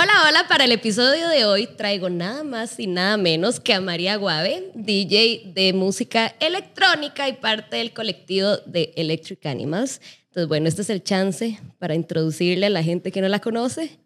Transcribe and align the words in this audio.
Hola, 0.00 0.12
hola, 0.28 0.46
para 0.46 0.64
el 0.64 0.70
episodio 0.70 1.28
de 1.28 1.44
hoy 1.44 1.66
traigo 1.66 2.08
nada 2.08 2.44
más 2.44 2.78
y 2.78 2.86
nada 2.86 3.16
menos 3.16 3.58
que 3.58 3.74
a 3.74 3.80
María 3.80 4.14
Guave, 4.14 4.70
DJ 4.76 5.50
de 5.56 5.72
música 5.72 6.36
electrónica 6.38 7.28
y 7.28 7.32
parte 7.32 7.78
del 7.78 7.92
colectivo 7.92 8.58
de 8.58 8.92
Electric 8.94 9.44
Animals. 9.46 10.00
Entonces, 10.26 10.46
bueno, 10.46 10.68
este 10.68 10.82
es 10.82 10.90
el 10.90 11.02
chance 11.02 11.58
para 11.80 11.96
introducirle 11.96 12.66
a 12.66 12.70
la 12.70 12.84
gente 12.84 13.10
que 13.10 13.20
no 13.20 13.26
la 13.26 13.40
conoce. 13.40 13.98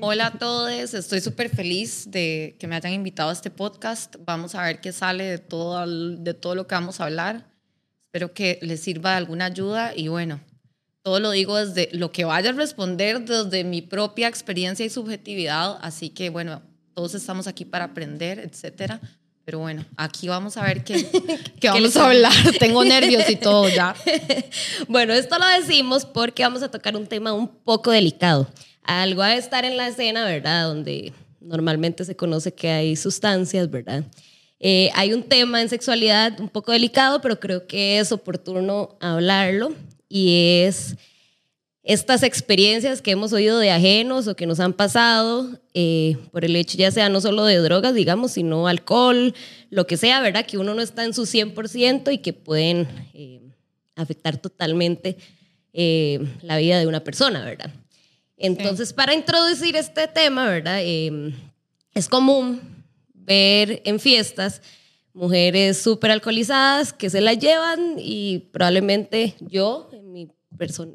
Hola 0.00 0.28
a 0.28 0.38
todos, 0.38 0.94
estoy 0.94 1.20
súper 1.20 1.50
feliz 1.50 2.10
de 2.10 2.56
que 2.58 2.66
me 2.66 2.76
hayan 2.76 2.94
invitado 2.94 3.28
a 3.28 3.34
este 3.34 3.50
podcast. 3.50 4.16
Vamos 4.24 4.54
a 4.54 4.62
ver 4.62 4.80
qué 4.80 4.92
sale 4.92 5.24
de 5.24 5.38
todo, 5.38 5.86
de 5.86 6.32
todo 6.32 6.54
lo 6.54 6.66
que 6.66 6.74
vamos 6.74 7.00
a 7.00 7.04
hablar. 7.04 7.44
Espero 8.06 8.32
que 8.32 8.58
les 8.62 8.80
sirva 8.80 9.10
de 9.10 9.16
alguna 9.18 9.44
ayuda 9.44 9.92
y 9.94 10.08
bueno, 10.08 10.40
todo 11.02 11.20
lo 11.20 11.30
digo 11.30 11.56
desde 11.56 11.88
lo 11.92 12.12
que 12.12 12.24
vaya 12.24 12.50
a 12.50 12.52
responder 12.52 13.24
desde 13.24 13.64
mi 13.64 13.82
propia 13.82 14.28
experiencia 14.28 14.84
y 14.84 14.90
subjetividad, 14.90 15.78
así 15.80 16.10
que 16.10 16.30
bueno, 16.30 16.62
todos 16.94 17.14
estamos 17.14 17.46
aquí 17.46 17.64
para 17.64 17.86
aprender, 17.86 18.38
etcétera. 18.40 19.00
Pero 19.44 19.60
bueno, 19.60 19.86
aquí 19.96 20.28
vamos 20.28 20.58
a 20.58 20.64
ver 20.64 20.84
qué, 20.84 21.06
qué 21.60 21.68
vamos 21.68 21.96
a 21.96 22.06
hablar. 22.06 22.32
Tengo 22.58 22.84
nervios 22.84 23.30
y 23.30 23.36
todo 23.36 23.66
ya. 23.68 23.94
bueno, 24.88 25.14
esto 25.14 25.38
lo 25.38 25.46
decimos 25.46 26.04
porque 26.04 26.42
vamos 26.42 26.62
a 26.62 26.70
tocar 26.70 26.94
un 26.96 27.06
tema 27.06 27.32
un 27.32 27.48
poco 27.48 27.90
delicado. 27.90 28.46
Algo 28.82 29.22
a 29.22 29.36
estar 29.36 29.64
en 29.64 29.78
la 29.78 29.88
escena, 29.88 30.26
¿verdad? 30.26 30.64
Donde 30.64 31.14
normalmente 31.40 32.04
se 32.04 32.14
conoce 32.14 32.52
que 32.52 32.68
hay 32.68 32.96
sustancias, 32.96 33.70
¿verdad? 33.70 34.04
Eh, 34.60 34.90
hay 34.94 35.14
un 35.14 35.22
tema 35.22 35.62
en 35.62 35.70
sexualidad 35.70 36.38
un 36.40 36.50
poco 36.50 36.72
delicado, 36.72 37.22
pero 37.22 37.40
creo 37.40 37.66
que 37.66 38.00
es 38.00 38.12
oportuno 38.12 38.98
hablarlo 39.00 39.72
y 40.08 40.62
es 40.64 40.96
estas 41.88 42.22
experiencias 42.22 43.00
que 43.00 43.12
hemos 43.12 43.32
oído 43.32 43.58
de 43.58 43.70
ajenos 43.70 44.28
o 44.28 44.36
que 44.36 44.46
nos 44.46 44.60
han 44.60 44.74
pasado 44.74 45.58
eh, 45.72 46.18
por 46.32 46.44
el 46.44 46.54
hecho 46.54 46.76
ya 46.76 46.90
sea 46.90 47.08
no 47.08 47.22
solo 47.22 47.46
de 47.46 47.56
drogas, 47.56 47.94
digamos, 47.94 48.32
sino 48.32 48.68
alcohol, 48.68 49.34
lo 49.70 49.86
que 49.86 49.96
sea, 49.96 50.20
¿verdad? 50.20 50.44
Que 50.44 50.58
uno 50.58 50.74
no 50.74 50.82
está 50.82 51.04
en 51.04 51.14
su 51.14 51.22
100% 51.22 52.12
y 52.12 52.18
que 52.18 52.34
pueden 52.34 52.86
eh, 53.14 53.40
afectar 53.96 54.36
totalmente 54.36 55.16
eh, 55.72 56.20
la 56.42 56.58
vida 56.58 56.78
de 56.78 56.86
una 56.86 57.02
persona, 57.02 57.42
¿verdad? 57.42 57.70
Entonces, 58.36 58.92
para 58.92 59.14
introducir 59.14 59.74
este 59.74 60.08
tema, 60.08 60.46
¿verdad? 60.46 60.82
es 60.82 62.08
común 62.08 62.60
ver 63.14 63.80
en 63.84 63.98
fiestas 63.98 64.60
mujeres 65.14 65.78
súper 65.78 66.10
alcoholizadas 66.10 66.92
que 66.92 67.10
se 67.10 67.20
la 67.20 67.32
llevan 67.34 67.96
y 67.98 68.50
probablemente 68.52 69.34
yo, 69.40 69.90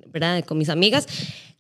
¿verdad? 0.08 0.44
Con 0.46 0.58
mis 0.58 0.70
amigas, 0.70 1.08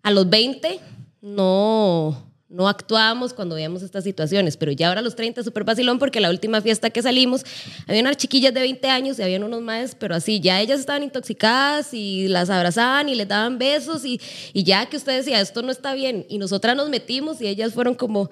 a 0.01 0.11
los 0.11 0.29
20 0.29 0.79
no, 1.21 2.33
no 2.49 2.67
actuábamos 2.67 3.33
cuando 3.33 3.55
veíamos 3.55 3.81
estas 3.81 4.03
situaciones, 4.03 4.57
pero 4.57 4.71
ya 4.71 4.89
ahora 4.89 4.99
a 4.99 5.03
los 5.03 5.15
30 5.15 5.41
súper 5.41 5.63
vacilón 5.63 5.97
porque 5.97 6.19
la 6.19 6.29
última 6.29 6.61
fiesta 6.61 6.89
que 6.89 7.01
salimos 7.01 7.43
había 7.87 8.01
unas 8.01 8.17
chiquillas 8.17 8.53
de 8.53 8.59
20 8.59 8.87
años 8.89 9.17
y 9.17 9.23
habían 9.23 9.43
unos 9.43 9.61
más, 9.61 9.95
pero 9.95 10.13
así, 10.13 10.39
ya 10.39 10.61
ellas 10.61 10.79
estaban 10.79 11.03
intoxicadas 11.03 11.93
y 11.93 12.27
las 12.27 12.49
abrazaban 12.49 13.09
y 13.09 13.15
les 13.15 13.27
daban 13.27 13.57
besos 13.57 14.05
y, 14.05 14.19
y 14.53 14.63
ya 14.63 14.85
que 14.85 14.97
usted 14.97 15.17
decía, 15.17 15.41
esto 15.41 15.61
no 15.61 15.71
está 15.71 15.93
bien, 15.93 16.25
y 16.29 16.37
nosotras 16.37 16.75
nos 16.75 16.89
metimos 16.89 17.41
y 17.41 17.47
ellas 17.47 17.73
fueron 17.73 17.95
como 17.95 18.29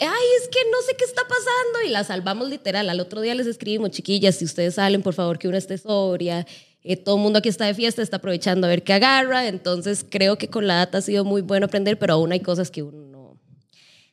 ay, 0.00 0.26
es 0.40 0.48
que 0.48 0.58
no 0.70 0.78
sé 0.86 0.96
qué 0.96 1.04
está 1.04 1.22
pasando 1.22 1.82
y 1.86 1.90
la 1.90 2.04
salvamos 2.04 2.48
literal. 2.48 2.88
Al 2.88 3.00
otro 3.00 3.20
día 3.20 3.34
les 3.34 3.46
escribimos, 3.46 3.90
chiquillas, 3.90 4.36
si 4.36 4.44
ustedes 4.44 4.74
salen, 4.74 5.02
por 5.02 5.14
favor, 5.14 5.38
que 5.38 5.48
una 5.48 5.58
esté 5.58 5.76
sobria. 5.78 6.46
Eh, 6.84 6.96
todo 6.96 7.16
el 7.16 7.22
mundo 7.22 7.38
aquí 7.38 7.48
está 7.48 7.66
de 7.66 7.74
fiesta, 7.74 8.02
está 8.02 8.16
aprovechando 8.16 8.66
a 8.66 8.70
ver 8.70 8.82
qué 8.82 8.92
agarra. 8.92 9.46
Entonces, 9.46 10.04
creo 10.08 10.38
que 10.38 10.48
con 10.48 10.66
la 10.66 10.76
data 10.76 10.98
ha 10.98 11.02
sido 11.02 11.24
muy 11.24 11.42
bueno 11.42 11.66
aprender, 11.66 11.98
pero 11.98 12.14
aún 12.14 12.32
hay 12.32 12.40
cosas 12.40 12.70
que 12.70 12.82
uno 12.82 13.04
no. 13.06 13.38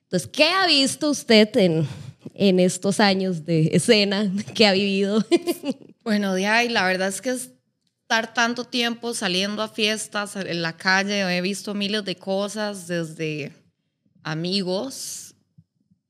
Entonces, 0.03 0.30
¿qué 0.31 0.46
ha 0.46 0.68
visto 0.68 1.09
usted 1.09 1.56
en, 1.58 1.88
en 2.34 2.59
estos 2.59 3.00
años 3.00 3.46
de 3.46 3.70
escena 3.74 4.31
que 4.53 4.68
ha 4.68 4.74
vivido? 4.74 5.24
bueno, 6.03 6.34
de 6.34 6.48
ahí, 6.48 6.70
la 6.70 6.86
verdad 6.86 7.08
es 7.08 7.22
que 7.22 7.31
estar 7.31 8.34
tanto 8.34 8.66
tiempo 8.66 9.14
saliendo 9.14 9.62
a 9.62 9.68
fiestas 9.68 10.36
en 10.36 10.62
la 10.62 10.78
calle, 10.78 11.22
he 11.22 11.42
visto 11.42 11.74
miles 11.74 12.06
de 12.06 12.16
cosas, 12.16 12.88
desde 12.88 13.52
amigos 14.24 15.25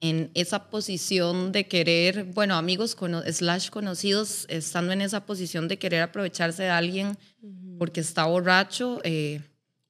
en 0.10 0.32
esa 0.34 0.70
posición 0.70 1.52
de 1.52 1.68
querer, 1.68 2.26
bueno, 2.26 2.56
amigos 2.56 2.96
slash 3.32 3.70
conocidos, 3.70 4.46
estando 4.50 4.92
en 4.94 5.02
esa 5.02 5.26
posición 5.26 5.68
de 5.68 5.78
querer 5.78 6.02
aprovecharse 6.02 6.64
de 6.64 6.70
alguien 6.70 7.18
porque 7.78 8.02
está 8.02 8.26
borracho. 8.26 9.00
Eh, 9.04 9.42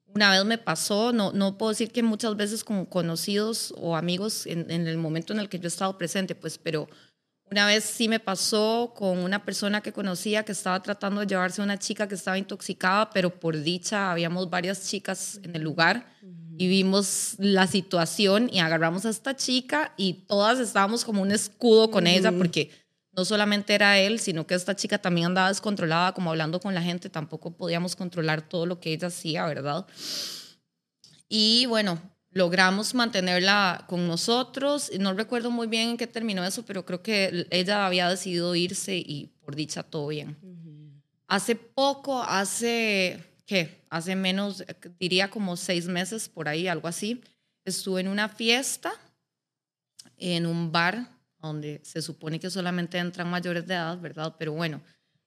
una 0.06 0.30
vez 0.30 0.44
me 0.44 0.58
pasó, 0.58 1.12
no, 1.12 1.32
no 1.32 1.58
puedo 1.58 1.70
decir 1.70 1.90
que 1.90 2.02
muchas 2.02 2.36
veces 2.36 2.64
con 2.64 2.86
conocidos 2.86 3.74
o 3.76 3.96
amigos 3.96 4.46
en, 4.46 4.70
en, 4.70 4.86
el 4.86 4.96
momento 4.96 5.32
en 5.32 5.40
el 5.40 5.48
que 5.48 5.58
yo 5.58 5.64
he 5.64 5.68
estado 5.68 5.98
presente, 5.98 6.34
pues, 6.34 6.56
pero 6.56 6.88
una 7.50 7.66
vez 7.66 7.84
sí 7.84 8.08
me 8.08 8.18
pasó 8.18 8.92
con 8.96 9.18
una 9.18 9.44
persona 9.44 9.80
que 9.80 9.92
conocía 9.92 10.44
que 10.44 10.52
estaba 10.52 10.82
tratando 10.82 11.20
de 11.20 11.26
llevarse 11.26 11.60
a 11.60 11.64
una 11.64 11.78
chica 11.78 12.08
que 12.08 12.14
estaba 12.14 12.38
intoxicada, 12.38 13.10
pero 13.10 13.30
por 13.30 13.60
dicha 13.60 14.10
habíamos 14.10 14.48
varias 14.48 14.88
chicas 14.88 15.38
en 15.42 15.54
el 15.54 15.62
lugar 15.62 16.06
y 16.58 16.68
vimos 16.68 17.34
la 17.38 17.66
situación 17.66 18.48
y 18.52 18.60
agarramos 18.60 19.04
a 19.04 19.10
esta 19.10 19.36
chica 19.36 19.92
y 19.96 20.24
todas 20.26 20.58
estábamos 20.58 21.04
como 21.04 21.22
un 21.22 21.32
escudo 21.32 21.90
con 21.90 22.06
ella 22.06 22.32
porque 22.32 22.70
no 23.12 23.24
solamente 23.24 23.74
era 23.74 23.98
él, 23.98 24.20
sino 24.20 24.46
que 24.46 24.54
esta 24.54 24.76
chica 24.76 24.98
también 24.98 25.28
andaba 25.28 25.48
descontrolada, 25.48 26.12
como 26.12 26.30
hablando 26.30 26.60
con 26.60 26.74
la 26.74 26.82
gente, 26.82 27.08
tampoco 27.08 27.50
podíamos 27.56 27.96
controlar 27.96 28.42
todo 28.46 28.66
lo 28.66 28.78
que 28.78 28.92
ella 28.92 29.08
hacía, 29.08 29.46
¿verdad? 29.46 29.86
Y 31.28 31.66
bueno, 31.66 31.98
logramos 32.30 32.94
mantenerla 32.94 33.84
con 33.88 34.06
nosotros. 34.06 34.90
No 34.98 35.14
recuerdo 35.14 35.50
muy 35.50 35.66
bien 35.66 35.90
en 35.90 35.96
qué 35.96 36.06
terminó 36.06 36.44
eso, 36.44 36.64
pero 36.64 36.84
creo 36.84 37.02
que 37.02 37.46
ella 37.50 37.86
había 37.86 38.08
decidido 38.08 38.54
irse 38.54 38.96
y 38.96 39.32
por 39.40 39.56
dicha 39.56 39.82
todo 39.82 40.08
bien. 40.08 40.36
Hace 41.26 41.56
poco, 41.56 42.22
hace 42.22 43.24
¿qué? 43.46 43.82
Hace 43.88 44.14
menos, 44.16 44.64
diría 44.98 45.30
como 45.30 45.56
seis 45.56 45.86
meses 45.86 46.28
por 46.28 46.48
ahí, 46.48 46.68
algo 46.68 46.88
así. 46.88 47.22
Estuve 47.64 48.00
en 48.00 48.08
una 48.08 48.28
fiesta 48.28 48.92
en 50.18 50.46
un 50.46 50.72
bar 50.72 51.08
donde 51.40 51.80
se 51.84 52.02
supone 52.02 52.40
que 52.40 52.50
solamente 52.50 52.98
entran 52.98 53.30
mayores 53.30 53.66
de 53.66 53.74
edad, 53.74 53.98
¿verdad? 53.98 54.34
Pero 54.38 54.52
bueno, 54.52 54.82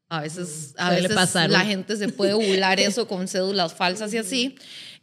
a 0.10 0.22
veces, 0.22 0.74
a 0.78 0.90
veces 0.90 1.36
la 1.50 1.62
gente 1.62 1.96
se 1.96 2.10
puede 2.10 2.34
burlar 2.34 2.80
eso 2.80 3.08
con 3.08 3.28
cédulas 3.28 3.74
falsas 3.74 4.14
y 4.14 4.18
así. 4.18 4.56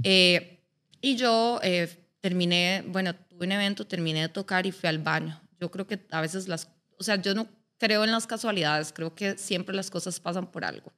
Eh, 0.02 0.60
y 1.00 1.16
yo 1.16 1.60
eh, 1.62 1.88
terminé, 2.20 2.84
bueno, 2.88 3.14
tuve 3.14 3.46
un 3.46 3.52
evento, 3.52 3.86
terminé 3.86 4.22
de 4.22 4.28
tocar 4.28 4.66
y 4.66 4.72
fui 4.72 4.88
al 4.88 4.98
baño. 4.98 5.40
Yo 5.60 5.70
creo 5.70 5.86
que 5.86 6.04
a 6.10 6.20
veces 6.20 6.48
las, 6.48 6.68
o 6.98 7.04
sea, 7.04 7.16
yo 7.16 7.34
no 7.34 7.48
creo 7.78 8.04
en 8.04 8.10
las 8.10 8.26
casualidades, 8.26 8.92
creo 8.92 9.14
que 9.14 9.38
siempre 9.38 9.74
las 9.74 9.90
cosas 9.90 10.18
pasan 10.18 10.50
por 10.50 10.64
algo. 10.64 10.92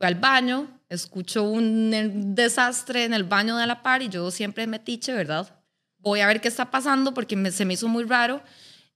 Al 0.00 0.14
baño, 0.14 0.80
escucho 0.88 1.44
un 1.44 2.34
desastre 2.34 3.04
en 3.04 3.14
el 3.14 3.24
baño 3.24 3.56
de 3.56 3.66
la 3.66 3.82
par 3.82 4.02
y 4.02 4.08
yo 4.08 4.30
siempre 4.30 4.66
metiche, 4.66 5.12
¿verdad? 5.12 5.62
Voy 5.98 6.20
a 6.20 6.26
ver 6.26 6.40
qué 6.40 6.48
está 6.48 6.70
pasando 6.70 7.12
porque 7.12 7.50
se 7.52 7.64
me 7.64 7.74
hizo 7.74 7.86
muy 7.86 8.04
raro 8.04 8.42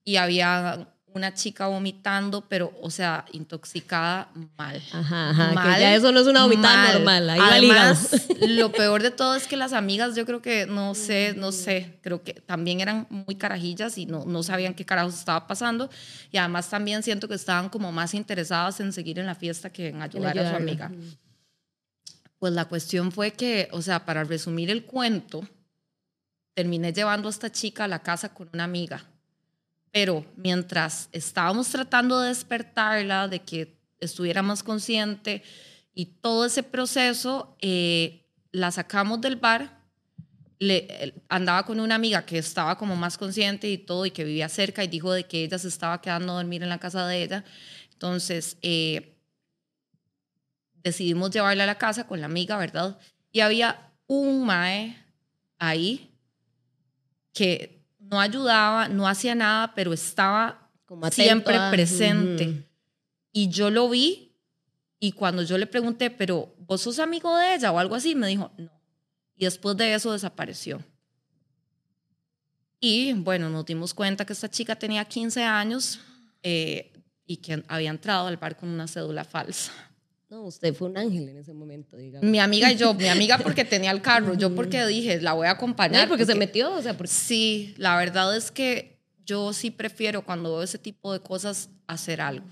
y 0.03 0.17
había 0.17 0.94
una 1.15 1.33
chica 1.33 1.69
vomitando, 1.69 2.43
pero, 2.49 2.73
o 2.83 2.91
sea, 2.91 3.25
intoxicada 3.31 4.29
mal. 4.59 4.83
Ajá, 4.93 5.31
ajá 5.31 5.75
que 5.75 5.81
ya 5.81 5.95
eso 5.95 6.11
no 6.11 6.19
es 6.19 6.27
una 6.27 6.43
vomitada 6.43 6.93
normal. 6.93 7.31
Ahí 7.31 7.41
Además, 7.41 8.27
lo 8.41 8.73
peor 8.73 9.01
de 9.01 9.13
todo 9.13 9.37
es 9.37 9.47
que 9.47 9.57
las 9.57 9.73
amigas, 9.73 10.17
yo 10.17 10.27
creo 10.27 10.43
que, 10.43 10.67
no 10.67 10.95
sé, 10.97 11.35
no 11.37 11.53
sé, 11.53 11.99
creo 12.03 12.25
que 12.25 12.35
también 12.35 12.81
eran 12.81 13.07
muy 13.11 13.37
carajillas 13.37 13.97
y 13.97 14.07
no, 14.07 14.25
no 14.25 14.43
sabían 14.43 14.75
qué 14.75 14.85
carajos 14.85 15.15
estaba 15.15 15.47
pasando. 15.47 15.89
Y 16.33 16.37
además 16.39 16.69
también 16.69 17.05
siento 17.05 17.29
que 17.29 17.35
estaban 17.35 17.69
como 17.69 17.93
más 17.93 18.13
interesadas 18.13 18.81
en 18.81 18.93
seguir 18.93 19.21
en 19.21 19.27
la 19.27 19.37
fiesta 19.37 19.71
que 19.71 19.89
en 19.89 20.03
ayudar 20.03 20.37
a 20.37 20.51
su 20.51 20.57
amiga. 20.57 20.91
Pues 22.41 22.53
la 22.53 22.65
cuestión 22.65 23.13
fue 23.13 23.31
que, 23.31 23.69
o 23.71 23.83
sea, 23.83 24.05
para 24.05 24.25
resumir 24.25 24.69
el 24.69 24.85
cuento, 24.85 25.49
terminé 26.55 26.93
llevando 26.93 27.29
a 27.29 27.31
esta 27.31 27.53
chica 27.53 27.85
a 27.85 27.89
la 27.89 28.01
casa 28.01 28.35
con 28.35 28.51
una 28.53 28.65
amiga 28.65 29.05
pero 29.95 30.27
mientras 30.35 31.09
estábamos 31.13 31.69
tratando 31.69 32.19
de 32.19 32.31
despertarla, 32.31 33.29
de 33.29 33.39
que 33.39 33.79
estuviera 34.01 34.43
más 34.43 34.65
consciente 34.65 35.45
y 35.95 36.07
todo 36.07 36.47
ese 36.47 36.65
proceso, 36.65 37.57
eh, 37.61 38.27
la 38.51 38.73
sacamos 38.73 39.21
del 39.21 39.37
bar. 39.37 39.79
Le, 40.59 41.15
andaba 41.29 41.65
con 41.65 41.79
una 41.79 41.95
amiga 41.95 42.27
que 42.27 42.39
estaba 42.39 42.77
como 42.77 42.97
más 42.97 43.17
consciente 43.17 43.71
y 43.71 43.79
todo 43.79 44.05
y 44.05 44.11
que 44.11 44.25
vivía 44.25 44.49
cerca 44.49 44.83
y 44.83 44.89
dijo 44.89 45.13
de 45.13 45.27
que 45.27 45.45
ella 45.45 45.61
se 45.61 45.69
estaba 45.69 46.01
quedando 46.01 46.33
a 46.33 46.37
dormir 46.43 46.65
en 46.65 46.71
la 46.71 46.81
casa 46.81 47.07
de 47.07 47.23
ella. 47.23 47.45
Entonces, 47.93 48.57
eh, 48.63 49.17
decidimos 50.83 51.31
llevarla 51.31 51.63
a 51.63 51.69
la 51.69 51.79
casa 51.79 52.09
con 52.09 52.19
la 52.19 52.27
amiga, 52.27 52.59
¿verdad? 52.59 52.99
Y 53.31 53.43
había 53.43 53.93
un 54.09 54.45
mae 54.45 54.97
ahí 55.61 56.11
que 57.33 57.84
no 58.11 58.21
ayudaba, 58.21 58.89
no 58.89 59.07
hacía 59.09 59.35
nada, 59.35 59.75
pero 59.75 59.93
estaba 59.93 60.71
Como 60.85 61.11
siempre 61.11 61.59
presente. 61.71 62.69
Y 63.33 63.49
yo 63.49 63.71
lo 63.71 63.89
vi 63.89 64.37
y 65.01 65.13
cuando 65.13 65.43
yo 65.43 65.59
le 65.59 65.67
pregunté, 65.67 66.11
pero 66.11 66.55
vos 66.59 66.83
sos 66.83 66.99
amigo 66.99 67.37
de 67.37 67.55
ella 67.55 67.73
o 67.73 67.79
algo 67.79 67.95
así, 67.95 68.15
me 68.15 68.29
dijo, 68.29 68.53
no. 68.57 68.71
Y 69.37 69.45
después 69.45 69.77
de 69.77 69.95
eso 69.95 70.13
desapareció. 70.13 70.83
Y 72.81 73.13
bueno, 73.15 73.49
nos 73.49 73.67
dimos 73.67 73.93
cuenta 73.93 74.25
que 74.25 74.33
esta 74.33 74.49
chica 74.51 74.77
tenía 74.77 75.05
15 75.05 75.43
años 75.43 76.01
eh, 76.43 76.93
y 77.27 77.39
que 77.39 77.65
había 77.67 77.91
entrado 77.91 78.29
al 78.29 78.37
bar 78.37 78.57
con 78.57 78.69
una 78.69 78.87
cédula 78.87 79.25
falsa. 79.25 79.73
No, 80.35 80.43
usted 80.43 80.75
fue 80.75 80.89
un 80.89 80.99
ángel 80.99 81.29
en 81.29 81.37
ese 81.39 81.53
momento, 81.53 81.97
digamos. 81.97 82.29
Mi 82.29 82.41
amiga 82.41 82.73
y 82.73 82.77
yo, 82.77 82.93
mi 82.93 83.07
amiga 83.07 83.39
porque 83.39 83.65
tenía 83.65 83.93
el 83.93 84.03
carro, 84.03 84.35
yo 84.35 84.53
porque 84.53 84.85
dije, 84.85 85.21
la 85.21 85.33
voy 85.33 85.47
a 85.47 85.53
acompañar. 85.53 86.03
No, 86.03 86.09
porque, 86.09 86.27
se 86.27 86.35
metió, 86.35 86.73
o 86.73 86.83
sea, 86.83 86.97
porque... 86.97 87.13
Sí, 87.13 87.73
la 87.79 87.97
verdad 87.97 88.37
es 88.37 88.51
que 88.51 88.99
yo 89.25 89.53
sí 89.53 89.71
prefiero 89.71 90.25
cuando 90.25 90.55
veo 90.55 90.65
ese 90.65 90.77
tipo 90.77 91.13
de 91.13 91.21
cosas 91.21 91.71
hacer 91.87 92.21
algo. 92.21 92.47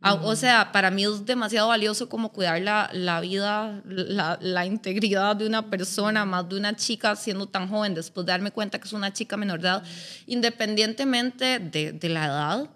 Ah, 0.00 0.14
o 0.14 0.34
sea, 0.34 0.72
para 0.72 0.90
mí 0.90 1.04
es 1.04 1.24
demasiado 1.24 1.68
valioso 1.68 2.08
como 2.08 2.32
cuidar 2.32 2.60
la, 2.62 2.90
la 2.92 3.20
vida, 3.20 3.80
la, 3.84 4.36
la, 4.40 4.66
integridad 4.66 5.36
de 5.36 5.46
una 5.46 5.70
persona, 5.70 6.24
más 6.24 6.48
de 6.48 6.56
una 6.56 6.74
chica 6.74 7.14
siendo 7.14 7.46
tan 7.46 7.68
joven, 7.68 7.94
después 7.94 8.26
de 8.26 8.32
darme 8.32 8.50
cuenta 8.50 8.80
que 8.80 8.88
es 8.88 8.92
una 8.92 9.12
chica 9.12 9.36
menor 9.36 9.60
de 9.60 9.68
edad, 9.68 9.84
independientemente 10.26 11.60
de, 11.60 11.92
de 11.92 12.08
la 12.08 12.24
edad, 12.24 12.70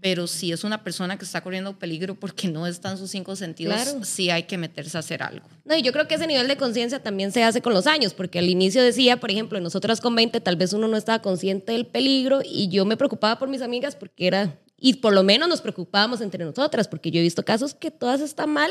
pero 0.00 0.26
si 0.26 0.52
es 0.52 0.64
una 0.64 0.82
persona 0.82 1.18
que 1.18 1.24
está 1.24 1.42
corriendo 1.42 1.78
peligro 1.78 2.14
porque 2.14 2.48
no 2.48 2.66
está 2.66 2.90
en 2.92 2.98
sus 2.98 3.10
cinco 3.10 3.36
sentidos, 3.36 3.96
sí 4.02 4.30
hay 4.30 4.44
que 4.44 4.56
meterse 4.56 4.96
a 4.96 5.00
hacer 5.00 5.22
algo. 5.22 5.46
No, 5.64 5.76
y 5.76 5.82
yo 5.82 5.92
creo 5.92 6.08
que 6.08 6.14
ese 6.14 6.26
nivel 6.26 6.48
de 6.48 6.56
conciencia 6.56 7.02
también 7.02 7.32
se 7.32 7.42
hace 7.42 7.60
con 7.60 7.74
los 7.74 7.86
años, 7.86 8.14
porque 8.14 8.38
al 8.38 8.48
inicio 8.48 8.82
decía, 8.82 9.18
por 9.18 9.30
ejemplo, 9.30 9.60
nosotras 9.60 10.00
con 10.00 10.14
20 10.14 10.40
tal 10.40 10.56
vez 10.56 10.72
uno 10.72 10.88
no 10.88 10.96
estaba 10.96 11.20
consciente 11.20 11.72
del 11.72 11.86
peligro 11.86 12.40
y 12.44 12.68
yo 12.68 12.84
me 12.84 12.96
preocupaba 12.96 13.38
por 13.38 13.48
mis 13.48 13.62
amigas 13.62 13.96
porque 13.96 14.26
era 14.26 14.58
y 14.78 14.94
por 14.94 15.14
lo 15.14 15.22
menos 15.22 15.48
nos 15.48 15.62
preocupábamos 15.62 16.20
entre 16.20 16.44
nosotras, 16.44 16.86
porque 16.88 17.10
yo 17.10 17.20
he 17.20 17.22
visto 17.22 17.44
casos 17.44 17.74
que 17.74 17.90
todas 17.90 18.20
están 18.20 18.50
mal 18.50 18.70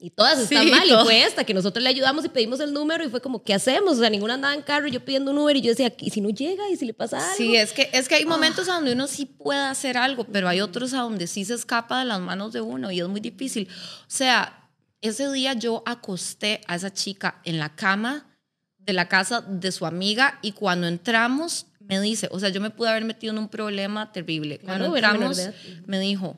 y 0.00 0.10
todas 0.10 0.38
están 0.38 0.70
mal. 0.70 0.88
Y 0.88 0.92
fue 1.04 1.24
esta 1.24 1.44
que 1.44 1.52
nosotros 1.52 1.82
le 1.82 1.88
ayudamos 1.88 2.24
y 2.24 2.28
pedimos 2.28 2.60
el 2.60 2.72
número 2.72 3.04
y 3.04 3.08
fue 3.08 3.20
como, 3.20 3.42
¿qué 3.42 3.54
hacemos? 3.54 3.96
O 3.96 4.00
sea, 4.00 4.10
ninguna 4.10 4.34
andaba 4.34 4.54
en 4.54 4.62
carro 4.62 4.86
y 4.86 4.92
yo 4.92 5.04
pidiendo 5.04 5.32
un 5.32 5.36
número 5.36 5.58
y 5.58 5.62
yo 5.62 5.70
decía, 5.70 5.92
¿y 5.98 6.10
si 6.10 6.20
no 6.20 6.30
llega? 6.30 6.68
¿Y 6.70 6.76
si 6.76 6.86
le 6.86 6.94
pasa 6.94 7.18
algo? 7.18 7.36
Sí, 7.36 7.56
es 7.56 7.72
que, 7.72 7.90
es 7.92 8.08
que 8.08 8.14
hay 8.14 8.24
momentos 8.24 8.68
a 8.68 8.74
donde 8.74 8.92
uno 8.92 9.08
sí 9.08 9.26
puede 9.26 9.60
hacer 9.60 9.96
algo, 9.96 10.24
pero 10.24 10.48
hay 10.48 10.60
otros 10.60 10.94
a 10.94 10.98
donde 10.98 11.26
sí 11.26 11.44
se 11.44 11.54
escapa 11.54 11.98
de 11.98 12.04
las 12.04 12.20
manos 12.20 12.52
de 12.52 12.60
uno 12.60 12.92
y 12.92 13.00
es 13.00 13.08
muy 13.08 13.20
difícil. 13.20 13.68
O 14.02 14.10
sea, 14.10 14.70
ese 15.00 15.30
día 15.32 15.54
yo 15.54 15.82
acosté 15.84 16.60
a 16.68 16.76
esa 16.76 16.92
chica 16.92 17.40
en 17.44 17.58
la 17.58 17.74
cama 17.74 18.38
de 18.78 18.92
la 18.92 19.08
casa 19.08 19.40
de 19.40 19.72
su 19.72 19.84
amiga 19.84 20.38
y 20.42 20.52
cuando 20.52 20.86
entramos 20.86 21.66
me 21.80 22.00
dice, 22.00 22.28
o 22.30 22.38
sea, 22.38 22.50
yo 22.50 22.60
me 22.60 22.70
pude 22.70 22.90
haber 22.90 23.04
metido 23.04 23.32
en 23.32 23.38
un 23.38 23.48
problema 23.48 24.12
terrible. 24.12 24.60
Cuando 24.60 24.94
entramos, 24.94 25.40
me 25.86 25.98
dijo, 25.98 26.36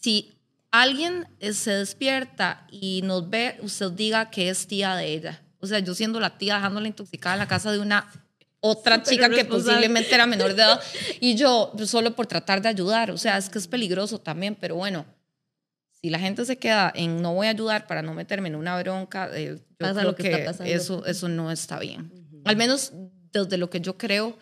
si 0.00 0.37
alguien 0.70 1.26
eh, 1.40 1.52
se 1.52 1.72
despierta 1.72 2.66
y 2.70 3.02
nos 3.02 3.28
ve, 3.28 3.58
usted 3.62 3.90
diga 3.92 4.30
que 4.30 4.48
es 4.48 4.66
tía 4.66 4.94
de 4.94 5.12
ella. 5.12 5.42
O 5.60 5.66
sea, 5.66 5.80
yo 5.80 5.94
siendo 5.94 6.20
la 6.20 6.38
tía, 6.38 6.56
dejándola 6.56 6.88
intoxicada 6.88 7.34
en 7.34 7.40
la 7.40 7.48
casa 7.48 7.72
de 7.72 7.78
una 7.78 8.08
otra 8.60 9.02
chica 9.02 9.28
que 9.30 9.44
posiblemente 9.44 10.14
era 10.14 10.26
menor 10.26 10.54
de 10.54 10.62
edad 10.62 10.80
y 11.20 11.36
yo 11.36 11.72
solo 11.84 12.14
por 12.14 12.26
tratar 12.26 12.62
de 12.62 12.68
ayudar. 12.68 13.10
O 13.10 13.18
sea, 13.18 13.38
es 13.38 13.48
que 13.48 13.58
es 13.58 13.68
peligroso 13.68 14.20
también, 14.20 14.54
pero 14.54 14.76
bueno, 14.76 15.04
si 16.00 16.10
la 16.10 16.18
gente 16.18 16.44
se 16.44 16.58
queda 16.58 16.92
en 16.94 17.22
no 17.22 17.34
voy 17.34 17.48
a 17.48 17.50
ayudar 17.50 17.86
para 17.86 18.02
no 18.02 18.14
meterme 18.14 18.48
en 18.48 18.56
una 18.56 18.80
bronca, 18.80 19.30
eh, 19.32 19.58
yo 19.80 19.94
creo 19.94 20.14
que, 20.14 20.46
eso, 20.66 21.04
eso 21.06 21.28
no 21.28 21.50
está 21.50 21.78
bien. 21.78 22.12
Al 22.44 22.56
menos 22.56 22.92
desde 23.32 23.58
lo 23.58 23.68
que 23.68 23.80
yo 23.80 23.96
creo, 23.98 24.38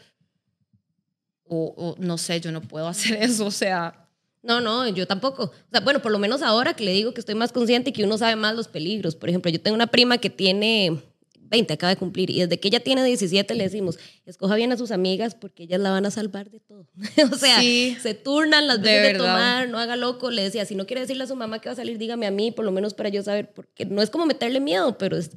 o, 1.45 1.95
no 1.99 2.19
sé, 2.19 2.41
yo 2.41 2.53
no 2.53 2.61
puedo 2.61 2.89
hacer 2.89 3.23
eso, 3.23 3.47
o 3.47 3.51
sea... 3.51 4.03
No, 4.47 4.61
no, 4.61 4.89
yo 4.89 5.07
tampoco. 5.07 5.45
O 5.45 5.71
sea, 5.71 5.81
bueno, 5.81 6.01
por 6.01 6.13
lo 6.13 6.19
menos 6.19 6.41
ahora 6.43 6.75
que 6.75 6.85
le 6.85 6.93
digo 6.93 7.13
que 7.13 7.21
estoy 7.21 7.35
más 7.35 7.53
consciente 7.53 7.91
y 7.91 7.93
que 7.93 8.05
uno 8.05 8.17
sabe 8.17 8.37
más 8.37 8.55
los 8.55 8.69
peligros. 8.69 9.17
Por 9.17 9.29
ejemplo, 9.29 9.51
yo 9.51 9.61
tengo 9.61 9.75
una 9.75 9.89
prima 9.89 10.19
que 10.19 10.31
tiene 10.31 11.03
20, 11.49 11.73
acaba 11.73 11.91
de 11.91 11.97
cumplir, 11.97 12.31
y 12.31 12.41
desde 12.41 12.59
que 12.59 12.69
ella 12.69 12.81
tiene 12.81 13.05
17 13.05 13.55
le 13.55 13.65
decimos, 13.65 13.99
escoja 14.25 14.57
bien 14.57 14.73
a 14.73 14.77
sus 14.77 14.91
amigas 14.91 15.35
porque 15.35 15.65
ellas 15.65 15.81
la 15.81 15.91
van 15.91 16.07
a 16.07 16.11
salvar 16.11 16.51
de 16.51 16.61
todo. 16.61 16.87
o 17.33 17.37
sea, 17.37 17.61
se 17.61 18.15
turnan 18.15 18.67
las 18.67 18.81
veces 18.81 19.15
de, 19.15 19.19
tomar, 19.19 19.69
no 19.69 19.79
haga 19.79 19.97
loco. 19.97 20.31
Le 20.31 20.43
decía, 20.43 20.65
si 20.65 20.75
no 20.75 20.87
quiere 20.87 21.01
decirle 21.03 21.25
a 21.25 21.27
su 21.27 21.37
mamá 21.37 21.61
que 21.61 21.69
va 21.69 21.73
a 21.73 21.77
salir, 21.77 21.99
dígame 21.99 22.27
a 22.27 22.31
mí, 22.31 22.53
por 22.53 22.65
lo 22.65 22.73
menos 22.73 22.95
para 22.95 23.09
yo 23.09 23.23
saber, 23.23 23.53
porque 23.53 23.85
no 23.85 24.03
es 24.03 24.11
como 24.11 24.27
meterle 24.27 24.61
miedo, 24.61 24.97
pero 24.99 25.17
es 25.17 25.31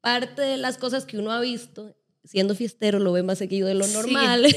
parte 0.00 0.42
de 0.42 0.58
las 0.58 0.76
cosas 0.76 1.06
que 1.06 1.18
uno 1.18 1.32
ha 1.32 1.40
visto 1.40 1.94
siendo 2.24 2.54
fiestero 2.54 2.98
lo 2.98 3.12
ve 3.12 3.22
más 3.22 3.38
seguido 3.38 3.68
de 3.68 3.74
lo 3.74 3.86
normal. 3.86 4.46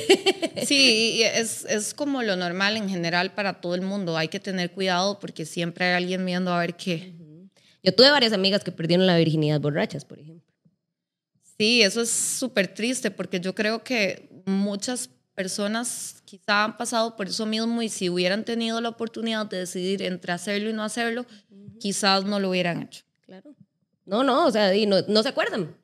Sí, 0.66 1.22
es, 1.36 1.66
es, 1.66 1.94
como 1.94 2.24
lo 2.24 2.36
normal 2.36 2.78
en 2.78 2.90
general 2.90 3.34
para 3.34 3.62
todo 3.62 3.76
el 3.76 3.82
mundo. 3.82 4.18
Hay 4.18 4.28
que 4.28 4.40
tener 4.40 4.72
cuidado 4.72 5.20
porque 5.20 5.46
siempre 5.46 5.86
hay 5.86 5.94
alguien 5.94 6.26
viendo 6.26 6.52
a 6.52 6.60
ver 6.60 6.76
qué. 6.76 7.14
Yo 7.84 7.94
tuve 7.94 8.10
varias 8.10 8.34
amigas 8.34 8.64
que 8.64 8.72
perdieron 8.72 9.06
la 9.06 9.18
virginidad 9.18 9.62
borrachas, 9.62 10.04
por 10.04 10.20
ejemplo. 10.20 10.52
Sí, 11.58 11.84
eso 11.84 12.02
es 12.02 12.10
súper 12.10 12.68
triste 12.74 13.12
porque 13.12 13.40
yo 13.40 13.54
creo 13.54 13.84
que 13.84 14.28
muchas 14.46 15.12
personas 15.36 16.22
quizá 16.26 16.64
han 16.64 16.76
pasado 16.76 17.16
por 17.16 17.28
eso 17.28 17.46
mismo 17.46 17.84
y 17.84 17.90
si 17.90 18.10
hubieran 18.10 18.44
tenido 18.44 18.82
la 18.82 18.90
oportunidad 18.90 19.46
de 19.46 19.58
decidir 19.58 20.02
entre 20.02 20.32
hacerlo 20.32 20.72
y 20.72 20.74
no 20.74 20.84
hacerlo, 20.84 21.26
quizás 21.80 22.26
no 22.26 22.40
lo 22.40 22.50
hubieran 22.50 22.82
hecho. 22.82 23.04
Claro. 23.22 23.56
No, 24.06 24.24
no, 24.24 24.48
o 24.48 24.52
sea, 24.52 24.74
y 24.76 24.88
no, 24.88 25.02
no 25.08 25.22
se 25.22 25.30
acuerdan. 25.30 25.76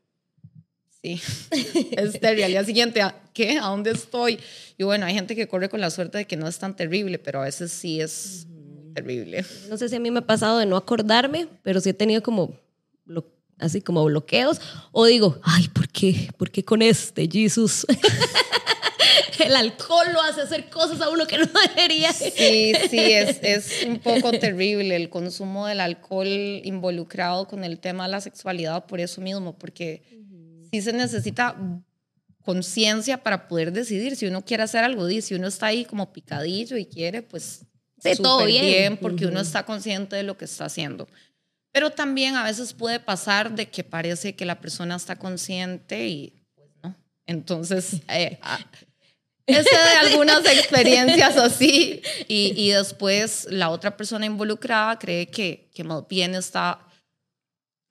Sí, 1.04 1.22
este, 1.92 2.40
y 2.40 2.44
al 2.44 2.52
día 2.52 2.64
siguiente, 2.64 3.02
¿qué? 3.34 3.58
¿A 3.58 3.68
dónde 3.68 3.92
estoy? 3.92 4.40
Y 4.78 4.84
bueno, 4.84 5.06
hay 5.06 5.14
gente 5.14 5.36
que 5.36 5.50
corre 5.50 5.68
con 5.68 5.82
la 5.82 5.90
suerte 5.90 6.20
de 6.20 6.26
que 6.26 6.38
no 6.38 6.48
es 6.48 6.58
tan 6.60 6.76
terrible, 6.78 7.20
pero 7.20 7.42
a 7.42 7.44
veces 7.44 7.74
sí 7.74 8.00
es 8.00 8.48
terrible. 8.96 9.46
No 9.70 9.78
sé 9.78 9.90
si 9.90 9.98
a 9.98 10.00
mí 10.00 10.12
me 10.12 10.20
ha 10.20 10.26
pasado 10.26 10.60
de 10.60 10.66
no 10.66 10.78
acordarme, 10.78 11.48
pero 11.62 11.82
sí 11.82 11.90
he 11.90 11.94
tenido 11.94 12.24
como 12.24 12.58
así 13.60 13.82
como 13.82 14.04
bloqueos 14.06 14.60
o 14.92 15.06
digo, 15.06 15.40
ay, 15.44 15.68
¿por 15.70 15.88
qué? 15.90 16.30
¿Por 16.38 16.52
qué 16.52 16.64
con 16.64 16.82
este, 16.82 17.30
Jesús? 17.30 17.86
el 19.46 19.56
alcohol 19.56 20.08
lo 20.14 20.22
hace 20.22 20.42
hacer 20.42 20.70
cosas 20.70 21.02
a 21.02 21.10
uno 21.10 21.28
que 21.28 21.38
no 21.38 21.48
debería. 21.68 22.14
Sí, 22.14 22.74
sí, 22.90 23.00
es, 23.00 23.40
es 23.42 23.86
un 23.86 24.00
poco 24.00 24.32
terrible 24.32 24.96
el 24.96 25.10
consumo 25.10 25.68
del 25.68 25.82
alcohol 25.82 26.28
involucrado 26.28 27.48
con 27.48 27.64
el 27.64 27.80
tema 27.80 28.06
de 28.06 28.12
la 28.12 28.22
sexualidad 28.22 28.86
por 28.86 29.00
eso 29.00 29.22
mismo, 29.22 29.58
porque 29.58 30.04
sí 30.74 30.82
se 30.82 30.92
necesita 30.92 31.56
conciencia 32.44 33.22
para 33.22 33.48
poder 33.48 33.72
decidir 33.72 34.16
si 34.16 34.26
uno 34.26 34.44
quiere 34.44 34.64
hacer 34.64 34.84
algo. 34.84 35.08
Si 35.08 35.36
uno 35.36 35.48
está 35.48 35.68
ahí 35.68 35.86
como 35.86 36.12
picadillo 36.12 36.78
y 36.78 36.88
quiere, 36.88 37.22
pues 37.22 37.62
sí, 38.00 38.12
todo 38.20 38.44
bien. 38.44 38.98
porque 38.98 39.28
uno 39.28 39.40
está 39.40 39.68
consciente 39.68 40.16
de 40.16 40.24
lo 40.24 40.36
que 40.36 40.46
está 40.46 40.66
haciendo. 40.66 41.08
Pero 41.72 41.92
también 41.92 42.36
a 42.36 42.44
veces 42.44 42.74
puede 42.74 43.00
pasar 43.00 43.54
de 43.54 43.70
que 43.70 43.84
parece 43.84 44.36
que 44.36 44.46
la 44.46 44.60
persona 44.60 44.96
está 44.96 45.16
consciente 45.16 46.08
y 46.08 46.34
pues 46.56 46.70
no. 46.82 46.96
Entonces, 47.28 48.02
eh, 48.10 48.40
ah, 48.42 48.60
ese 49.46 49.70
de 49.70 50.10
algunas 50.10 50.44
experiencias 50.48 51.38
así 51.38 52.02
y, 52.28 52.54
y, 52.56 52.72
después 52.72 53.46
la 53.52 53.70
otra 53.70 53.96
persona 53.96 54.26
involucrada 54.26 54.98
cree 54.98 55.28
que, 55.28 55.70
que 55.76 55.84
más 55.84 56.08
bien 56.08 56.34
está 56.34 56.80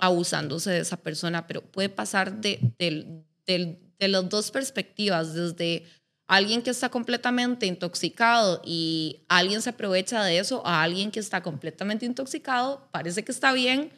abusándose 0.03 0.73
de 0.73 0.81
esa 0.81 0.97
persona, 0.97 1.47
pero 1.47 1.63
puede 1.63 1.89
pasar 1.89 2.41
de, 2.41 2.59
de, 2.77 4.09
las 4.09 4.29
dos 4.29 4.51
perspectivas, 4.51 5.33
desde 5.33 5.85
alguien 6.27 6.61
que 6.61 6.71
está 6.71 6.89
completamente 6.89 7.67
intoxicado 7.67 8.61
y 8.65 9.25
alguien 9.29 9.63
se 9.63 9.71
aprovecha 9.71 10.25
de 10.25 10.39
eso 10.39 10.67
a 10.67 10.83
alguien 10.83 11.13
que 11.13 11.21
está 11.21 11.41
completamente 11.41 12.05
intoxicado, 12.05 12.89
parece 12.91 13.23
que 13.23 13.31
está 13.31 13.53
bien, 13.53 13.93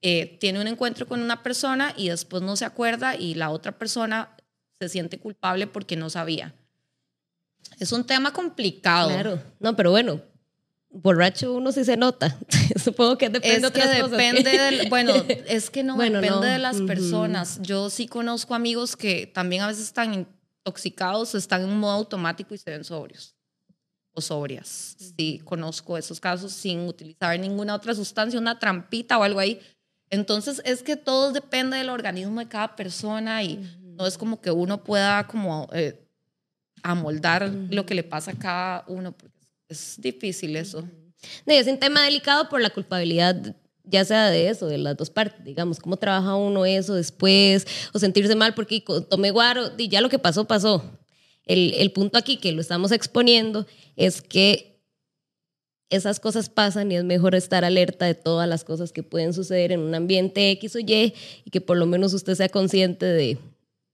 eh, 0.00 0.38
tiene 0.40 0.62
un 0.62 0.66
encuentro 0.66 1.06
con 1.06 1.20
una 1.20 1.42
persona 1.42 1.92
y 1.94 2.08
después 2.08 2.42
no 2.42 2.56
se 2.56 2.64
acuerda 2.64 3.14
y 3.14 3.34
la 3.34 3.50
otra 3.50 3.72
persona 3.72 4.34
se 4.80 4.88
siente 4.88 5.18
culpable 5.18 5.66
porque 5.66 5.94
no 5.94 6.08
sabía. 6.08 6.54
Es 7.78 7.92
un 7.92 8.04
tema 8.04 8.32
complicado. 8.32 9.10
Claro, 9.10 9.42
no, 9.60 9.76
pero 9.76 9.90
bueno, 9.90 10.22
borracho 10.94 11.52
uno 11.52 11.72
sí 11.72 11.84
se 11.84 11.96
nota. 11.96 12.38
Supongo 12.82 13.18
que 13.18 13.28
depende 13.28 13.60
de 13.60 13.66
otras 13.66 14.00
cosas. 14.00 14.20
Bueno, 14.88 15.12
es 15.46 15.70
que 15.70 15.82
no 15.82 15.96
depende 15.96 16.46
de 16.46 16.58
las 16.58 16.80
personas. 16.82 17.60
Yo 17.62 17.90
sí 17.90 18.06
conozco 18.06 18.54
amigos 18.54 18.96
que 18.96 19.26
también 19.26 19.62
a 19.62 19.66
veces 19.66 19.84
están 19.84 20.14
intoxicados, 20.14 21.34
están 21.34 21.62
en 21.62 21.78
modo 21.78 21.92
automático 21.92 22.54
y 22.54 22.58
se 22.58 22.70
ven 22.70 22.84
sobrios 22.84 23.34
o 24.12 24.20
sobrias. 24.20 24.96
Sí, 25.16 25.40
conozco 25.44 25.98
esos 25.98 26.20
casos 26.20 26.52
sin 26.52 26.80
utilizar 26.80 27.38
ninguna 27.38 27.74
otra 27.74 27.94
sustancia, 27.94 28.38
una 28.38 28.58
trampita 28.58 29.18
o 29.18 29.24
algo 29.24 29.40
ahí. 29.40 29.60
Entonces 30.10 30.62
es 30.64 30.82
que 30.82 30.96
todo 30.96 31.32
depende 31.32 31.76
del 31.76 31.90
organismo 31.90 32.40
de 32.40 32.48
cada 32.48 32.76
persona 32.76 33.42
y 33.42 33.58
no 33.82 34.06
es 34.06 34.16
como 34.16 34.40
que 34.40 34.52
uno 34.52 34.84
pueda 34.84 35.26
como 35.26 35.68
eh, 35.72 36.06
amoldar 36.82 37.50
lo 37.70 37.84
que 37.84 37.94
le 37.94 38.04
pasa 38.04 38.32
a 38.32 38.38
cada 38.38 38.84
uno 38.86 39.14
es 39.74 39.94
difícil 39.98 40.56
eso. 40.56 40.84
es 41.46 41.66
un 41.66 41.78
tema 41.78 42.04
delicado 42.04 42.48
por 42.48 42.60
la 42.60 42.70
culpabilidad, 42.70 43.56
ya 43.84 44.04
sea 44.04 44.30
de 44.30 44.48
eso, 44.48 44.66
de 44.66 44.78
las 44.78 44.96
dos 44.96 45.10
partes, 45.10 45.44
digamos, 45.44 45.80
cómo 45.80 45.96
trabaja 45.96 46.36
uno 46.36 46.64
eso 46.64 46.94
después, 46.94 47.66
o 47.92 47.98
sentirse 47.98 48.34
mal 48.34 48.54
porque 48.54 48.82
tomé 49.10 49.30
guaro, 49.30 49.72
y 49.76 49.88
ya 49.88 50.00
lo 50.00 50.08
que 50.08 50.18
pasó, 50.18 50.46
pasó. 50.46 50.82
El, 51.44 51.74
el 51.74 51.92
punto 51.92 52.16
aquí 52.16 52.38
que 52.38 52.52
lo 52.52 52.60
estamos 52.60 52.90
exponiendo 52.92 53.66
es 53.96 54.22
que 54.22 54.80
esas 55.90 56.18
cosas 56.18 56.48
pasan 56.48 56.90
y 56.90 56.96
es 56.96 57.04
mejor 57.04 57.34
estar 57.34 57.64
alerta 57.64 58.06
de 58.06 58.14
todas 58.14 58.48
las 58.48 58.64
cosas 58.64 58.92
que 58.92 59.02
pueden 59.02 59.34
suceder 59.34 59.70
en 59.70 59.80
un 59.80 59.94
ambiente 59.94 60.50
X 60.52 60.76
o 60.76 60.78
Y 60.78 61.14
y 61.44 61.50
que 61.50 61.60
por 61.60 61.76
lo 61.76 61.86
menos 61.86 62.14
usted 62.14 62.34
sea 62.34 62.48
consciente 62.48 63.04
de, 63.06 63.38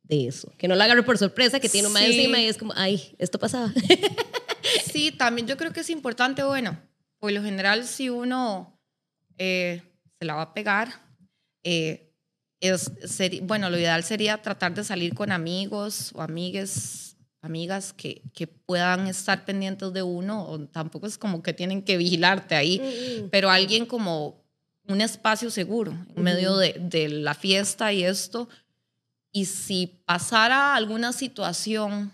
de 0.05 0.27
eso. 0.29 0.53
Que 0.57 0.69
no 0.69 0.77
la 0.77 0.85
agarre 0.85 1.03
por 1.03 1.19
sorpresa, 1.19 1.61
que 1.61 1.69
tiene 1.69 1.89
un 1.89 1.93
mae 1.93 2.07
Sí. 2.13 2.19
encima 2.19 2.41
y 2.41 2.47
es 2.47 2.57
como, 2.57 2.73
ay, 2.77 3.03
esto 3.19 3.39
pasaba. 3.39 3.73
Sí, 4.85 5.13
también 5.13 5.47
yo 5.47 5.57
creo 5.57 5.73
que 5.73 5.81
es 5.81 5.91
importante, 5.91 6.43
bueno, 6.43 6.79
por 7.19 7.33
lo 7.33 7.43
general 7.43 7.87
si 7.87 8.09
uno 8.11 8.79
eh, 9.39 9.83
se 10.19 10.25
la 10.25 10.35
va 10.35 10.43
a 10.43 10.55
pegar, 10.55 10.89
eh, 11.63 12.11
es, 12.61 12.91
bueno, 13.43 13.71
lo 13.71 13.79
ideal 13.79 14.05
sería 14.05 14.43
tratar 14.43 14.75
de 14.75 14.85
salir 14.85 15.15
con 15.15 15.33
amigos 15.33 16.13
o 16.15 16.21
amigues, 16.21 17.17
amigas 17.41 17.95
que, 17.95 18.23
que 18.35 18.47
puedan 18.47 19.07
estar 19.07 19.45
pendientes 19.45 19.93
de 19.93 20.03
uno, 20.03 20.47
o 20.47 20.61
tampoco 20.67 21.07
es 21.07 21.17
como 21.17 21.43
que 21.43 21.55
tienen 21.55 21.83
que 21.83 21.97
vigilarte 21.97 22.55
ahí, 22.55 23.29
pero 23.31 23.51
alguien 23.51 23.87
como 23.87 24.45
un 24.87 25.01
espacio 25.01 25.51
seguro 25.51 25.93
en 26.15 26.23
medio 26.23 26.57
de, 26.57 26.77
de 26.79 27.09
la 27.09 27.35
fiesta 27.35 27.93
y 27.93 28.05
esto. 28.05 28.49
Y 29.33 29.45
si 29.47 30.03
pasara 30.05 30.75
alguna 30.75 31.13
situación 31.13 32.13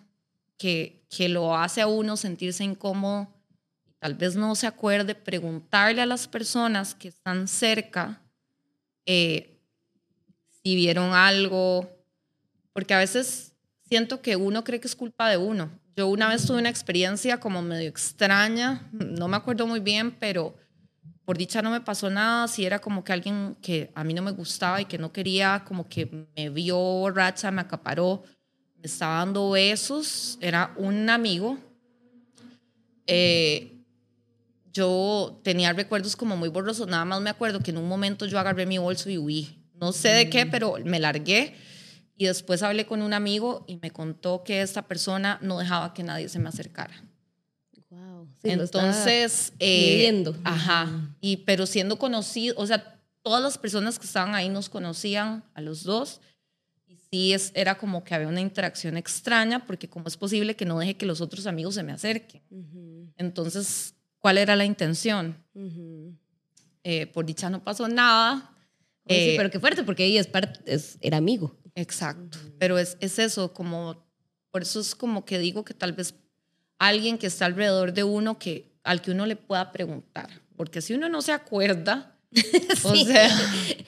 que, 0.59 1.05
que 1.09 1.29
lo 1.29 1.57
hace 1.57 1.81
a 1.81 1.87
uno 1.87 2.17
sentirse 2.17 2.65
incómodo, 2.65 3.29
tal 3.99 4.15
vez 4.15 4.37
no 4.37 4.55
se 4.55 4.67
acuerde, 4.67 5.15
preguntarle 5.15 6.03
a 6.03 6.07
las 6.07 6.29
personas 6.29 6.95
que 6.95 7.09
están 7.09 7.49
cerca 7.49 8.23
eh, 9.07 9.61
si 10.63 10.75
vieron 10.75 11.13
algo, 11.15 11.89
porque 12.73 12.95
a 12.95 12.99
veces 12.99 13.55
siento 13.85 14.21
que 14.21 14.37
uno 14.37 14.65
cree 14.65 14.81
que 14.81 14.89
es 14.89 14.97
culpa 14.97 15.29
de 15.29 15.37
uno. 15.37 15.71
Yo 15.97 16.09
una 16.09 16.29
vez 16.29 16.45
tuve 16.47 16.59
una 16.59 16.69
experiencia 16.69 17.39
como 17.39 17.63
medio 17.63 17.89
extraña, 17.89 18.89
no 18.93 19.29
me 19.29 19.37
acuerdo 19.37 19.67
muy 19.67 19.81
bien, 19.81 20.11
pero 20.11 20.55
por 21.25 21.39
dicha 21.39 21.63
no 21.63 21.71
me 21.71 21.81
pasó 21.81 22.11
nada, 22.11 22.49
si 22.49 22.65
era 22.65 22.79
como 22.79 23.03
que 23.03 23.13
alguien 23.13 23.57
que 23.63 23.91
a 23.95 24.05
mí 24.05 24.13
no 24.13 24.23
me 24.23 24.31
gustaba 24.31 24.81
y 24.81 24.85
que 24.85 24.99
no 24.99 25.13
quería, 25.13 25.65
como 25.67 25.89
que 25.89 26.29
me 26.37 26.51
vio 26.51 26.77
borracha, 26.77 27.51
me 27.51 27.63
acaparó, 27.63 28.23
estaba 28.87 29.19
dando 29.19 29.51
besos, 29.51 30.39
era 30.41 30.73
un 30.77 31.09
amigo. 31.11 31.59
Eh, 33.07 33.73
yo 34.73 35.41
tenía 35.43 35.73
recuerdos 35.73 36.17
como 36.17 36.37
muy 36.37 36.49
borrosos, 36.49 36.87
nada 36.87 37.05
más 37.05 37.21
me 37.21 37.31
acuerdo 37.31 37.61
que 37.61 37.71
en 37.71 37.79
un 37.79 37.89
momento 37.89 38.27
yo 38.27 38.39
agarré 38.39 38.67
mi 38.67 38.79
bolso 38.79 39.09
y 39.09 39.19
huí. 39.19 39.63
No 39.75 39.93
sé 39.93 40.09
de 40.09 40.31
qué, 40.31 40.47
pero 40.47 40.77
me 40.85 40.99
largué 40.99 41.55
y 42.17 42.27
después 42.27 42.63
hablé 42.63 42.87
con 42.87 43.03
un 43.03 43.13
amigo 43.13 43.65
y 43.67 43.77
me 43.77 43.91
contó 43.91 44.43
que 44.43 44.63
esta 44.63 44.83
persona 44.83 45.39
no 45.43 45.59
dejaba 45.59 45.93
que 45.93 46.03
nadie 46.03 46.29
se 46.29 46.39
me 46.39 46.49
acercara. 46.49 47.05
Wow. 47.91 48.29
Entonces, 48.43 49.53
eh, 49.59 50.25
ajá, 50.45 51.15
y 51.21 51.39
pero 51.39 51.67
siendo 51.67 51.99
conocido, 51.99 52.55
o 52.59 52.67
sea, 52.67 53.01
todas 53.23 53.43
las 53.43 53.59
personas 53.59 53.99
que 53.99 54.07
estaban 54.07 54.35
ahí 54.35 54.49
nos 54.49 54.69
conocían 54.69 55.45
a 55.55 55.61
los 55.61 55.83
dos 55.83 56.21
sí 57.17 57.33
es, 57.33 57.51
era 57.55 57.77
como 57.79 58.05
que 58.05 58.15
había 58.15 58.29
una 58.29 58.41
interacción 58.41 58.97
extraña 58.97 59.65
porque 59.67 59.89
cómo 59.89 60.07
es 60.09 60.17
posible 60.17 60.55
que 60.57 60.65
no 60.65 60.79
deje 60.79 60.97
que 60.97 61.07
los 61.07 61.21
otros 61.21 61.47
amigos 61.47 61.75
se 61.75 61.83
me 61.83 61.93
acerquen. 61.93 62.43
Entonces, 63.17 63.95
¿cuál 64.19 64.39
era 64.39 64.55
la 64.57 64.65
intención? 64.65 65.37
Eh, 66.85 67.07
por 67.07 67.25
dicha 67.27 67.51
no 67.51 67.63
pasó 67.65 67.89
nada. 67.89 68.51
sí, 69.09 69.15
Eh, 69.15 69.35
pero 69.37 69.51
qué 69.51 69.59
fuerte, 69.61 69.83
porque 69.85 70.05
ella 70.05 70.21
es 70.21 70.29
es, 70.67 70.99
era 71.01 71.17
amigo. 71.17 71.57
Exacto, 71.75 72.39
pero 72.59 72.79
es, 72.79 72.97
es 73.01 73.19
eso, 73.19 73.53
como, 73.53 74.07
por 74.51 74.63
eso 74.63 74.81
es 74.81 74.95
como 74.95 75.25
que 75.25 75.39
digo 75.39 75.65
que 75.65 75.75
tal 75.75 75.93
vez 75.93 76.15
alguien 76.79 77.19
que 77.19 77.27
está 77.27 77.47
alrededor 77.47 77.93
de 77.93 78.03
uno 78.05 78.39
que, 78.39 78.73
al 78.85 79.01
que 79.03 79.11
uno 79.11 79.27
le 79.27 79.37
pueda 79.37 79.73
preguntar, 79.73 80.29
porque 80.57 80.81
si 80.81 80.95
uno 80.95 81.09
no 81.09 81.21
se 81.23 81.33
acuerda, 81.33 82.19
o 82.85 82.95
Sí. 82.95 83.05
sea, 83.05 83.29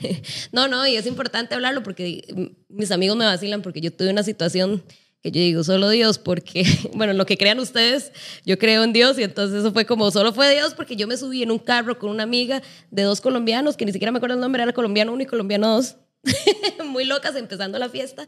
No, 0.53 0.69
no, 0.69 0.87
y 0.87 0.97
es 0.97 1.07
importante 1.07 1.55
hablarlo 1.55 1.83
porque 1.83 2.25
mm, 2.35 2.58
mis 2.69 2.91
amigos 2.91 3.17
me 3.17 3.25
vacilan 3.25 3.63
porque 3.63 3.81
yo 3.81 3.93
tuve 3.93 4.11
una 4.11 4.23
situación 4.23 4.83
que 5.23 5.33
yo 5.33 5.41
digo, 5.41 5.65
solo 5.65 5.91
Dios, 5.91 6.19
porque, 6.19 6.65
bueno, 6.95 7.13
lo 7.13 7.27
que 7.27 7.37
crean 7.37 7.59
ustedes, 7.59 8.13
yo 8.45 8.59
creo 8.59 8.85
en 8.85 8.93
Dios 8.93 9.19
y 9.19 9.25
entonces 9.25 9.61
eso 9.61 9.73
fue 9.73 9.85
como, 9.85 10.11
solo 10.11 10.33
fue 10.33 10.53
Dios 10.55 10.75
porque 10.75 10.97
yo 10.97 11.07
me 11.09 11.17
subí 11.17 11.43
en 11.43 11.51
un 11.51 11.59
carro 11.59 11.99
con 11.99 12.11
una 12.11 12.23
amiga 12.23 12.63
de 12.91 13.03
dos 13.03 13.21
colombianos, 13.21 13.77
que 13.77 13.85
ni 13.85 13.93
siquiera 13.93 14.13
me 14.13 14.19
acuerdo 14.19 14.37
el 14.37 14.41
nombre, 14.41 14.63
era 14.63 14.73
colombiano 14.73 15.13
uno 15.13 15.23
y 15.23 15.27
colombiano 15.27 15.75
dos, 15.75 15.97
muy 16.87 17.05
locas 17.05 17.37
empezando 17.37 17.79
la 17.79 17.89
fiesta. 17.89 18.27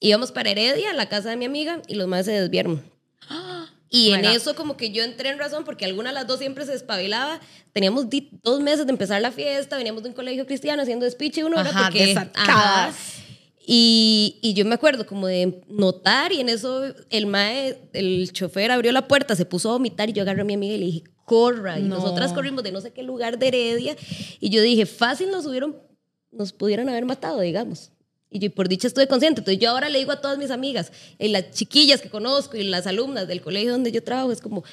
Íbamos 0.00 0.30
para 0.30 0.50
Heredia, 0.50 0.90
a 0.90 0.94
la 0.94 1.08
casa 1.08 1.30
de 1.30 1.36
mi 1.36 1.44
amiga, 1.44 1.82
y 1.88 1.94
los 1.94 2.06
más 2.06 2.26
se 2.26 2.32
desviaron. 2.32 2.82
Y 3.90 4.10
en 4.10 4.26
eso 4.26 4.54
como 4.54 4.76
que 4.76 4.90
yo 4.90 5.02
entré 5.02 5.30
en 5.30 5.38
razón 5.38 5.64
porque 5.64 5.86
alguna 5.86 6.10
de 6.10 6.14
las 6.14 6.26
dos 6.26 6.40
siempre 6.40 6.66
se 6.66 6.72
despabilaba. 6.72 7.40
Teníamos 7.72 8.04
dos 8.42 8.60
meses 8.60 8.84
de 8.84 8.92
empezar 8.92 9.22
la 9.22 9.32
fiesta, 9.32 9.78
veníamos 9.78 10.02
de 10.02 10.10
un 10.10 10.14
colegio 10.14 10.44
cristiano 10.44 10.82
haciendo 10.82 11.10
speech 11.10 11.38
y 11.38 11.42
uno 11.44 11.58
era 11.58 11.72
porque... 11.72 12.08
desatadas. 12.08 12.46
Ajá. 12.46 13.27
Y, 13.70 14.38
y 14.40 14.54
yo 14.54 14.64
me 14.64 14.74
acuerdo 14.76 15.04
como 15.06 15.26
de 15.26 15.60
notar 15.68 16.32
y 16.32 16.40
en 16.40 16.48
eso 16.48 16.84
el 17.10 17.26
mae, 17.26 17.78
el 17.92 18.32
chofer 18.32 18.70
abrió 18.70 18.92
la 18.92 19.06
puerta, 19.06 19.36
se 19.36 19.44
puso 19.44 19.68
a 19.68 19.72
vomitar 19.72 20.08
y 20.08 20.14
yo 20.14 20.22
agarré 20.22 20.40
a 20.40 20.44
mi 20.44 20.54
amiga 20.54 20.74
y 20.74 20.78
le 20.78 20.86
dije, 20.86 21.04
corra. 21.26 21.78
Y 21.78 21.82
No. 21.82 21.96
nosotras 21.96 22.32
corrimos 22.32 22.64
de 22.64 22.72
no 22.72 22.80
sé 22.80 22.92
qué 22.94 23.02
lugar 23.02 23.38
de 23.38 23.48
Heredia 23.48 23.94
y 24.40 24.48
yo 24.48 24.62
dije, 24.62 24.86
fácil 24.86 25.30
nos 25.30 25.44
hubieron, 25.44 25.76
nos 26.32 26.54
pudieron 26.54 26.88
haber 26.88 27.04
matado, 27.04 27.40
digamos. 27.40 27.90
Y 28.30 28.38
yo 28.38 28.50
por 28.50 28.68
dicha 28.70 28.86
estuve 28.88 29.06
consciente. 29.06 29.42
Entonces 29.42 29.60
yo 29.60 29.68
ahora 29.68 29.90
le 29.90 29.98
digo 29.98 30.12
a 30.12 30.20
todas 30.22 30.38
mis 30.38 30.50
amigas, 30.50 30.90
y 31.18 31.28
las 31.28 31.50
chiquillas 31.50 32.00
que 32.00 32.08
conozco 32.08 32.56
y 32.56 32.62
las 32.64 32.86
alumnas 32.86 33.28
del 33.28 33.42
colegio 33.42 33.72
donde 33.72 33.92
yo 33.92 34.02
trabajo, 34.02 34.32
es 34.32 34.40
como, 34.40 34.64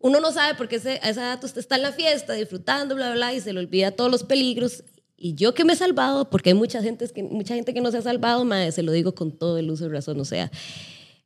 uno 0.00 0.18
no 0.18 0.32
sabe 0.32 0.56
por 0.56 0.66
qué 0.68 0.76
ese- 0.76 0.98
a 1.02 1.10
esa 1.10 1.22
edad 1.22 1.44
usted 1.44 1.60
está 1.60 1.76
en 1.76 1.82
la 1.82 1.92
fiesta 1.92 2.32
disfrutando, 2.32 2.96
bla, 2.96 3.06
bla, 3.10 3.14
bla, 3.14 3.34
y 3.34 3.40
se 3.40 3.52
le 3.52 3.60
olvida 3.60 3.92
todos 3.92 4.10
los 4.10 4.24
peligros. 4.24 4.82
Y 5.24 5.36
yo 5.36 5.54
que 5.54 5.64
me 5.64 5.72
he 5.72 5.76
salvado, 5.76 6.28
porque 6.28 6.50
hay 6.50 6.54
mucha 6.54 6.82
gente 6.82 7.08
que, 7.08 7.22
mucha 7.22 7.54
gente 7.54 7.72
que 7.72 7.80
no 7.80 7.90
se 7.90 7.96
ha 7.96 8.02
salvado, 8.02 8.44
mae, 8.44 8.70
se 8.72 8.82
lo 8.82 8.92
digo 8.92 9.14
con 9.14 9.32
todo 9.32 9.56
el 9.56 9.70
uso 9.70 9.84
de 9.84 9.90
razón. 9.90 10.20
O 10.20 10.26
sea, 10.26 10.50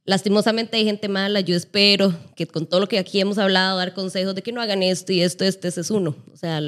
lastimosamente 0.04 0.76
hay 0.76 0.84
gente 0.84 1.08
mala. 1.08 1.40
Yo 1.40 1.56
espero 1.56 2.14
que 2.36 2.46
con 2.46 2.66
todo 2.66 2.78
lo 2.78 2.86
que 2.86 3.00
aquí 3.00 3.18
hemos 3.18 3.38
hablado, 3.38 3.76
dar 3.76 3.94
consejos 3.94 4.36
de 4.36 4.42
que 4.42 4.52
no 4.52 4.60
hagan 4.60 4.84
esto 4.84 5.12
y 5.12 5.20
esto, 5.20 5.44
este, 5.44 5.66
ese 5.66 5.80
es 5.80 5.90
uno. 5.90 6.14
O 6.32 6.36
sea, 6.36 6.60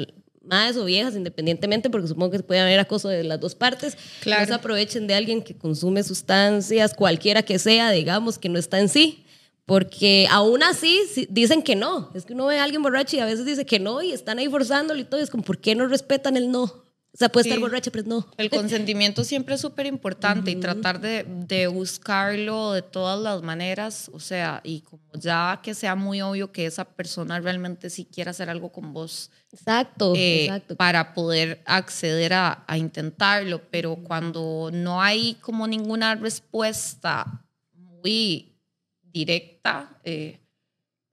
más 0.43 0.75
o 0.75 0.83
viejas, 0.83 1.15
independientemente, 1.15 1.89
porque 1.89 2.09
supongo 2.09 2.31
que 2.31 2.39
puede 2.39 2.59
haber 2.59 2.81
acoso 2.81 3.07
de 3.07 3.23
las 3.23 3.39
dos 3.39 3.55
partes. 3.55 3.97
Claro. 4.19 4.41
No 4.41 4.47
se 4.47 4.53
aprovechen 4.53 5.07
de 5.07 5.13
alguien 5.13 5.41
que 5.41 5.55
consume 5.55 6.03
sustancias, 6.03 6.93
cualquiera 6.93 7.43
que 7.43 7.59
sea, 7.59 7.91
digamos, 7.91 8.39
que 8.39 8.49
no 8.49 8.59
está 8.59 8.77
en 8.77 8.89
sí. 8.89 9.23
Porque 9.65 10.27
aún 10.29 10.63
así 10.63 10.99
sí, 11.09 11.29
dicen 11.31 11.61
que 11.61 11.77
no. 11.77 12.11
Es 12.13 12.25
que 12.25 12.33
uno 12.33 12.47
ve 12.47 12.59
a 12.59 12.65
alguien 12.65 12.83
borracho 12.83 13.15
y 13.15 13.19
a 13.19 13.25
veces 13.25 13.45
dice 13.45 13.65
que 13.65 13.79
no 13.79 14.01
y 14.01 14.11
están 14.11 14.37
ahí 14.37 14.49
forzándolo 14.49 14.99
y 14.99 15.05
todo. 15.05 15.21
Es 15.21 15.29
como, 15.29 15.43
¿por 15.43 15.59
qué 15.59 15.75
no 15.75 15.87
respetan 15.87 16.35
el 16.35 16.51
no? 16.51 16.90
O 17.13 17.17
sea, 17.17 17.27
puede 17.29 17.43
Sí. 17.43 17.49
estar 17.49 17.59
borracha, 17.59 17.91
pero 17.91 18.05
no. 18.07 18.25
el 18.37 18.49
consentimiento 18.49 19.23
siempre 19.25 19.55
es 19.55 19.61
súper 19.61 19.85
importante 19.85 20.49
y 20.51 20.55
tratar 20.55 21.01
de, 21.01 21.25
de 21.27 21.67
buscarlo 21.67 22.71
de 22.71 22.81
todas 22.81 23.19
las 23.19 23.41
maneras, 23.41 24.09
o 24.13 24.19
sea, 24.19 24.61
y 24.63 24.79
como 24.81 25.03
ya 25.15 25.59
que 25.61 25.73
sea 25.73 25.95
muy 25.95 26.21
obvio 26.21 26.51
que 26.53 26.65
esa 26.65 26.85
persona 26.85 27.39
realmente 27.41 27.89
sí 27.89 28.05
quiere 28.05 28.29
hacer 28.29 28.49
algo 28.49 28.71
con 28.71 28.93
vos. 28.93 29.29
Exacto, 29.51 30.13
eh, 30.15 30.45
exacto. 30.45 30.75
para 30.77 31.13
poder 31.13 31.61
acceder 31.65 32.31
a, 32.33 32.63
a 32.65 32.77
intentarlo, 32.77 33.61
pero 33.69 33.97
cuando 33.97 34.69
no 34.71 35.01
hay 35.01 35.35
como 35.41 35.67
ninguna 35.67 36.15
respuesta 36.15 37.45
muy 37.73 38.55
directa, 39.03 39.99
eh, 40.05 40.39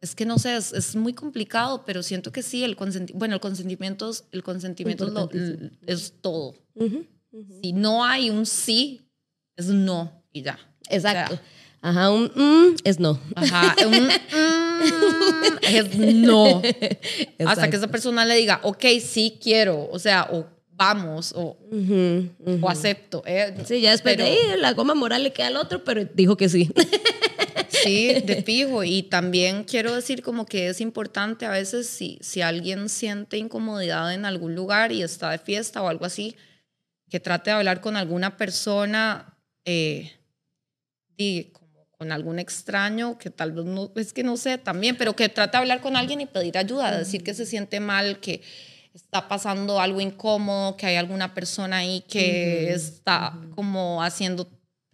es 0.00 0.14
que 0.14 0.24
no 0.26 0.38
sé, 0.38 0.56
es, 0.56 0.72
es 0.72 0.94
muy 0.96 1.12
complicado, 1.12 1.84
pero 1.84 2.02
siento 2.02 2.30
que 2.32 2.42
sí, 2.42 2.62
el 2.64 2.76
consentimiento, 2.76 3.18
bueno, 3.18 3.34
el 3.34 3.40
consentimiento, 3.40 4.10
es- 4.10 4.24
el 4.32 4.42
consentimiento 4.42 5.04
es, 5.86 6.12
todo. 6.20 6.54
Si 7.62 7.72
no 7.72 8.04
hay 8.04 8.30
un 8.30 8.46
sí, 8.46 9.02
es 9.56 9.66
no 9.66 10.22
y 10.32 10.42
ya. 10.42 10.58
Exacto. 10.88 11.34
O 11.34 11.36
sea, 11.36 11.44
Ajá, 11.80 12.10
un 12.10 12.24
mm, 12.34 12.76
es 12.84 12.98
no. 12.98 13.20
Ajá, 13.36 13.74
un 13.86 14.06
mm, 14.06 15.58
es 15.62 15.96
no. 15.96 16.56
Hasta 16.58 16.68
Exacto. 17.38 17.70
que 17.70 17.76
esa 17.76 17.88
persona 17.88 18.24
le 18.24 18.34
diga, 18.36 18.60
ok, 18.64 18.84
sí 19.00 19.38
quiero, 19.42 19.88
o 19.90 19.98
sea, 19.98 20.28
o 20.32 20.46
vamos, 20.72 21.32
o, 21.36 21.56
o 22.62 22.68
acepto. 22.68 23.22
eh. 23.26 23.54
Sí, 23.64 23.80
ya 23.80 23.90
después 23.92 24.16
Pero- 24.16 24.24
de 24.28 24.30
ahí 24.30 24.60
la 24.60 24.72
goma 24.74 24.94
moral 24.94 25.22
le 25.24 25.32
queda 25.32 25.48
al 25.48 25.56
otro, 25.56 25.82
pero 25.84 26.04
dijo 26.04 26.36
que 26.36 26.48
sí. 26.48 26.70
Sí, 27.88 28.20
de 28.22 28.42
fijo. 28.44 28.84
Y 28.84 29.02
también 29.04 29.64
quiero 29.64 29.94
decir 29.94 30.22
como 30.22 30.46
que 30.46 30.68
es 30.68 30.80
importante 30.80 31.46
a 31.46 31.50
veces 31.50 31.88
si, 31.88 32.18
si 32.20 32.42
alguien 32.42 32.88
siente 32.88 33.36
incomodidad 33.38 34.12
en 34.14 34.24
algún 34.24 34.54
lugar 34.54 34.92
y 34.92 35.02
está 35.02 35.30
de 35.30 35.38
fiesta 35.38 35.82
o 35.82 35.88
algo 35.88 36.04
así, 36.04 36.36
que 37.10 37.20
trate 37.20 37.50
de 37.50 37.56
hablar 37.56 37.80
con 37.80 37.96
alguna 37.96 38.36
persona, 38.36 39.36
eh, 39.64 40.12
y 41.16 41.44
como 41.52 41.86
con 41.90 42.12
algún 42.12 42.38
extraño, 42.38 43.18
que 43.18 43.30
tal 43.30 43.52
vez 43.52 43.64
no, 43.64 43.92
es 43.96 44.12
que 44.12 44.22
no 44.22 44.36
sé 44.36 44.58
también, 44.58 44.96
pero 44.96 45.16
que 45.16 45.28
trate 45.28 45.52
de 45.56 45.58
hablar 45.58 45.80
con 45.80 45.96
alguien 45.96 46.20
y 46.20 46.26
pedir 46.26 46.56
ayuda, 46.56 46.96
decir 46.96 47.24
que 47.24 47.34
se 47.34 47.44
siente 47.44 47.80
mal, 47.80 48.20
que 48.20 48.42
está 48.94 49.28
pasando 49.28 49.80
algo 49.80 50.00
incómodo, 50.00 50.76
que 50.76 50.86
hay 50.86 50.96
alguna 50.96 51.34
persona 51.34 51.78
ahí 51.78 52.02
que 52.08 52.72
está 52.72 53.38
como 53.54 54.02
haciéndote 54.02 54.52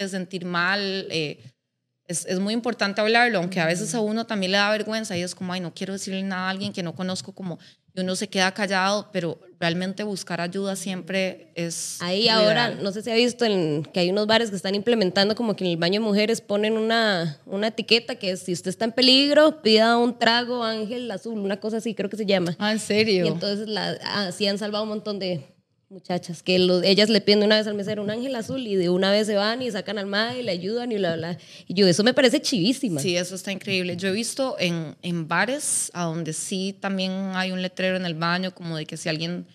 sentir 0.09 0.45
mal. 0.45 1.07
eh, 1.11 1.54
es, 2.07 2.27
es 2.27 2.39
muy 2.39 2.55
importante 2.55 3.01
hablarlo, 3.01 3.39
aunque 3.39 3.61
a 3.61 3.67
veces 3.67 3.95
a 3.95 4.01
uno 4.01 4.27
también 4.27 4.53
le 4.53 4.59
da 4.59 4.71
vergüenza 4.71 5.17
y 5.17 5.23
es 5.23 5.35
como, 5.35 5.53
ay, 5.53 5.61
no 5.61 5.75
quiero 5.75 5.93
decirle 5.93 6.23
nada 6.23 6.49
a 6.49 6.51
alguien 6.51 6.73
que 6.73 6.83
no 6.83 6.95
conozco, 6.95 7.33
como 7.33 7.59
y 7.97 8.01
uno 8.01 8.17
se 8.17 8.29
queda 8.29 8.53
callado, 8.53 9.09
pero 9.13 9.39
realmente 9.61 10.03
buscar 10.03 10.41
ayuda 10.41 10.75
siempre 10.75 11.53
es... 11.55 11.99
Ahí 12.01 12.29
ahora, 12.29 12.71
no 12.71 12.91
sé 12.91 13.03
si 13.03 13.11
ha 13.11 13.15
visto 13.15 13.45
en, 13.45 13.85
que 13.85 14.01
hay 14.01 14.11
unos 14.11 14.27
bares 14.27 14.51
que 14.51 14.57
están 14.57 14.75
implementando 14.75 15.37
como 15.37 15.55
que 15.55 15.65
en 15.65 15.71
el 15.71 15.77
baño 15.77 16.01
de 16.01 16.07
mujeres 16.07 16.41
ponen 16.41 16.77
una, 16.77 17.39
una 17.47 17.69
etiqueta 17.69 18.17
que 18.17 18.33
es, 18.33 18.41
si 18.41 18.53
usted 18.53 18.71
está 18.71 18.85
en 18.85 18.91
peligro, 18.91 19.63
pida 19.63 19.97
un 19.97 20.19
trago 20.19 20.65
ángel 20.65 21.09
azul, 21.09 21.39
una 21.39 21.61
cosa 21.61 21.77
así, 21.77 21.95
creo 21.95 22.11
que 22.11 22.17
se 22.17 22.27
llama. 22.27 22.57
Ah, 22.59 22.73
¿en 22.73 22.81
serio? 22.81 23.27
Y 23.27 23.29
entonces 23.29 23.69
la, 23.69 23.91
así 24.03 24.49
han 24.49 24.59
salvado 24.59 24.83
un 24.83 24.91
montón 24.91 25.21
de 25.21 25.54
muchachas, 25.89 26.43
que 26.43 26.57
ellas 26.85 27.09
le 27.09 27.21
piden 27.21 27.43
una 27.43 27.57
vez 27.57 27.67
al 27.67 27.75
mesero 27.75 28.03
un 28.03 28.11
ángel 28.11 28.35
azul 28.35 28.67
y 28.67 28.77
de 28.77 28.89
una 28.89 29.13
vez 29.13 29.27
se 29.27 29.37
van 29.37 29.63
y 29.63 29.71
sacan 29.71 29.99
al 29.99 30.07
mar 30.07 30.37
y 30.37 30.43
le 30.43 30.53
ayudan 30.53 30.91
y 30.93 30.97
bla, 30.97 31.17
bla. 31.17 31.39
Y 31.67 31.75
yo, 31.75 31.87
eso 31.87 32.03
me 32.03 32.15
parece 32.15 32.41
chivísima. 32.41 33.01
Sí, 33.01 33.17
eso 33.17 33.35
está 33.35 33.53
increíble. 33.53 33.97
Yo 33.97 34.09
he 34.09 34.13
visto 34.13 34.57
en, 34.59 34.97
en 35.03 35.29
bares 35.29 35.91
a 35.95 36.05
donde 36.05 36.33
sí 36.33 36.77
también 36.79 37.13
hay 37.35 37.53
un 37.53 37.63
letrero 37.63 37.97
en 37.97 38.07
el 38.07 38.15
baño 38.15 38.55
como 38.55 38.77
de 38.77 38.87
que 38.87 38.97
si 38.97 39.09
alguien 39.09 39.47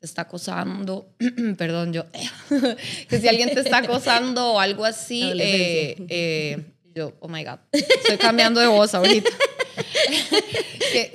te 0.00 0.06
está 0.06 0.22
acosando, 0.22 1.08
perdón, 1.58 1.92
yo, 1.92 2.04
que 3.08 3.20
si 3.20 3.28
alguien 3.28 3.52
te 3.52 3.60
está 3.60 3.78
acosando 3.78 4.54
o 4.54 4.60
algo 4.60 4.84
así, 4.84 5.32
eh, 5.38 5.96
eh, 6.08 6.64
yo, 6.94 7.14
oh 7.20 7.28
my 7.28 7.44
God, 7.44 7.58
estoy 7.72 8.16
cambiando 8.16 8.60
de 8.60 8.68
voz 8.68 8.94
ahorita. 8.94 9.30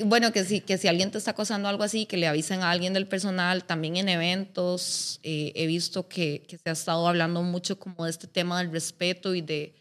bueno, 0.05 0.31
que 0.31 0.43
si, 0.43 0.61
que 0.61 0.77
si 0.77 0.87
alguien 0.87 1.11
te 1.11 1.17
está 1.17 1.31
acosando 1.31 1.67
algo 1.67 1.83
así, 1.83 2.05
que 2.05 2.17
le 2.17 2.27
avisen 2.27 2.61
a 2.61 2.71
alguien 2.71 2.93
del 2.93 3.07
personal. 3.07 3.63
También 3.63 3.97
en 3.97 4.09
eventos 4.09 5.19
eh, 5.23 5.51
he 5.55 5.67
visto 5.67 6.07
que, 6.07 6.43
que, 6.47 6.57
se 6.57 6.69
ha 6.69 6.73
estado 6.73 7.07
hablando 7.07 7.41
mucho 7.43 7.79
como 7.79 8.05
de 8.05 8.11
este 8.11 8.27
tema 8.27 8.59
del 8.59 8.71
respeto 8.71 9.35
y 9.35 9.41
de, 9.41 9.75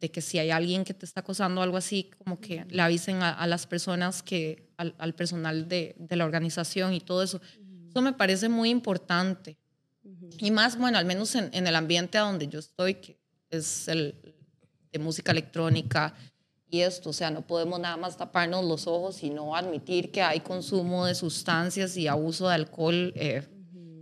de 0.00 0.10
que 0.10 0.20
si 0.20 0.38
hay 0.38 0.50
alguien 0.50 0.84
que 0.84 0.94
te 0.94 1.06
está 1.06 1.20
acosando 1.20 1.62
algo 1.62 1.76
así, 1.76 2.10
como 2.18 2.40
que 2.40 2.64
le 2.68 2.82
avisen 2.82 3.22
a, 3.22 3.46
las 3.46 3.66
personas, 3.66 4.22
que 4.22 4.68
al, 4.76 4.94
al 4.98 5.14
personal 5.14 5.68
de, 5.68 5.94
de, 5.98 6.16
la 6.16 6.24
organización 6.24 6.92
y 6.94 7.00
todo 7.00 7.22
eso. 7.22 7.40
Eso 7.88 8.02
me 8.02 8.12
parece 8.12 8.48
muy 8.48 8.70
importante. 8.70 9.56
Y 10.38 10.50
más, 10.50 10.78
bueno, 10.78 10.98
al 10.98 11.04
menos 11.04 11.34
en, 11.34 11.50
en, 11.52 11.66
el 11.66 11.74
ambiente 11.74 12.18
a 12.18 12.22
donde 12.22 12.46
yo 12.46 12.58
estoy, 12.58 12.94
que 12.94 13.18
es 13.50 13.88
el 13.88 14.14
de 14.92 14.98
música 14.98 15.32
electrónica, 15.32 16.14
y 16.76 16.82
esto, 16.82 17.10
o 17.10 17.12
sea, 17.12 17.30
no 17.30 17.42
podemos 17.46 17.80
nada 17.80 17.96
más 17.96 18.16
taparnos 18.16 18.64
los 18.64 18.86
ojos 18.86 19.22
y 19.22 19.30
no 19.30 19.56
admitir 19.56 20.10
que 20.10 20.22
hay 20.22 20.40
consumo 20.40 21.06
de 21.06 21.14
sustancias 21.14 21.96
y 21.96 22.06
abuso 22.06 22.48
de 22.48 22.54
alcohol. 22.54 23.12
Eh, 23.16 23.42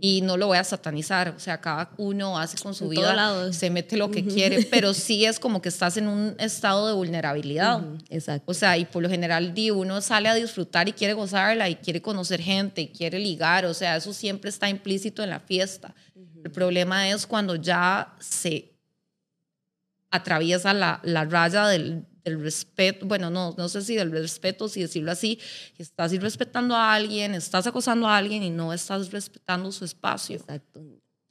y 0.01 0.21
no 0.21 0.37
lo 0.37 0.47
voy 0.47 0.57
a 0.57 0.63
satanizar, 0.63 1.29
o 1.29 1.39
sea, 1.39 1.59
cada 1.61 1.89
uno 1.97 2.37
hace 2.37 2.57
con 2.61 2.75
su 2.75 2.89
vida, 2.89 3.51
se 3.53 3.69
mete 3.69 3.97
lo 3.97 4.11
que 4.11 4.25
quiere, 4.25 4.63
pero 4.69 4.93
sí 4.93 5.25
es 5.25 5.39
como 5.39 5.61
que 5.61 5.69
estás 5.69 5.97
en 5.97 6.07
un 6.07 6.35
estado 6.37 6.87
de 6.87 6.93
vulnerabilidad. 6.93 7.81
Exacto. 8.09 8.51
O 8.51 8.53
sea, 8.53 8.77
y 8.77 8.85
por 8.85 9.01
lo 9.01 9.09
general 9.09 9.53
uno 9.73 10.01
sale 10.01 10.29
a 10.29 10.35
disfrutar 10.35 10.87
y 10.89 10.93
quiere 10.93 11.13
gozarla 11.13 11.69
y 11.69 11.75
quiere 11.75 12.01
conocer 12.01 12.41
gente 12.41 12.81
y 12.81 12.87
quiere 12.89 13.17
ligar, 13.19 13.65
o 13.65 13.73
sea, 13.73 13.95
eso 13.95 14.13
siempre 14.13 14.49
está 14.49 14.69
implícito 14.69 15.23
en 15.23 15.29
la 15.29 15.39
fiesta. 15.39 15.95
El 16.43 16.51
problema 16.51 17.09
es 17.09 17.25
cuando 17.25 17.55
ya 17.55 18.13
se 18.19 18.75
atraviesa 20.11 20.73
la, 20.73 20.99
la 21.03 21.25
raya 21.25 21.67
del, 21.67 22.05
del 22.25 22.41
respeto, 22.41 23.05
bueno, 23.05 23.29
no, 23.29 23.53
no 23.55 23.69
sé 23.69 23.83
si 23.83 23.95
del 23.95 24.11
respeto, 24.11 24.67
si 24.67 24.81
decirlo 24.81 25.11
así, 25.11 25.39
estás 25.77 26.11
irrespetando 26.11 26.75
a 26.75 26.93
alguien, 26.93 27.35
estás 27.35 27.67
acosando 27.67 28.07
a 28.07 28.17
alguien 28.17 28.41
y 28.41 28.49
no 28.49 28.73
estás 28.73 29.11
respetando 29.11 29.71
su 29.71 29.85
espacio. 29.85 30.35
Exacto. 30.35 30.81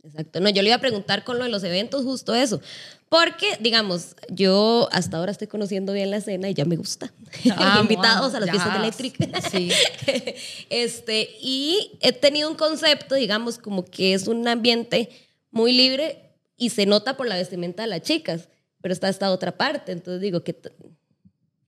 Exacto. 0.04 0.38
No, 0.38 0.50
yo 0.50 0.60
le 0.60 0.68
iba 0.68 0.76
a 0.76 0.80
preguntar 0.80 1.24
con 1.24 1.38
lo 1.38 1.44
de 1.44 1.50
los 1.50 1.64
eventos 1.64 2.04
justo 2.04 2.34
eso. 2.34 2.60
Porque, 3.08 3.56
digamos, 3.60 4.14
yo 4.28 4.86
hasta 4.92 5.16
ahora 5.16 5.32
estoy 5.32 5.46
conociendo 5.46 5.94
bien 5.94 6.10
la 6.10 6.18
escena 6.18 6.50
y 6.50 6.54
ya 6.54 6.66
me 6.66 6.76
gusta. 6.76 7.10
Invitados 7.80 8.34
a 8.34 8.40
las 8.40 8.50
fiestas 8.50 8.74
de 8.74 8.78
Electric. 8.80 9.50
Sí. 9.50 9.72
este, 10.68 11.30
y 11.40 11.92
he 12.02 12.12
tenido 12.12 12.50
un 12.50 12.56
concepto, 12.56 13.14
digamos, 13.14 13.56
como 13.56 13.84
que 13.84 14.12
es 14.12 14.28
un 14.28 14.46
ambiente 14.46 15.08
muy 15.50 15.72
libre 15.72 16.20
y 16.58 16.68
se 16.68 16.84
nota 16.84 17.16
por 17.16 17.26
la 17.26 17.36
vestimenta 17.36 17.82
de 17.82 17.88
las 17.88 18.02
chicas 18.02 18.48
pero 18.84 18.92
está 18.92 19.08
esta 19.08 19.30
otra 19.30 19.56
parte. 19.56 19.92
Entonces 19.92 20.20
digo 20.20 20.44
que, 20.44 20.60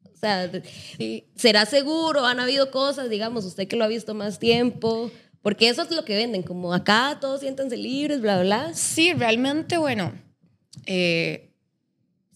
o 0.05 0.16
sea, 0.18 0.50
¿será 1.35 1.64
seguro? 1.64 2.26
¿Han 2.26 2.40
habido 2.40 2.70
cosas, 2.70 3.09
digamos, 3.09 3.46
usted 3.46 3.66
que 3.66 3.74
lo 3.74 3.85
ha 3.85 3.88
visto 3.88 4.12
más 4.12 4.38
tiempo? 4.38 5.11
Porque 5.40 5.70
eso 5.70 5.81
es 5.81 5.90
lo 5.92 6.05
que 6.05 6.14
venden, 6.14 6.42
como 6.42 6.74
acá 6.74 7.16
todos 7.18 7.40
siéntanse 7.40 7.79
libres, 7.79 8.20
bla, 8.20 8.42
bla. 8.42 8.74
Sí, 8.74 9.14
realmente, 9.14 9.79
bueno, 9.79 10.12
eh, 10.85 11.55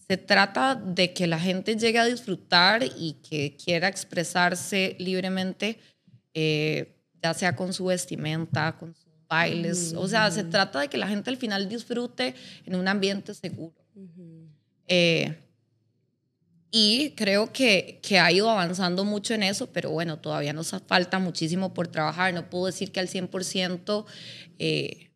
se 0.07 0.17
trata 0.17 0.73
de 0.73 1.13
que 1.13 1.27
la 1.27 1.39
gente 1.39 1.75
llegue 1.75 1.99
a 1.99 2.05
disfrutar 2.05 2.81
y 2.83 3.19
que 3.21 3.55
quiera 3.63 3.87
expresarse 3.87 4.95
libremente, 4.97 5.77
eh, 6.33 6.97
ya 7.21 7.35
sea 7.35 7.55
con 7.55 7.71
su 7.71 7.85
vestimenta, 7.85 8.75
con 8.79 8.95
sus 8.95 9.13
bailes. 9.29 9.93
O 9.95 10.07
sea, 10.07 10.31
se 10.31 10.43
trata 10.43 10.79
de 10.79 10.87
que 10.87 10.97
la 10.97 11.07
gente 11.07 11.29
al 11.29 11.37
final 11.37 11.69
disfrute 11.69 12.33
en 12.65 12.73
un 12.73 12.87
ambiente 12.87 13.35
seguro. 13.35 13.75
Eh, 14.87 15.37
y 16.71 17.11
creo 17.11 17.51
que, 17.51 17.99
que, 18.01 18.19
ha 18.19 18.31
ido 18.31 18.49
avanzando 18.49 19.03
mucho 19.03 19.33
en 19.33 19.43
eso, 19.43 19.71
pero 19.73 19.91
bueno, 19.91 20.19
todavía 20.19 20.53
nos 20.53 20.73
falta 20.87 21.19
muchísimo 21.19 21.73
por 21.73 21.89
trabajar. 21.89 22.33
No 22.33 22.49
puedo 22.49 22.67
decir 22.67 22.91
que 22.91 22.99
al 23.01 23.09
100%... 23.09 24.05
Eh, 24.59 25.09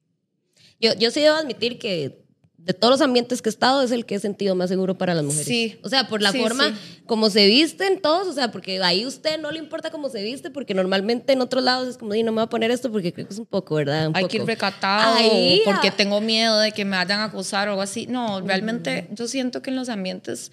yo, 0.82 0.94
yo 0.96 1.12
sí 1.12 1.22
debo 1.22 1.36
admitir 1.36 1.80
que 1.80 2.25
de 2.66 2.74
todos 2.74 2.94
los 2.94 3.02
ambientes 3.02 3.44
que 3.44 3.50
he 3.50 3.52
estado 3.52 3.84
es 3.84 3.92
el 3.92 4.08
que 4.08 4.16
he 4.16 4.20
sentido 4.20 4.56
más 4.56 4.70
seguro 4.70 4.98
para 4.98 5.14
las 5.14 5.24
mujeres. 5.24 5.46
Sí. 5.46 5.78
O 5.84 5.90
sea, 5.90 6.08
por 6.08 6.24
la 6.24 6.34
forma 6.34 6.74
como 7.06 7.30
se 7.30 7.46
visten 7.46 8.02
todos, 8.02 8.28
o 8.28 8.34
sea, 8.34 8.52
porque 8.52 8.82
ahí 8.82 9.06
usted 9.06 9.40
no 9.40 9.52
le 9.52 9.60
importa 9.60 9.92
cómo 9.92 10.10
se 10.10 10.24
viste, 10.24 10.50
porque 10.50 10.74
normalmente 10.74 11.34
en 11.34 11.42
otros 11.42 11.64
lados 11.64 11.88
es 11.88 11.98
como, 11.98 12.16
no 12.16 12.32
me 12.32 12.32
voy 12.32 12.44
a 12.44 12.48
poner 12.48 12.72
esto 12.72 12.92
porque 12.92 13.14
creo 13.14 13.28
que 13.28 13.34
es 13.34 13.40
un 13.40 13.46
poco, 13.46 13.76
¿verdad? 13.76 14.10
Hay 14.16 14.26
que 14.26 14.38
ir 14.38 14.46
recatado, 14.46 15.16
porque 15.64 15.92
tengo 15.92 16.20
miedo 16.22 16.60
de 16.60 16.72
que 16.72 16.86
me 16.86 16.98
vayan 16.98 17.20
a 17.20 17.26
acosar 17.26 17.68
o 17.68 17.72
algo 17.72 17.84
así. 17.84 18.08
No, 18.08 18.42
realmente 18.42 19.10
yo 19.12 19.28
siento 19.28 19.62
que 19.62 19.70
en 19.70 19.76
los 19.76 19.90
ambientes, 19.90 20.52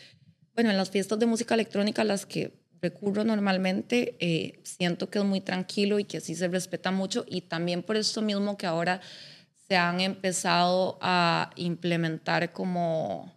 bueno, 0.55 0.69
en 0.69 0.77
las 0.77 0.91
fiestas 0.91 1.19
de 1.19 1.25
música 1.25 1.55
electrónica, 1.55 2.05
las 2.05 2.27
que 2.27 2.53
recurro 2.83 3.25
normalmente, 3.25 4.17
eh, 4.21 4.61
siento 4.65 5.09
que 5.09 5.19
es 5.19 5.25
muy 5.25 5.41
tranquilo 5.41 5.99
y 5.99 6.05
que 6.05 6.21
sí 6.21 6.35
se 6.35 6.49
respeta 6.49 6.91
mucho 6.91 7.25
y 7.27 7.41
también 7.43 7.83
por 7.83 7.97
esto 7.97 8.21
mismo 8.21 8.59
que 8.59 8.67
ahora 8.67 9.01
se 9.73 9.79
han 9.79 10.03
empezado 10.03 10.99
a 11.01 11.49
implementar 11.57 12.53
como 12.53 13.35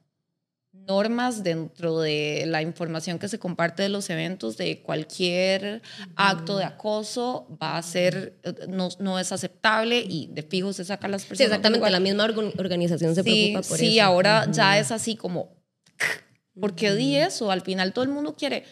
normas 0.74 1.46
dentro 1.46 2.02
de 2.02 2.44
la 2.46 2.62
información 2.62 3.20
que 3.20 3.30
se 3.30 3.40
comparte 3.40 3.84
de 3.84 3.88
los 3.88 4.10
eventos 4.10 4.58
de 4.58 4.82
cualquier 4.82 5.82
acto 6.18 6.58
de 6.58 6.66
acoso 6.66 7.48
va 7.64 7.78
a 7.78 7.82
ser 7.82 8.38
no, 8.68 8.90
no 9.00 9.18
es 9.18 9.32
aceptable 9.32 10.06
y 10.06 10.28
de 10.34 10.44
fijo 10.44 10.74
se 10.74 10.84
sacan 10.84 11.12
las 11.12 11.24
personas. 11.24 11.38
Sí, 11.38 11.44
exactamente, 11.46 11.90
la 11.90 12.02
misma 12.02 12.26
organización 12.58 13.16
se 13.16 13.24
preocupa 13.24 13.62
por 13.62 13.78
eso. 13.78 13.86
Sí, 13.86 14.00
ahora 14.02 14.52
ya 14.52 14.78
es 14.78 14.92
así 14.92 15.16
como 15.16 15.56
¿por 16.60 16.76
qué 16.76 16.94
di 16.96 17.16
eso? 17.16 17.50
Al 17.50 17.62
final 17.62 17.94
todo 17.94 18.04
el 18.04 18.12
mundo 18.12 18.36
quiere 18.36 18.66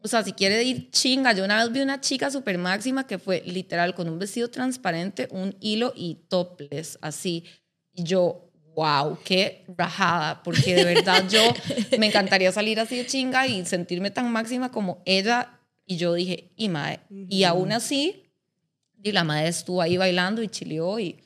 o 0.00 0.08
sea, 0.08 0.22
si 0.22 0.32
quiere 0.32 0.62
ir 0.62 0.90
chinga, 0.90 1.32
yo 1.32 1.44
una 1.44 1.62
vez 1.62 1.72
vi 1.72 1.80
una 1.80 2.00
chica 2.00 2.30
super 2.30 2.56
máxima 2.56 3.06
que 3.06 3.18
fue 3.18 3.42
literal 3.44 3.94
con 3.94 4.08
un 4.08 4.18
vestido 4.18 4.48
transparente, 4.48 5.28
un 5.30 5.56
hilo 5.60 5.92
y 5.96 6.18
topless, 6.28 6.98
así. 7.02 7.44
Y 7.92 8.04
yo, 8.04 8.48
wow, 8.76 9.18
qué 9.24 9.64
rajada, 9.76 10.42
porque 10.44 10.76
de 10.76 10.84
verdad 10.84 11.24
yo 11.28 11.40
me 11.98 12.06
encantaría 12.06 12.52
salir 12.52 12.78
así 12.78 12.96
de 12.96 13.06
chinga 13.06 13.48
y 13.48 13.64
sentirme 13.66 14.12
tan 14.12 14.30
máxima 14.30 14.70
como 14.70 15.02
ella. 15.04 15.58
Y 15.84 15.96
yo 15.96 16.14
dije, 16.14 16.52
y 16.54 16.68
madre, 16.68 17.00
y 17.10 17.42
aún 17.42 17.72
así, 17.72 18.24
y 19.02 19.10
la 19.10 19.24
madre 19.24 19.48
estuvo 19.48 19.82
ahí 19.82 19.96
bailando 19.96 20.42
y 20.42 20.48
chileó 20.48 21.00
y 21.00 21.16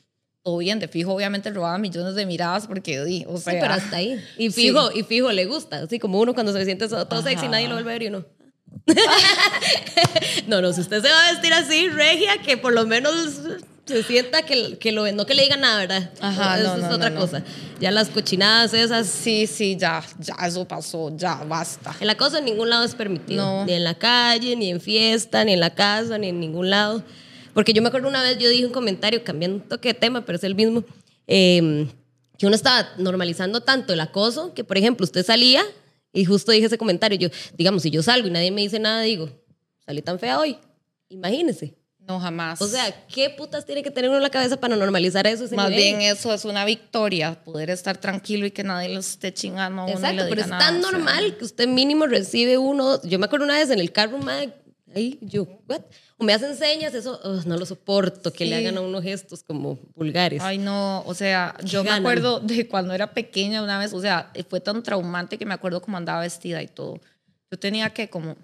todo 0.41 0.57
bien, 0.57 0.79
de 0.79 0.87
fijo 0.87 1.13
obviamente 1.13 1.49
robaba 1.51 1.77
millones 1.77 2.15
de 2.15 2.25
miradas 2.25 2.67
porque 2.67 3.03
di, 3.03 3.23
o 3.27 3.37
sea, 3.37 3.53
sí, 3.53 3.59
pero 3.61 3.73
hasta 3.73 3.97
ahí. 3.97 4.19
Y 4.37 4.49
fijo, 4.51 4.91
y 4.91 5.03
fijo 5.03 5.31
le 5.31 5.45
gusta, 5.45 5.83
así 5.83 5.99
como 5.99 6.19
uno 6.19 6.33
cuando 6.33 6.51
se 6.53 6.65
siente 6.65 6.87
todo 6.87 7.21
sexy 7.21 7.47
nadie 7.47 7.67
lo 7.67 7.75
vuelve 7.75 7.91
a 7.91 7.93
ver 7.93 8.03
y 8.03 8.07
uno. 8.07 8.25
no, 10.47 10.61
no, 10.61 10.73
si 10.73 10.81
usted 10.81 11.01
se 11.01 11.09
va 11.09 11.27
a 11.27 11.31
vestir 11.31 11.53
así, 11.53 11.89
regia, 11.89 12.41
que 12.41 12.57
por 12.57 12.73
lo 12.73 12.85
menos 12.85 13.41
se 13.85 14.03
sienta 14.03 14.43
que, 14.43 14.77
que 14.77 14.91
lo 14.91 15.09
no 15.11 15.25
que 15.25 15.33
le 15.33 15.43
digan 15.43 15.61
nada, 15.61 15.79
¿verdad? 15.79 16.11
Ajá, 16.21 16.59
eso 16.59 16.77
es 16.77 16.93
otra 16.93 17.13
cosa. 17.13 17.43
Ya 17.79 17.91
las 17.91 18.09
cochinadas 18.09 18.73
esas. 18.73 19.07
Sí, 19.07 19.45
sí, 19.47 19.75
ya, 19.77 20.03
ya 20.19 20.35
eso 20.45 20.65
pasó, 20.65 21.15
ya 21.15 21.35
basta. 21.35 21.95
En 21.99 22.07
la 22.07 22.15
cosa 22.15 22.39
en 22.39 22.45
ningún 22.45 22.69
lado 22.69 22.83
es 22.85 22.95
permitido. 22.95 23.65
Ni 23.65 23.73
en 23.73 23.83
la 23.83 23.95
calle, 23.95 24.55
ni 24.55 24.69
en 24.69 24.79
fiesta, 24.79 25.43
ni 25.43 25.53
en 25.53 25.59
la 25.59 25.73
casa, 25.73 26.17
ni 26.17 26.29
en 26.29 26.39
ningún 26.39 26.69
lado. 26.69 27.03
Porque 27.53 27.73
yo 27.73 27.81
me 27.81 27.89
acuerdo 27.89 28.07
una 28.07 28.23
vez, 28.23 28.37
yo 28.37 28.49
dije 28.49 28.65
un 28.65 28.71
comentario 28.71 29.23
cambiando 29.23 29.57
un 29.57 29.63
toque 29.63 29.89
de 29.89 29.93
tema, 29.93 30.25
pero 30.25 30.37
es 30.37 30.43
el 30.43 30.55
mismo. 30.55 30.83
Em, 31.27 31.89
que 32.37 32.47
uno 32.47 32.55
estaba 32.55 32.89
normalizando 32.97 33.61
tanto 33.61 33.93
el 33.93 33.99
acoso 33.99 34.53
que, 34.53 34.63
por 34.63 34.77
ejemplo, 34.77 35.03
usted 35.03 35.25
salía 35.25 35.63
y 36.13 36.25
justo 36.25 36.51
dije 36.51 36.67
ese 36.67 36.77
comentario. 36.77 37.17
Yo, 37.17 37.29
digamos, 37.57 37.81
si 37.81 37.89
yo 37.89 38.03
salgo 38.03 38.27
y 38.27 38.31
nadie 38.31 38.51
me 38.51 38.61
dice 38.61 38.79
nada, 38.79 39.01
digo, 39.01 39.29
salí 39.85 40.01
tan 40.01 40.19
fea 40.19 40.39
hoy. 40.39 40.57
Imagínese. 41.09 41.75
No, 42.07 42.19
jamás. 42.19 42.61
O 42.61 42.67
sea, 42.67 42.93
¿qué 43.07 43.29
putas 43.29 43.65
tiene 43.65 43.81
que 43.81 43.89
tener 43.89 44.09
uno 44.09 44.17
en 44.17 44.23
la 44.23 44.29
cabeza 44.29 44.59
para 44.59 44.75
normalizar 44.75 45.25
eso? 45.25 45.45
Más 45.55 45.69
bien 45.69 46.01
eso 46.01 46.33
es 46.33 46.43
una 46.43 46.65
victoria, 46.65 47.41
poder 47.43 47.69
estar 47.69 47.97
tranquilo 47.97 48.45
y 48.45 48.51
que 48.51 48.63
nadie 48.63 48.89
lo 48.89 48.99
esté 48.99 49.33
chingando 49.33 49.83
uno 49.83 49.93
Exacto, 49.93 50.21
y 50.21 50.23
le 50.25 50.29
pero 50.29 50.41
es 50.41 50.49
tan 50.49 50.81
normal 50.81 51.37
que 51.37 51.45
usted 51.45 51.67
mínimo 51.67 52.05
recibe 52.05 52.57
uno. 52.57 53.01
Yo 53.03 53.19
me 53.19 53.25
acuerdo 53.25 53.45
una 53.45 53.57
vez 53.57 53.69
en 53.69 53.79
el 53.79 53.93
carro, 53.93 54.19
Ahí, 54.95 55.17
yo, 55.21 55.43
¿what? 55.67 55.81
O 56.17 56.23
me 56.23 56.33
hacen 56.33 56.55
señas, 56.55 56.93
eso 56.93 57.19
oh, 57.23 57.41
no 57.45 57.57
lo 57.57 57.65
soporto, 57.65 58.31
que 58.31 58.45
le 58.45 58.57
Sí. 58.57 58.61
hagan 58.63 58.77
a 58.77 58.81
unos 58.81 59.03
gestos 59.03 59.43
como 59.43 59.79
vulgares. 59.95 60.41
Ay, 60.41 60.57
no, 60.57 61.03
o 61.05 61.13
sea, 61.13 61.55
yo 61.63 61.83
me 61.83 61.89
ganan? 61.89 62.03
acuerdo 62.03 62.39
de 62.39 62.67
cuando 62.67 62.93
era 62.93 63.13
pequeña 63.13 63.63
una 63.63 63.79
vez, 63.79 63.93
o 63.93 63.99
sea, 64.01 64.31
fue 64.49 64.59
tan 64.61 64.83
traumante 64.83 65.37
que 65.37 65.45
me 65.45 65.53
acuerdo 65.53 65.81
cómo 65.81 65.97
andaba 65.97 66.21
vestida 66.21 66.61
y 66.61 66.67
todo. 66.67 66.99
Yo 67.51 67.59
tenía 67.59 67.89
que 67.91 68.09
como 68.09 68.35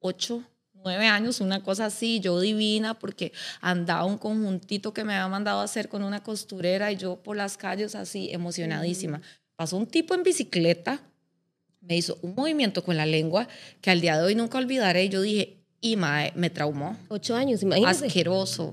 ocho, 0.00 0.42
nueve 0.74 1.06
años, 1.06 1.40
una 1.40 1.62
cosa 1.62 1.86
así, 1.86 2.20
yo 2.20 2.38
divina, 2.40 2.98
porque 2.98 3.32
andaba 3.60 4.04
un 4.04 4.18
conjuntito 4.18 4.92
que 4.92 5.02
me 5.04 5.14
había 5.14 5.28
mandado 5.28 5.60
a 5.60 5.64
hacer 5.64 5.88
con 5.88 6.02
una 6.02 6.22
costurera 6.22 6.92
y 6.92 6.96
yo 6.96 7.16
por 7.16 7.36
las 7.36 7.56
calles 7.56 7.94
así, 7.94 8.30
emocionadísima. 8.32 9.22
Pasó 9.56 9.76
un 9.76 9.86
tipo 9.86 10.14
en 10.14 10.22
bicicleta, 10.24 11.00
me 11.80 11.96
hizo 11.96 12.18
un 12.22 12.34
movimiento 12.34 12.82
con 12.84 12.96
la 12.96 13.06
lengua 13.06 13.46
que 13.80 13.90
al 13.90 14.00
día 14.00 14.16
de 14.18 14.24
hoy 14.24 14.34
nunca 14.34 14.58
olvidaré 14.58 15.04
y 15.04 15.08
yo 15.10 15.20
dije, 15.22 15.63
y 15.84 15.96
mae, 15.96 16.32
me 16.34 16.48
traumó. 16.48 16.96
Ocho 17.08 17.36
años, 17.36 17.62
imagínense. 17.62 18.06
Asqueroso. 18.06 18.72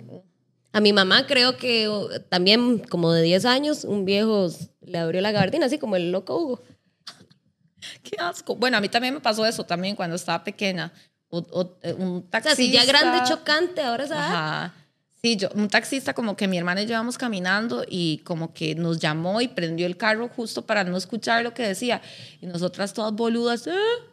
A 0.72 0.80
mi 0.80 0.94
mamá 0.94 1.28
creo 1.28 1.58
que 1.58 1.90
oh, 1.90 2.08
también 2.30 2.80
como 2.80 3.12
de 3.12 3.22
10 3.22 3.44
años, 3.44 3.84
un 3.84 4.06
viejo 4.06 4.48
le 4.80 4.98
abrió 4.98 5.20
la 5.20 5.34
gabardina, 5.34 5.66
así 5.66 5.78
como 5.78 5.98
el 5.98 6.12
loco 6.14 6.38
Hugo. 6.38 6.62
Qué 8.04 8.16
asco. 8.18 8.56
Bueno, 8.56 8.78
a 8.78 8.82
mí 8.82 8.88
también 8.88 9.14
me 9.14 9.20
pasó 9.20 9.46
eso 9.46 9.66
también 9.66 9.98
cuando 9.98 10.16
estaba 10.16 10.42
pequeña. 10.46 10.94
O, 11.28 11.40
o, 11.40 11.78
eh, 11.82 11.94
un 11.94 12.18
O 12.18 12.22
taxista. 12.30 12.56
sea, 12.56 12.66
si 12.66 12.72
ya 12.72 12.86
grande, 12.86 13.20
chocante, 13.28 13.82
ahora 13.82 14.06
edad. 14.06 14.18
Ajá. 14.18 14.74
Sí, 15.22 15.36
yo, 15.36 15.50
un 15.54 15.68
taxista 15.68 16.14
como 16.14 16.36
que 16.38 16.48
mi 16.48 16.58
hermana 16.58 16.82
y 16.82 16.86
yo 16.86 16.94
íbamos 16.94 17.18
caminando 17.18 17.84
y 17.88 18.20
como 18.20 18.54
que 18.54 18.74
nos 18.74 19.00
llamó 19.00 19.40
y 19.42 19.50
prendió 19.50 19.86
el 19.86 19.96
carro 19.98 20.30
justo 20.30 20.66
para 20.66 20.84
no 20.86 20.96
escuchar 20.98 21.44
lo 21.44 21.54
que 21.54 21.64
decía. 21.68 22.02
Y 22.40 22.46
nosotras 22.48 22.94
todas 22.94 23.12
boludas. 23.14 23.68
"Ah". 23.68 24.11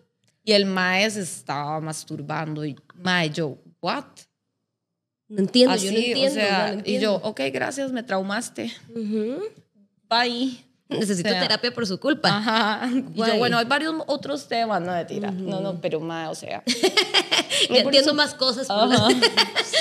Y 0.49 0.53
el 0.55 0.65
mae 0.65 1.11
se 1.11 1.21
estaba 1.21 1.79
masturbando 1.79 2.65
y 2.65 2.75
mae, 2.95 3.29
yo, 3.29 3.59
what? 3.83 4.07
No 5.29 5.41
entiendo, 5.41 5.75
Así, 5.75 5.85
yo 5.85 5.93
no 5.93 5.99
entiendo. 5.99 6.31
o 6.31 6.35
sea, 6.35 6.73
no, 6.75 6.83
y 6.87 6.99
yo, 6.99 7.17
ok, 7.17 7.41
gracias, 7.53 7.93
me 7.93 8.03
traumaste. 8.03 8.73
Ujú. 8.89 9.43
Bye. 10.09 10.65
Necesito 10.89 11.29
O 11.29 11.33
sea, 11.33 11.43
terapia 11.43 11.71
por 11.75 11.87
su 11.87 12.01
culpa. 12.01 12.31
Ajá. 12.35 12.89
Y 12.91 13.01
Guay. 13.15 13.33
yo, 13.33 13.37
bueno, 13.37 13.59
hay 13.59 13.67
varios 13.67 13.95
otros 14.07 14.49
temas, 14.49 14.81
no 14.81 14.91
de 14.95 15.05
tira. 15.05 15.31
No, 15.31 15.61
no, 15.61 15.79
pero 15.83 16.01
mae, 16.01 16.29
o 16.29 16.35
sea. 16.35 16.63
Ya 17.69 17.81
entiendo 17.81 18.15
más 18.15 18.35
cosas. 18.35 18.69
por 18.69 18.87
la- 18.89 18.95
Ajá. 18.95 19.09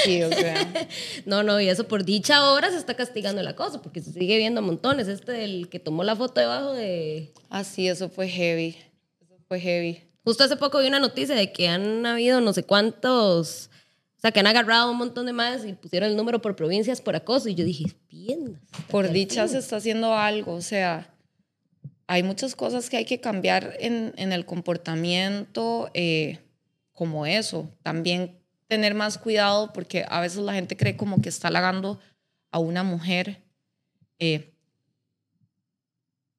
Sí, 0.04 0.22
o 0.22 0.30
sea. 0.30 0.68
No, 1.26 1.44
no, 1.44 1.62
y 1.62 1.70
eso 1.70 1.88
por 1.88 2.04
dicha 2.04 2.36
ahora 2.38 2.72
se 2.72 2.78
está 2.78 2.96
castigando 2.96 3.42
la 3.42 3.56
cosa, 3.56 3.82
porque 3.82 4.02
se 4.02 4.12
sigue 4.12 4.36
viendo 4.36 4.62
montones. 4.62 5.08
Este 5.08 5.32
del 5.32 5.70
que 5.70 5.80
tomó 5.80 6.04
la 6.04 6.18
foto 6.18 6.42
debajo 6.42 6.74
de... 6.74 7.32
Así, 7.50 7.88
eso 7.88 8.10
fue 8.10 8.28
heavy. 8.28 8.76
Eso 9.22 9.38
fue 9.48 9.62
heavy. 9.62 10.07
Justo 10.28 10.44
hace 10.44 10.58
poco 10.58 10.80
vi 10.80 10.88
una 10.88 11.00
noticia 11.00 11.36
de 11.36 11.54
que 11.54 11.70
han 11.70 12.06
habido 12.06 12.42
no 12.42 12.52
sé 12.52 12.64
cuántos... 12.64 13.70
O 14.18 14.20
sea, 14.20 14.32
que 14.32 14.42
han 14.42 14.48
agarrado 14.48 14.92
un 14.92 14.98
montón 14.98 15.26
de 15.26 15.32
más 15.32 15.64
y 15.64 15.72
pusieron 15.72 16.10
el 16.10 16.18
número 16.18 16.42
por 16.42 16.54
provincias 16.58 17.00
por 17.00 17.16
acoso. 17.16 17.48
Y 17.48 17.56
yo 17.56 17.64
dije, 17.64 17.86
bien. 18.10 18.60
Por 18.90 19.10
dicha 19.10 19.48
se 19.48 19.60
está 19.60 19.78
haciendo 19.78 20.14
algo, 20.14 20.52
o 20.52 20.60
sea, 20.60 21.16
hay 22.08 22.24
muchas 22.24 22.56
cosas 22.56 22.90
que 22.90 22.98
hay 22.98 23.06
que 23.06 23.22
cambiar 23.22 23.78
en, 23.80 24.14
en 24.18 24.34
el 24.34 24.46
comportamiento, 24.46 25.90
eh, 25.94 26.40
como 26.92 27.26
eso. 27.26 27.72
También 27.82 28.38
tener 28.68 28.96
más 28.96 29.18
cuidado 29.18 29.72
porque 29.72 30.04
a 30.10 30.20
veces 30.20 30.40
la 30.40 30.54
gente 30.54 30.76
cree 30.76 30.98
como 30.98 31.22
que 31.22 31.30
está 31.30 31.48
halagando 31.48 32.02
a 32.52 32.60
una 32.60 32.84
mujer, 32.84 33.44
eh, 34.20 34.57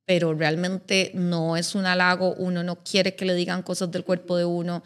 pero 0.09 0.33
realmente 0.33 1.11
no 1.12 1.59
es 1.59 1.75
un 1.75 1.85
halago, 1.85 2.33
uno 2.37 2.62
no 2.62 2.83
quiere 2.83 3.14
que 3.14 3.27
le 3.27 3.35
digan 3.35 3.62
cosas 3.62 3.90
del 3.90 4.05
cuerpo 4.05 4.38
de 4.38 4.47
uno. 4.47 4.83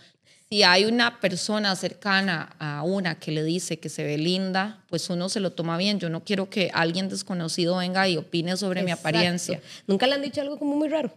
Si 0.51 0.65
hay 0.65 0.85
una 0.85 1.21
persona 1.21 1.77
cercana 1.77 2.57
a 2.59 2.83
una 2.83 3.21
que 3.21 3.31
le 3.31 3.45
dice 3.45 3.79
que 3.79 3.89
se 3.89 4.03
ve 4.03 4.19
linda, 4.19 4.83
pues 4.89 5.09
uno 5.11 5.29
se 5.29 5.39
lo 5.39 5.53
toma 5.53 5.77
bien. 5.77 6.01
Yo 6.01 6.11
no 6.11 6.25
quiero 6.25 6.51
que 6.51 6.73
alguien 6.75 7.09
desconocido 7.09 7.77
venga 7.77 8.09
y 8.09 8.17
opine 8.17 8.57
sobre 8.57 8.83
mi 8.83 8.91
apariencia, 8.91 9.63
Nunca 9.87 10.09
le 10.09 10.17
han 10.17 10.23
dicho 10.23 10.41
algo 10.41 10.59
como 10.59 10.75
muy 10.75 10.89
raro. 10.89 11.15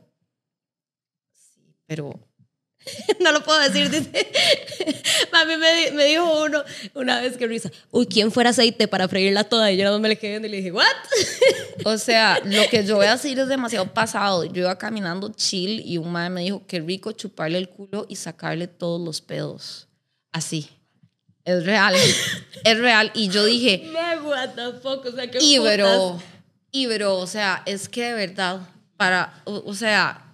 pero 1.88 2.20
no 3.20 3.32
lo 3.32 3.44
puedo 3.44 3.60
decir, 3.60 3.90
dice. 3.90 4.10
A 5.32 5.46
mí 5.46 5.58
me, 5.58 5.92
me 5.92 6.06
dijo 6.06 6.44
uno 6.44 6.64
una 6.94 7.22
vez 7.22 7.38
que 7.38 7.48
risa, 7.48 7.72
uy, 7.92 8.06
¿quién 8.06 8.32
fuera 8.32 8.52
aceite 8.52 8.88
para 8.88 9.08
freírla 9.08 9.44
toda? 9.44 9.72
Y 9.72 9.78
yo 9.78 9.90
no 9.90 10.00
me 10.00 10.10
le 10.10 10.18
quedé 10.18 10.32
viendo 10.32 10.48
y 10.48 10.52
le 10.52 10.58
dije, 10.58 10.72
¿what? 10.72 10.86
O 11.84 11.98
sea, 11.98 12.40
lo 12.44 12.64
que 12.70 12.86
yo 12.86 12.96
voy 12.96 13.08
a 13.08 13.12
decir 13.12 13.38
es 13.38 13.48
demasiado 13.48 13.94
pasado. 13.94 14.46
Yo 14.46 14.62
iba 14.64 14.78
caminando 14.78 15.32
chill 15.36 15.82
y 15.86 15.98
un 15.98 16.12
madre 16.12 16.30
me 16.30 16.42
dijo, 16.42 16.64
qué 16.68 16.80
rico 16.80 17.12
chuparle 17.12 17.58
el 17.58 17.70
culo 17.70 18.06
y 18.10 18.16
sacarle 18.16 18.68
todos 18.68 19.02
los 19.02 19.22
pedos. 19.22 19.88
Así. 20.32 20.70
Es 21.44 21.66
real. 21.66 21.96
es 22.64 22.78
real. 22.80 23.12
Y 23.14 23.30
yo 23.30 23.46
dije, 23.46 23.84
Me 23.92 24.20
what 24.22 24.52
the 24.56 24.80
fuck, 24.82 25.06
o 25.06 25.12
sea, 25.12 25.30
qué 25.30 25.38
Ibero. 25.42 26.14
putas. 26.14 26.28
Ibero, 26.72 27.18
o 27.18 27.28
sea, 27.28 27.62
es 27.66 27.88
que 27.88 28.04
de 28.04 28.14
verdad, 28.14 28.62
para, 28.98 29.42
o, 29.46 29.64
o 29.66 29.74
sea, 29.76 30.25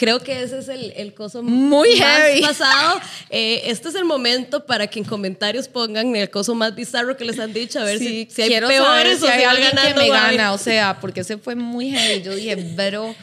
Creo 0.00 0.18
que 0.20 0.42
ese 0.42 0.58
es 0.60 0.68
el, 0.68 0.94
el 0.96 1.12
coso 1.12 1.42
Muy 1.42 1.90
más 1.98 2.08
heavy. 2.22 2.40
pasado. 2.46 2.98
Eh, 3.28 3.64
este 3.66 3.90
es 3.90 3.94
el 3.96 4.06
momento 4.06 4.64
para 4.64 4.86
que 4.86 4.98
en 4.98 5.04
comentarios 5.04 5.68
pongan 5.68 6.16
el 6.16 6.30
coso 6.30 6.54
más 6.54 6.74
bizarro 6.74 7.18
que 7.18 7.26
les 7.26 7.38
han 7.38 7.52
dicho, 7.52 7.78
a 7.78 7.84
ver 7.84 7.98
sí, 7.98 8.26
si, 8.26 8.34
si 8.34 8.42
hay 8.42 8.48
quiero 8.48 8.68
peores 8.68 9.18
saber 9.18 9.34
o 9.34 9.34
si 9.36 9.38
hay 9.40 9.44
alguien 9.44 9.72
que 9.72 9.94
me 10.00 10.08
gana, 10.08 10.54
o 10.54 10.58
sea, 10.58 10.98
porque 11.00 11.20
ese 11.20 11.36
fue 11.36 11.54
muy 11.54 11.90
heavy. 11.90 12.22
Yo 12.22 12.34
dije, 12.34 12.56
pero 12.76 13.14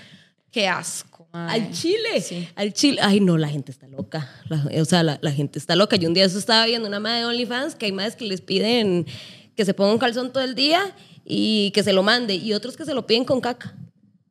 qué 0.52 0.68
asco. 0.68 1.28
mae". 1.34 1.50
Al 1.62 1.72
Chile, 1.72 2.22
Sí. 2.22 2.48
al 2.54 2.72
Chile. 2.74 3.00
Ay, 3.02 3.22
no, 3.22 3.40
la 3.40 3.50
gente 3.50 3.72
está 3.72 3.88
loca. 3.88 4.30
La- 4.48 4.64
o 4.80 4.86
sea, 4.86 5.02
la, 5.02 5.18
la 5.24 5.32
gente 5.32 5.58
está 5.58 5.76
loca. 5.76 5.96
Yo 5.96 6.08
un 6.08 6.14
día 6.14 6.26
eso 6.26 6.38
estaba 6.38 6.64
viendo 6.68 6.88
una 6.88 7.00
madre 7.00 7.22
de 7.22 7.26
OnlyFans 7.26 7.74
que 7.74 7.88
hay 7.88 7.92
madres 7.92 8.16
que 8.16 8.26
les 8.26 8.42
piden 8.42 9.08
que 9.56 9.66
se 9.66 9.74
ponga 9.74 9.94
un 9.94 9.98
calzón 9.98 10.32
todo 10.32 10.44
el 10.44 10.54
día 10.54 10.94
y 11.26 11.72
que 11.72 11.82
se 11.82 11.92
lo 11.92 12.04
mande 12.04 12.36
y 12.36 12.54
otros 12.54 12.78
que 12.78 12.86
se 12.86 12.94
lo 12.94 13.08
piden 13.08 13.26
con 13.26 13.42
caca. 13.42 13.74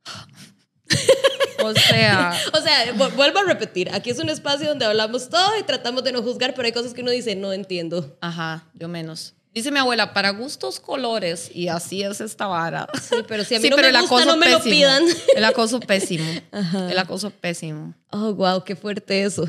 O 1.62 1.73
sea, 1.75 2.33
O 2.53 2.61
sea, 2.61 2.92
vu- 2.95 3.14
vuelvo 3.16 3.38
a 3.40 3.45
repetir, 3.45 3.90
aquí 3.92 4.11
es 4.11 4.19
un 4.19 4.29
espacio 4.29 4.69
donde 4.69 4.85
hablamos 4.85 5.29
todo 5.29 5.59
y 5.59 5.62
tratamos 5.62 6.05
de 6.05 6.12
no 6.12 6.23
juzgar, 6.23 6.55
pero 6.55 6.66
hay 6.66 6.73
cosas 6.73 6.95
que 6.95 7.03
uno 7.03 7.11
dice, 7.11 7.35
no 7.37 7.53
entiendo. 7.53 8.16
ajá, 8.21 8.64
yo 8.75 8.88
menos. 8.88 9.35
Dice 9.55 9.71
mi 9.71 9.79
abuela, 9.79 10.12
para 10.12 10.31
gustos 10.31 10.79
colores, 10.81 11.51
y 11.55 11.69
así 11.69 12.03
es 12.03 12.21
esta 12.21 12.47
vara. 12.47 12.87
Sí, 13.03 13.16
pero 13.27 13.42
si 13.42 13.55
a 13.55 13.59
mí 13.61 13.71
no 13.71 13.77
me 13.79 13.83
gusta, 13.90 14.01
acoso 14.01 14.27
no 14.27 14.37
me 14.37 14.51
lo 14.51 14.62
pidan. 14.62 15.03
El 15.35 15.45
acoso 15.47 15.81
pésimo. 15.81 16.31
El 16.90 16.99
acoso 16.99 17.31
pésimo. 17.31 17.95
Oh, 18.11 18.35
wow, 18.35 18.62
qué 18.64 18.77
fuerte 18.77 19.23
eso. 19.23 19.49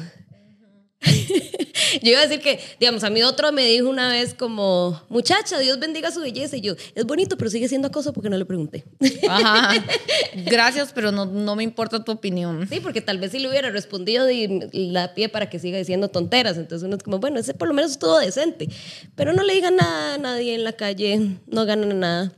yo 2.02 2.12
iba 2.12 2.20
a 2.20 2.28
decir 2.28 2.42
que, 2.42 2.60
digamos, 2.80 3.04
a 3.04 3.10
mí 3.10 3.24
otro 3.24 3.52
me 3.52 3.66
dijo 3.66 3.90
una 3.90 4.10
vez 4.10 4.34
como, 4.34 5.02
muchacha, 5.10 5.60
Dios 5.60 5.80
bendiga 5.80 6.12
su 6.12 6.22
belleza. 6.22 6.58
Y 6.58 6.62
yo, 6.62 6.76
es 6.96 7.06
bonito, 7.06 7.38
pero 7.38 7.50
sigue 7.50 7.68
siendo 7.68 7.88
acoso 7.88 8.14
porque 8.14 8.30
no 8.30 8.38
le 8.38 8.46
pregunté. 8.46 8.86
Ajá. 9.28 9.84
Gracias, 10.46 10.92
pero 10.94 11.12
no, 11.12 11.26
no 11.26 11.56
me 11.56 11.64
importa 11.64 12.04
tu 12.04 12.12
opinión. 12.12 12.68
sí, 12.70 12.80
porque 12.80 13.02
tal 13.02 13.20
vez 13.20 13.32
si 13.32 13.40
le 13.40 13.50
hubiera 13.50 13.70
respondido 13.70 14.30
y 14.30 14.48
la 14.72 15.14
pie 15.14 15.30
para 15.30 15.50
que 15.50 15.60
siga 15.60 15.78
diciendo 15.78 16.10
tonteras. 16.10 16.58
Entonces 16.58 16.86
uno 16.86 16.98
es 16.98 17.04
como, 17.04 17.20
bueno, 17.20 17.40
ese 17.40 17.54
por 17.54 17.68
lo 17.68 17.74
menos 17.74 17.92
estuvo 17.92 18.18
decente. 18.20 18.70
Pero 19.16 19.34
no 19.34 19.44
le 19.44 19.54
digan 19.54 19.76
nada 19.76 20.16
a 20.16 20.18
nadie 20.18 20.56
en 20.56 20.64
la 20.64 20.74
calle, 20.74 21.38
no 21.48 21.66
ganan 21.66 22.00
nada. 22.00 22.34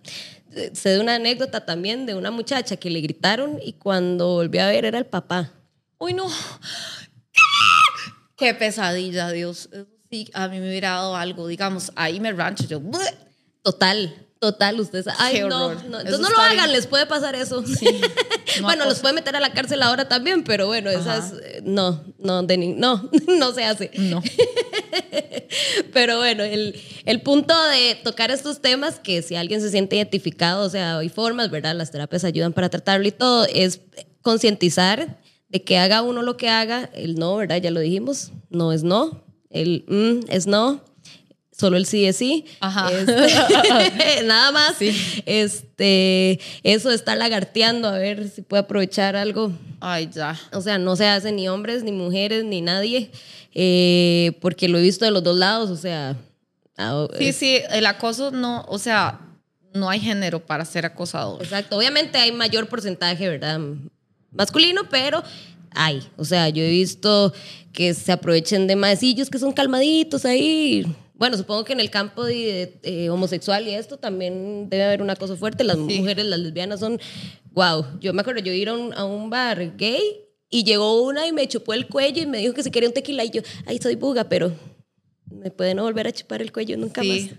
Sé 0.74 0.90
de 0.90 1.00
una 1.00 1.16
anécdota 1.16 1.66
también 1.66 2.06
de 2.06 2.16
una 2.16 2.32
muchacha 2.32 2.78
que 2.78 2.90
le 2.90 3.02
gritaron 3.02 3.60
y 3.64 3.74
cuando 3.74 4.30
volvió 4.30 4.64
a 4.64 4.68
ver 4.68 4.86
era 4.86 4.98
el 4.98 5.06
papá. 5.06 5.52
Uy, 6.00 6.14
no. 6.14 6.28
Qué 8.40 8.54
pesadilla, 8.54 9.32
Dios. 9.32 9.70
Eso 9.72 9.86
Sí, 10.12 10.28
a 10.34 10.48
mí 10.48 10.60
me 10.60 10.68
hubiera 10.70 10.90
dado 10.90 11.16
algo, 11.16 11.48
digamos, 11.48 11.92
ahí 11.96 12.20
me 12.20 12.32
rancho 12.32 12.64
yo. 12.66 12.80
"Bleh". 12.80 13.14
Total, 13.62 14.16
total, 14.40 14.80
ustedes. 14.80 15.06
Ay, 15.20 15.36
Qué 15.36 15.42
no, 15.44 15.66
horror. 15.68 15.86
no. 15.86 16.00
Entonces 16.00 16.20
no 16.20 16.30
lo 16.32 16.38
hagan, 16.40 16.56
bien. 16.66 16.72
les 16.72 16.88
puede 16.88 17.06
pasar 17.06 17.36
eso. 17.36 17.64
No 18.58 18.64
bueno, 18.64 18.86
los 18.86 18.94
acoso. 18.94 19.02
puede 19.04 19.14
meter 19.14 19.36
a 19.36 19.40
la 19.40 19.54
cárcel 19.54 19.84
ahora 19.84 20.10
también, 20.10 20.44
pero 20.44 20.66
bueno, 20.66 20.90
esas. 20.90 21.34
eh, 21.44 21.62
No, 21.64 22.04
no, 22.18 22.42
de 22.42 22.58
ni- 22.58 22.74
no, 22.74 23.08
no 23.28 23.54
se 23.54 23.64
hace. 23.64 23.92
No. 24.00 24.24
Pero 25.94 26.18
bueno, 26.18 26.44
el, 26.44 26.80
el 27.06 27.22
punto 27.22 27.54
de 27.68 27.96
tocar 28.04 28.32
estos 28.32 28.62
temas, 28.62 29.00
que 29.00 29.22
si 29.22 29.36
alguien 29.36 29.62
se 29.62 29.70
siente 29.70 29.96
identificado, 29.98 30.66
o 30.66 30.70
sea, 30.70 30.98
hay 30.98 31.10
formas, 31.10 31.52
¿verdad? 31.52 31.76
Las 31.76 31.92
terapias 31.92 32.24
ayudan 32.24 32.54
para 32.54 32.70
tratarlo 32.70 33.08
y 33.08 33.12
todo, 33.12 33.46
es 33.46 33.82
concientizar 34.22 35.20
de 35.50 35.64
que 35.64 35.78
haga 35.78 36.02
uno 36.02 36.22
lo 36.22 36.38
que 36.38 36.50
haga, 36.50 36.90
el 36.94 37.16
no, 37.16 37.36
¿verdad? 37.36 37.58
Ya 37.58 37.72
lo 37.72 37.80
dijimos, 37.80 38.32
no 38.50 38.72
es 38.72 38.84
no, 38.84 39.24
el 39.50 39.84
mm 39.88 40.30
es 40.30 40.48
no, 40.48 40.82
solo 41.60 41.78
el 41.78 41.86
sí 41.86 42.06
es 42.06 42.16
sí. 42.16 42.46
Ajá. 42.60 42.90
Este, 42.92 44.24
nada 44.24 44.52
más. 44.52 44.76
Sí. 44.78 45.24
Este, 45.26 46.40
eso 46.64 46.90
de 46.90 46.96
estar 46.96 47.18
lagarteando, 47.18 47.88
a 47.88 47.98
ver 47.98 48.30
si 48.30 48.42
puede 48.42 48.62
aprovechar 48.62 49.16
algo. 49.16 49.52
Ay, 49.82 50.10
ya. 50.14 50.40
O 50.54 50.62
sea, 50.62 50.78
no 50.78 50.96
se 50.96 51.08
hace 51.08 51.32
ni 51.32 51.50
hombres, 51.50 51.84
ni 51.84 51.92
mujeres, 51.92 52.46
ni 52.46 52.62
nadie, 52.62 53.12
eh, 53.54 54.38
porque 54.42 54.70
lo 54.70 54.78
he 54.78 54.82
visto 54.82 55.06
de 55.06 55.12
los 55.12 55.24
dos 55.24 55.38
lados, 55.38 55.70
o 55.70 55.76
sea... 55.76 56.16
Sí, 57.18 57.34
sí, 57.34 57.60
el 57.72 57.86
acoso 57.86 58.32
no, 58.32 58.64
o 58.70 58.80
sea, 58.80 59.20
no 59.74 59.90
hay 59.90 60.00
género 60.00 60.40
para 60.40 60.64
ser 60.64 60.86
acosador. 60.86 61.44
Exacto, 61.44 61.76
obviamente 61.76 62.18
hay 62.18 62.32
mayor 62.32 62.70
porcentaje, 62.70 63.28
¿verdad? 63.28 63.60
Masculino, 64.32 64.84
pero 64.90 65.24
hay. 65.72 66.04
O 66.18 66.26
sea, 66.26 66.50
yo 66.50 66.64
he 66.64 66.70
visto 66.70 67.34
que 67.74 67.94
se 67.94 68.12
aprovechen 68.12 68.68
de 68.68 68.76
maecillos 68.76 69.30
que 69.30 69.40
son 69.40 69.52
calmaditos 69.52 70.26
ahí. 70.26 70.86
Bueno, 71.14 71.38
supongo 71.38 71.66
que 71.66 71.74
en 71.74 71.80
el 71.82 71.90
campo 71.90 72.24
de, 72.24 72.80
eh, 72.84 73.10
homosexual 73.10 73.68
y 73.68 73.72
esto 73.72 73.98
también 73.98 74.70
debe 74.70 74.86
haber 74.86 75.02
una 75.02 75.16
cosa 75.16 75.36
fuerte. 75.36 75.64
Las 75.64 75.78
mujeres, 75.78 76.26
las 76.26 76.40
lesbianas 76.40 76.80
son, 76.80 77.00
wow. 77.52 77.86
Yo 78.00 78.14
me 78.14 78.22
acuerdo, 78.22 78.42
yo 78.42 78.54
ir 78.54 78.70
a 78.70 78.74
un, 78.74 78.94
a 78.94 79.04
un 79.04 79.30
bar 79.30 79.76
gay 79.76 80.02
y 80.50 80.64
llegó 80.64 81.04
una 81.04 81.28
y 81.28 81.34
me 81.34 81.48
chupó 81.48 81.74
el 81.74 81.88
cuello 81.88 82.24
y 82.24 82.26
me 82.26 82.40
dijo 82.40 82.54
que 82.54 82.64
se 82.64 82.72
quería 82.72 82.90
un 82.90 82.94
tequila 82.94 83.26
y 83.26 83.32
yo, 83.32 83.42
ay, 83.66 83.80
soy 83.80 83.96
buga, 83.96 84.30
pero 84.30 84.54
me 85.30 85.52
puede 85.52 85.76
no 85.76 85.84
volver 85.84 86.08
a 86.08 86.12
chupar 86.12 86.42
el 86.42 86.52
cuello 86.52 86.78
nunca 86.78 87.04
más. 87.04 87.30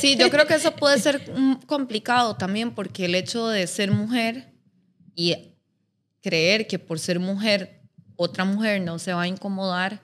Sí, 0.00 0.16
yo 0.16 0.30
creo 0.30 0.46
que 0.46 0.54
eso 0.54 0.72
puede 0.76 0.98
ser 1.00 1.22
complicado 1.66 2.36
también 2.36 2.74
porque 2.74 3.06
el 3.06 3.14
hecho 3.14 3.48
de 3.48 3.66
ser 3.66 3.90
mujer 3.90 4.52
y 5.18 5.34
creer 6.22 6.68
que 6.68 6.78
por 6.78 7.00
ser 7.00 7.18
mujer 7.18 7.80
otra 8.14 8.44
mujer 8.44 8.80
no 8.82 8.98
se 9.00 9.12
va 9.12 9.22
a 9.22 9.28
incomodar, 9.28 10.00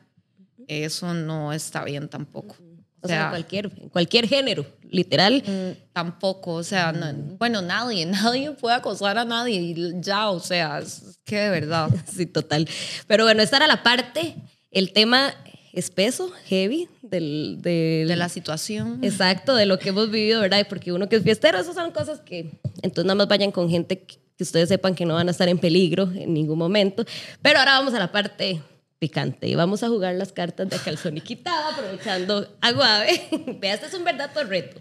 eso 0.67 1.15
no 1.15 1.53
está 1.53 1.85
bien 1.85 2.09
tampoco. 2.09 2.57
O, 3.01 3.07
sea, 3.07 3.25
en 3.25 3.29
cualquier, 3.31 3.71
cualquier 3.91 4.27
género, 4.27 4.67
literal. 4.89 5.43
Mm, 5.47 5.93
tampoco, 5.93 6.55
o 6.55 6.63
sea, 6.63 6.93
bueno, 7.39 7.61
nadie, 7.61 8.07
nadie 8.23 8.53
puede 8.53 8.77
acosar 8.77 9.19
a 9.19 9.25
nadie 9.25 9.95
ya, 10.01 10.31
o 10.31 10.41
sea, 10.41 10.79
es 10.79 11.21
que 11.25 11.39
de 11.39 11.51
verdad. 11.51 11.91
sí, 12.13 12.27
total. 12.27 12.69
Pero 13.07 13.25
bueno, 13.25 13.43
esta 13.43 13.59
era 13.59 13.67
la 13.69 13.83
parte, 13.83 14.35
el 14.71 14.93
tema 14.93 15.35
espeso, 15.73 16.33
heavy 16.47 16.89
del, 17.03 17.59
de 17.61 18.15
la 18.17 18.29
situación. 18.29 19.01
Exacto, 19.03 19.55
de 19.55 19.67
lo 19.67 19.79
que 19.79 19.91
hemos 19.91 20.11
vivido, 20.11 20.41
¿verdad? 20.41 20.67
Porque 20.69 20.93
uno 20.93 21.09
que 21.09 21.17
es 21.17 21.23
fiestero, 21.23 21.59
esas 21.59 21.75
son 21.75 21.91
cosas 21.91 22.21
que 22.21 22.61
entonces 22.83 23.05
nada 23.05 23.17
más 23.17 23.29
vayan 23.29 23.51
con 23.51 23.69
gente 23.69 24.03
que, 24.03 24.24
ustedes 24.43 24.69
sepan 24.69 24.95
que 24.95 25.07
no 25.07 25.15
van 25.15 25.29
a 25.29 25.31
estar 25.31 25.49
en 25.49 25.59
peligro 25.59 26.11
en 26.15 26.35
ningún 26.35 26.59
momento. 26.59 27.05
Pero 27.41 27.61
ahora 27.61 27.79
vamos 27.79 27.95
a 27.95 27.99
la 27.99 28.11
parte 28.11 28.61
picante 28.99 29.47
y 29.47 29.55
vamos 29.55 29.83
a 29.83 29.89
jugar 29.89 30.15
las 30.15 30.33
cartas 30.33 30.69
de 30.69 30.79
calzón 30.79 31.17
y 31.17 31.21
quitado 31.21 31.71
aprovechando 31.71 32.57
aguave. 32.61 33.29
Vea, 33.61 33.75
este 33.75 33.87
es 33.87 33.95
un 33.95 34.05
verdadero 34.05 34.49
reto. 34.49 34.81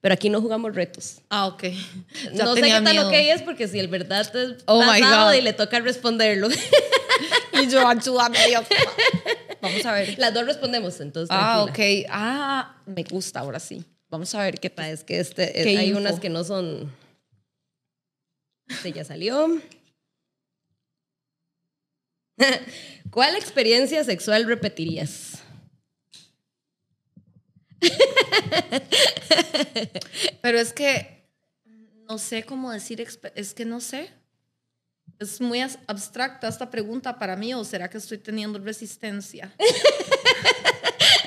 Pero 0.00 0.14
aquí 0.14 0.30
no 0.30 0.40
jugamos 0.40 0.74
retos. 0.74 1.18
Ah, 1.28 1.46
ok. 1.46 1.64
no 2.32 2.54
sé 2.54 2.62
qué 2.62 2.80
tan 2.80 2.98
ok 2.98 3.12
es 3.12 3.42
porque 3.42 3.68
si 3.68 3.78
el 3.78 3.88
verdad 3.88 4.22
es 4.22 4.56
oh 4.66 4.80
pasado 4.80 5.34
y 5.34 5.42
le 5.42 5.52
toca 5.52 5.78
responderlo. 5.80 6.48
y 7.62 7.68
yo 7.68 7.86
ayúdame, 7.86 8.38
Dios. 8.48 8.64
Vamos 9.60 9.84
a 9.84 9.92
ver. 9.92 10.18
Las 10.18 10.32
dos 10.32 10.46
respondemos, 10.46 10.98
entonces. 11.00 11.28
Ah, 11.38 11.64
ok. 11.64 11.78
Ah, 12.08 12.76
me 12.86 13.02
gusta, 13.04 13.40
ahora 13.40 13.60
sí. 13.60 13.84
Vamos 14.08 14.34
a 14.34 14.42
ver 14.42 14.58
qué 14.58 14.70
tal. 14.70 14.90
Es 14.90 15.04
que 15.04 15.20
este, 15.20 15.76
hay 15.78 15.92
unas 15.92 16.18
que 16.18 16.30
no 16.30 16.44
son. 16.44 16.90
Este 18.70 18.92
ya 18.92 19.04
salió. 19.04 19.60
¿Cuál 23.10 23.36
experiencia 23.36 24.02
sexual 24.04 24.46
repetirías? 24.46 25.42
Pero 30.42 30.60
es 30.60 30.72
que 30.72 31.26
no 32.08 32.18
sé 32.18 32.44
cómo 32.44 32.70
decir, 32.70 33.04
es 33.34 33.54
que 33.54 33.64
no 33.64 33.80
sé. 33.80 34.10
Es 35.18 35.40
muy 35.40 35.60
abstracta 35.60 36.46
esta 36.48 36.70
pregunta 36.70 37.18
para 37.18 37.36
mí 37.36 37.52
o 37.52 37.64
será 37.64 37.90
que 37.90 37.98
estoy 37.98 38.18
teniendo 38.18 38.58
resistencia? 38.58 39.52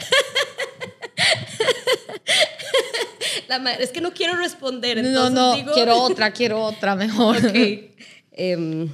es 3.80 3.92
que 3.92 4.02
no 4.02 4.14
quiero 4.14 4.36
responder. 4.36 5.04
no, 5.04 5.30
no, 5.30 5.56
quiero 5.74 5.98
otra, 6.04 6.32
quiero 6.32 6.64
otra 6.64 6.96
mejor. 6.96 7.38
Em, 8.36 8.90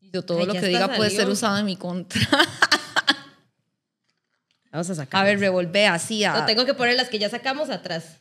Yo 0.00 0.22
todo 0.22 0.46
lo 0.46 0.54
que 0.54 0.60
diga 0.62 0.94
puede 0.96 1.10
ser 1.10 1.28
usado 1.28 1.58
en 1.58 1.66
mi 1.66 1.76
contra. 1.76 2.20
Vamos 4.72 4.88
a 4.88 4.94
sacar. 4.94 5.20
A 5.20 5.24
ver, 5.24 5.38
revolve 5.38 5.86
así. 5.86 6.24
A... 6.24 6.46
tengo 6.46 6.64
que 6.64 6.72
poner 6.72 6.96
las 6.96 7.10
que 7.10 7.18
ya 7.18 7.28
sacamos 7.28 7.68
atrás. 7.68 8.20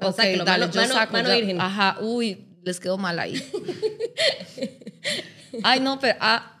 O 0.00 0.12
sea, 0.12 0.44
dale, 0.44 0.68
yo 0.70 0.86
saco. 0.86 1.16
virgen. 1.16 1.58
Ajá, 1.60 1.96
uy, 2.00 2.46
les 2.62 2.78
quedó 2.78 2.98
mal 2.98 3.18
ahí. 3.18 3.42
Ay, 5.62 5.80
no, 5.80 5.98
pero. 5.98 6.18
Ah. 6.20 6.57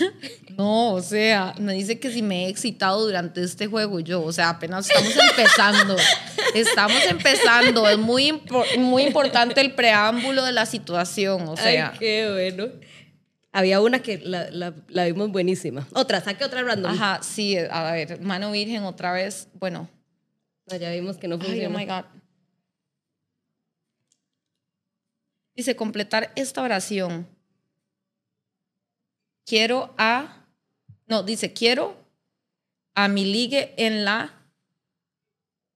No, 0.56 0.94
o 0.94 1.02
sea, 1.02 1.54
me 1.58 1.74
dice 1.74 2.00
que 2.00 2.10
si 2.10 2.22
me 2.22 2.46
he 2.46 2.48
excitado 2.48 3.04
durante 3.04 3.42
este 3.42 3.66
juego 3.66 4.00
yo, 4.00 4.22
o 4.22 4.32
sea, 4.32 4.48
apenas 4.48 4.88
estamos 4.88 5.14
empezando. 5.14 5.96
Estamos 6.54 7.04
empezando. 7.10 7.86
Es 7.86 7.98
muy, 7.98 8.40
muy 8.78 9.02
importante 9.02 9.60
el 9.60 9.74
preámbulo 9.74 10.46
de 10.46 10.52
la 10.52 10.64
situación, 10.64 11.46
o 11.46 11.58
sea. 11.58 11.90
Ay, 11.90 11.98
qué 11.98 12.30
bueno. 12.32 12.72
Había 13.52 13.82
una 13.82 14.00
que 14.00 14.18
la, 14.18 14.48
la, 14.50 15.04
vimos 15.04 15.30
buenísima. 15.30 15.86
Otra, 15.92 16.22
saque 16.22 16.44
otra 16.44 16.62
random. 16.62 16.92
Ajá, 16.92 17.22
sí, 17.22 17.58
a 17.58 17.92
ver, 17.92 18.20
mano 18.22 18.50
virgen 18.50 18.84
otra 18.84 19.12
vez. 19.12 19.48
Bueno. 19.54 19.90
ya 20.66 20.90
vimos 20.90 21.18
que 21.18 21.28
no 21.28 21.36
funciona. 21.36 21.60
Ay, 21.60 21.66
oh 21.66 21.78
my 21.78 21.84
God. 21.84 22.04
Dice, 25.54 25.76
completar 25.76 26.32
esta 26.36 26.62
oración. 26.62 27.26
Quiero 29.46 29.94
a, 29.96 30.44
no, 31.06 31.22
dice, 31.22 31.52
quiero 31.52 31.96
a 32.96 33.06
mi 33.06 33.24
ligue 33.24 33.74
en 33.76 34.04
la, 34.04 34.34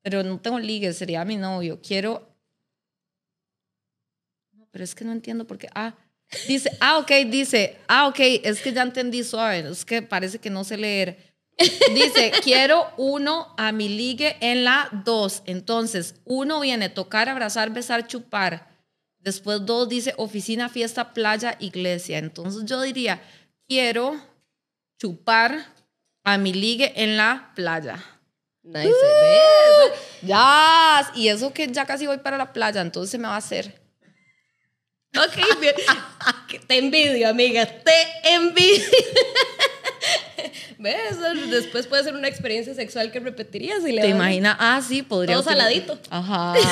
pero 0.03 0.25
no 0.25 0.41
tengo 0.41 0.59
ligue, 0.59 0.93
sería 0.93 1.25
mi 1.25 1.37
novio. 1.37 1.81
Quiero, 1.81 2.29
no, 4.53 4.67
pero 4.73 4.83
es 4.83 4.95
que 4.97 5.05
no 5.05 5.13
entiendo 5.13 5.47
por 5.47 5.57
qué. 5.57 5.69
Ah, 5.73 5.95
dice, 6.49 6.77
ah, 6.81 6.99
ok, 6.99 7.13
dice, 7.29 7.77
ah, 7.87 8.09
ok, 8.09 8.19
es 8.43 8.61
que 8.61 8.73
ya 8.73 8.83
entendí 8.83 9.23
suave, 9.23 9.71
es 9.71 9.85
que 9.85 10.03
parece 10.03 10.41
que 10.41 10.51
no 10.51 10.65
sé 10.65 10.77
leer. 10.77 11.31
Dice, 11.95 12.33
quiero 12.43 12.91
uno 12.97 13.55
a 13.57 13.71
mi 13.71 13.89
ligue 13.89 14.37
en 14.41 14.65
la 14.65 14.89
dos. 15.05 15.43
Entonces, 15.47 16.17
uno 16.25 16.59
viene 16.59 16.89
tocar, 16.89 17.29
abrazar, 17.29 17.71
besar, 17.71 18.09
chupar. 18.09 18.69
Después 19.21 19.67
dos 19.67 19.89
dice 19.89 20.15
oficina, 20.17 20.71
fiesta, 20.71 21.13
playa, 21.13 21.57
iglesia. 21.61 22.19
Entonces 22.19 22.65
yo 22.65 22.81
diría, 22.81 23.21
quiero 23.71 24.21
chupar 24.99 25.65
a 26.25 26.39
mi 26.39 26.53
ligue 26.53 26.93
en 26.97 27.17
la 27.17 27.53
playa. 27.55 28.05
Nice. 28.65 28.89
Uh, 28.89 30.27
ya. 30.27 31.13
Y 31.15 31.29
eso 31.29 31.53
que 31.55 31.69
ya 31.69 31.87
casi 31.87 32.09
voy 32.09 32.19
para 32.19 32.37
la 32.37 32.53
playa, 32.53 32.81
entonces 32.81 33.13
se 33.13 33.19
me 33.19 33.29
va 33.29 33.35
a 33.35 33.39
hacer. 33.39 33.81
Ok, 35.17 35.39
te 36.67 36.79
envidio, 36.79 37.29
amiga, 37.29 37.65
te 37.65 38.33
envidio. 38.35 38.85
¿Ves? 40.79 41.19
Después 41.51 41.87
puede 41.87 42.03
ser 42.03 42.15
una 42.15 42.27
experiencia 42.27 42.75
sexual 42.75 43.13
que 43.13 43.21
repetirías 43.21 43.87
y 43.87 43.93
le 43.93 44.03
¿Te 44.03 44.09
imaginas? 44.09 44.57
Ah, 44.59 44.83
sí, 44.87 45.03
podría 45.03 45.37
Todo 45.37 45.45
saladito. 45.45 45.97
Ajá. 46.11 46.55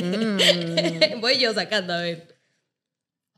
Mm. 0.00 1.20
Voy 1.20 1.38
yo 1.38 1.52
sacando, 1.52 1.94
a 1.94 2.00
ver. 2.00 2.37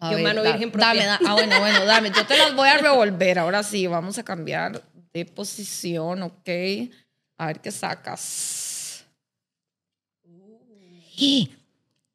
A 0.01 0.13
mano 0.17 0.43
virgen 0.43 0.73
Dame, 0.73 1.05
ah, 1.07 1.35
bueno, 1.35 1.61
bueno, 1.61 1.85
dame. 1.85 2.11
Yo 2.11 2.27
te 2.27 2.37
las 2.37 2.55
voy 2.55 2.69
a 2.69 2.79
revolver. 2.79 3.39
Ahora 3.39 3.63
sí, 3.63 3.87
vamos 3.87 4.17
a 4.17 4.25
cambiar 4.25 4.83
de 5.13 5.27
posición, 5.27 6.23
¿ok? 6.23 6.49
A 7.37 7.49
ver 7.49 7.61
qué 7.61 7.71
sacas. 7.71 9.05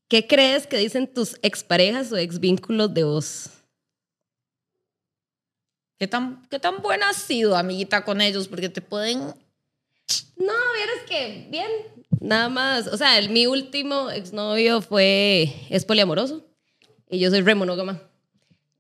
¿Qué 0.08 0.26
crees 0.28 0.65
que 0.65 0.78
dicen 0.78 1.13
tus 1.13 1.38
exparejas 1.43 2.12
o 2.12 2.17
exvínculos 2.17 2.91
de 2.91 3.04
vos? 3.04 3.50
¿Qué 6.00 6.08
tan, 6.08 6.43
¿Qué 6.50 6.60
tan 6.60 6.82
buena 6.82 7.10
has 7.10 7.17
sido, 7.17 7.56
amiguita, 7.56 8.04
con 8.04 8.19
ellos? 8.19 8.48
Porque 8.48 8.69
te 8.69 8.82
pueden... 8.82 9.19
No, 9.19 10.54
vieras 10.76 11.04
que 11.08 11.48
bien, 11.50 11.69
nada 12.19 12.50
más. 12.50 12.88
O 12.88 12.98
sea, 12.98 13.19
el, 13.19 13.30
mi 13.30 13.45
último 13.45 14.10
exnovio 14.10 14.82
fue, 14.82 15.54
es 15.69 15.86
poliamoroso 15.86 16.44
y 17.09 17.19
yo 17.19 17.29
soy 17.29 17.41
re 17.41 17.55
monógama. 17.55 18.01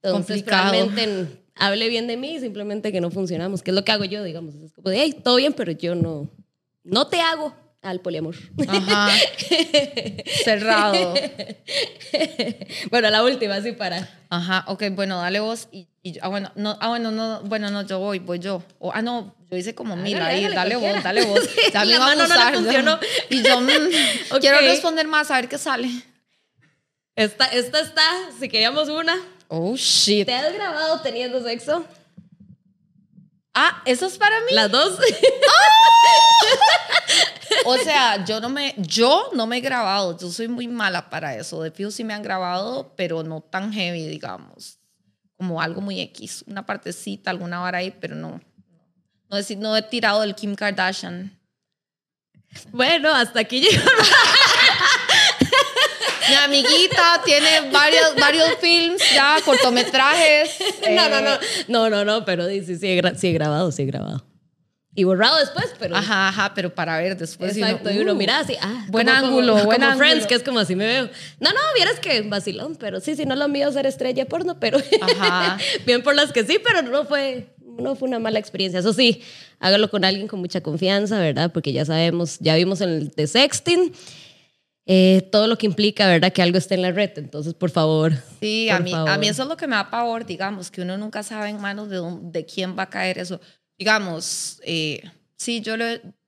Entonces, 0.01 0.43
probablemente 0.43 1.41
hable 1.55 1.89
bien 1.89 2.07
de 2.07 2.17
mí, 2.17 2.39
simplemente 2.39 2.91
que 2.91 3.01
no 3.01 3.09
funcionamos, 3.11 3.63
que 3.63 3.71
es 3.71 3.75
lo 3.75 3.83
que 3.83 3.91
hago 3.91 4.05
yo, 4.05 4.23
digamos. 4.23 4.55
Es 4.55 4.73
como 4.73 4.89
de, 4.89 4.97
hey, 4.97 5.15
todo 5.23 5.37
bien, 5.37 5.53
pero 5.53 5.71
yo 5.71 5.95
no, 5.95 6.29
no 6.83 7.07
te 7.07 7.21
hago 7.21 7.53
al 7.81 7.99
poliamor. 8.01 8.35
Ajá. 8.67 9.09
Cerrado. 10.43 11.13
bueno, 12.89 13.09
la 13.09 13.23
última, 13.23 13.61
sí, 13.61 13.71
para. 13.71 14.09
Ajá, 14.29 14.65
ok, 14.67 14.83
bueno, 14.91 15.17
dale 15.19 15.39
vos 15.39 15.69
y, 15.71 15.87
ah, 16.21 16.27
bueno, 16.27 16.51
no, 16.55 16.77
ah, 16.81 16.89
bueno, 16.89 17.11
no, 17.11 17.41
bueno, 17.43 17.69
no, 17.69 17.85
yo 17.85 17.99
voy, 17.99 18.19
voy 18.19 18.39
yo. 18.39 18.63
ah, 18.91 19.01
no, 19.01 19.35
yo 19.49 19.57
hice 19.57 19.75
como 19.75 19.95
mil 19.95 20.19
ahí, 20.21 20.47
dale, 20.53 20.75
vos, 20.75 21.03
dale 21.03 21.25
vos. 21.25 21.39
Ya 21.71 21.85
me 21.85 21.97
mano 21.99 22.27
no 22.27 22.35
le 22.35 22.57
funcionó. 22.57 22.99
Y 23.29 23.43
yo 23.43 23.61
mm, 23.61 23.67
quiero 24.39 24.59
responder 24.59 25.07
más, 25.07 25.31
a 25.31 25.35
ver 25.35 25.47
qué 25.47 25.57
sale. 25.57 25.89
Esta, 27.15 27.45
esta 27.45 27.79
está, 27.79 28.03
si 28.39 28.49
queríamos 28.49 28.89
una. 28.89 29.15
Oh, 29.47 29.75
shit. 29.75 30.25
¿Te 30.25 30.33
has 30.33 30.53
grabado 30.53 31.01
teniendo 31.01 31.41
sexo? 31.41 31.85
Ah, 33.53 33.81
¿eso 33.85 34.07
es 34.07 34.17
para 34.17 34.37
mí? 34.41 34.51
Las 34.51 34.71
dos. 34.71 34.99
O 37.67 37.77
sea, 37.77 38.23
yo 38.25 38.39
no 38.39 38.49
me, 38.49 38.75
yo 38.77 39.31
no 39.33 39.47
me 39.47 39.57
he 39.57 39.61
grabado, 39.61 40.17
yo 40.17 40.29
soy 40.29 40.47
muy 40.47 40.67
mala 40.67 41.09
para 41.09 41.35
eso. 41.35 41.63
De 41.63 41.71
fijo 41.71 41.89
sí 41.89 42.03
me 42.03 42.13
han 42.13 42.21
grabado, 42.21 42.93
pero 42.95 43.23
no 43.23 43.41
tan 43.41 43.73
heavy, 43.73 44.07
digamos. 44.07 44.77
Como 45.37 45.59
algo 45.59 45.81
muy 45.81 45.99
X, 45.99 46.43
una 46.47 46.65
partecita, 46.65 47.31
alguna 47.31 47.59
vara 47.59 47.79
ahí, 47.79 47.91
pero 47.99 48.15
no. 48.15 48.39
No, 49.29 49.37
he, 49.37 49.55
no 49.55 49.75
he 49.75 49.81
tirado 49.81 50.21
el 50.23 50.35
Kim 50.35 50.55
Kardashian. 50.55 51.35
Bueno, 52.71 53.13
hasta 53.13 53.39
aquí 53.39 53.61
llegó. 53.61 53.83
Mi 56.29 56.35
amiguita 56.35 57.21
tiene 57.25 57.69
varios, 57.71 58.15
varios 58.19 58.49
films 58.61 59.01
ya, 59.13 59.37
cortometrajes. 59.43 60.49
No, 60.91 61.09
no, 61.09 61.21
no. 61.21 61.33
eh, 61.33 61.39
No, 61.67 61.89
no, 61.89 62.05
no, 62.05 62.25
pero 62.25 62.47
sí, 62.47 62.63
sí, 62.63 62.77
sí, 62.77 62.87
he, 62.87 63.01
gra- 63.01 63.15
sí 63.15 63.27
he 63.27 63.33
grabado, 63.33 63.71
sí 63.71 63.81
he 63.83 63.85
grabado. 63.85 64.25
Y 64.97 65.03
borrado 65.03 65.37
después, 65.39 65.65
pero. 65.77 65.95
Ajá, 65.95 66.29
ajá, 66.29 66.53
pero 66.55 66.73
para 66.73 66.97
ver 66.99 67.17
después. 67.17 67.57
Exacto, 67.57 67.91
y 67.91 67.97
uno 67.97 68.13
uh, 68.13 68.15
mira 68.15 68.39
así, 68.39 68.55
ah, 68.61 68.85
buen 68.87 69.07
como- 69.07 69.17
ángulo, 69.17 69.53
como, 69.53 69.65
buen 69.65 69.77
como 69.81 69.91
ángulo. 69.91 70.07
Friends, 70.07 70.25
que 70.27 70.35
es 70.35 70.43
como 70.43 70.59
así 70.59 70.75
me 70.75 70.85
veo. 70.85 71.09
No, 71.41 71.49
no, 71.51 71.59
vieras 71.75 71.99
que 71.99 72.21
vacilón, 72.21 72.77
pero 72.77 73.01
sí, 73.01 73.15
sí, 73.15 73.25
no 73.25 73.35
lo 73.35 73.49
mío 73.49 73.69
ser 73.73 73.85
estrella 73.87 74.25
porno, 74.25 74.57
pero 74.59 74.77
Ajá. 75.01 75.57
bien 75.85 76.01
por 76.01 76.15
las 76.15 76.31
que 76.31 76.45
sí, 76.45 76.59
pero 76.63 76.81
no 76.81 77.03
fue, 77.05 77.53
no 77.65 77.95
fue 77.97 78.07
una 78.07 78.19
mala 78.19 78.39
experiencia. 78.39 78.79
Eso 78.79 78.93
sí, 78.93 79.21
hágalo 79.59 79.89
con 79.89 80.05
alguien 80.05 80.29
con 80.29 80.39
mucha 80.39 80.61
confianza, 80.61 81.19
¿verdad? 81.19 81.51
Porque 81.51 81.73
ya 81.73 81.83
sabemos, 81.83 82.37
ya 82.39 82.55
vimos 82.55 82.79
en 82.79 82.89
el 82.89 83.09
de 83.09 83.27
sexting 83.27 83.91
eh, 84.85 85.27
todo 85.31 85.47
lo 85.47 85.57
que 85.57 85.65
implica, 85.65 86.07
¿verdad? 86.07 86.31
Que 86.31 86.41
algo 86.41 86.57
esté 86.57 86.75
en 86.75 86.81
la 86.83 86.91
red. 86.91 87.11
Entonces, 87.17 87.53
por 87.53 87.69
favor. 87.71 88.13
Sí, 88.39 88.67
por 88.69 88.75
a 88.77 88.79
mí, 88.81 88.93
a 88.93 88.97
favor. 89.05 89.19
mí 89.19 89.27
eso 89.27 89.43
es 89.43 89.49
lo 89.49 89.57
que 89.57 89.67
me 89.67 89.75
da 89.75 89.89
pavor, 89.89 90.25
digamos, 90.25 90.69
que 90.71 90.81
uno 90.81 90.97
nunca 90.97 91.23
sabe 91.23 91.49
en 91.49 91.59
manos 91.59 91.89
de, 91.89 91.97
dónde- 91.97 92.31
de 92.39 92.45
quién 92.45 92.77
va 92.77 92.83
a 92.83 92.89
caer 92.89 93.17
eso. 93.17 93.39
Digamos, 93.77 94.61
eh, 94.63 95.01
sí, 95.35 95.61
yo 95.61 95.75
lo, 95.77 95.85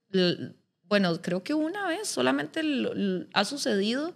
lo- 0.10 0.54
bueno, 0.84 1.22
creo 1.22 1.43
que 1.43 1.54
una 1.54 1.88
vez 1.88 2.08
solamente 2.08 2.63
lo- 2.63 2.93
lo- 2.93 3.26
ha 3.34 3.46
sucedido 3.46 4.13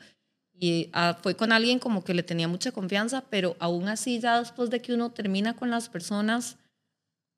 y 0.54 0.90
ah, 0.94 1.18
fue 1.22 1.36
con 1.36 1.52
alguien 1.52 1.80
como 1.80 2.04
que 2.04 2.14
le 2.14 2.24
tenía 2.24 2.48
mucha 2.48 2.72
confianza, 2.72 3.24
pero 3.30 3.56
aún 3.60 3.88
así 3.88 4.20
ya 4.20 4.40
después 4.40 4.70
de 4.70 4.82
que 4.82 4.94
uno 4.94 5.12
termina 5.12 5.56
con 5.56 5.70
las 5.72 5.90
personas, 5.90 6.58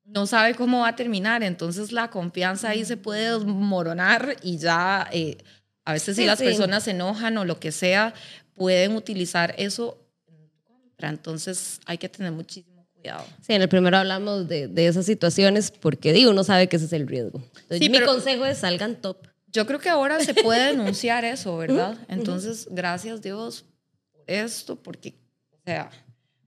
no 0.04 0.26
sabe 0.26 0.54
cómo 0.54 0.80
va 0.80 0.88
a 0.88 0.96
terminar, 0.96 1.42
entonces 1.42 1.90
la 1.90 2.10
confianza 2.10 2.68
ahí 2.70 2.84
se 2.84 2.96
puede 2.98 3.32
desmoronar 3.32 4.36
y 4.42 4.58
ya 4.58 5.08
eh, 5.12 5.38
a 5.84 5.92
veces 5.92 6.16
si 6.16 6.22
Sí, 6.22 6.26
las 6.26 6.38
sí. 6.38 6.44
personas 6.44 6.84
se 6.84 6.92
enojan 6.92 7.36
o 7.38 7.44
lo 7.44 7.58
que 7.60 7.72
sea, 7.72 8.14
pueden 8.54 8.94
utilizar 8.96 9.54
eso 9.58 9.98
en 10.26 10.48
tu 10.48 10.62
contra. 10.62 11.08
Entonces 11.08 11.80
hay 11.86 11.98
que 11.98 12.08
tener 12.08 12.32
muchísimo 12.32 12.86
cuidado. 12.94 13.24
Sí, 13.46 13.52
en 13.52 13.62
el 13.62 13.68
primero 13.68 13.96
hablamos 13.98 14.48
de, 14.48 14.68
de 14.68 14.86
esas 14.86 15.04
situaciones 15.06 15.70
porque 15.70 16.12
digo, 16.12 16.30
uno 16.30 16.44
sabe 16.44 16.68
que 16.68 16.76
ese 16.76 16.86
es 16.86 16.92
el 16.92 17.06
riesgo. 17.06 17.38
Entonces, 17.44 17.78
Sí, 17.78 17.88
mi 17.88 17.98
pero- 17.98 18.06
consejo 18.12 18.44
es 18.46 18.58
salgan 18.58 19.00
top. 19.00 19.18
Yo 19.48 19.66
creo 19.66 19.78
que 19.78 19.88
ahora 19.88 20.18
se 20.20 20.34
puede 20.34 20.64
denunciar 20.76 21.24
eso, 21.24 21.56
¿verdad? 21.56 21.96
Entonces, 22.08 22.66
gracias 22.70 23.22
Dios 23.22 23.64
por 24.10 24.24
esto, 24.26 24.74
porque, 24.76 25.14
o 25.52 25.58
sea, 25.64 25.90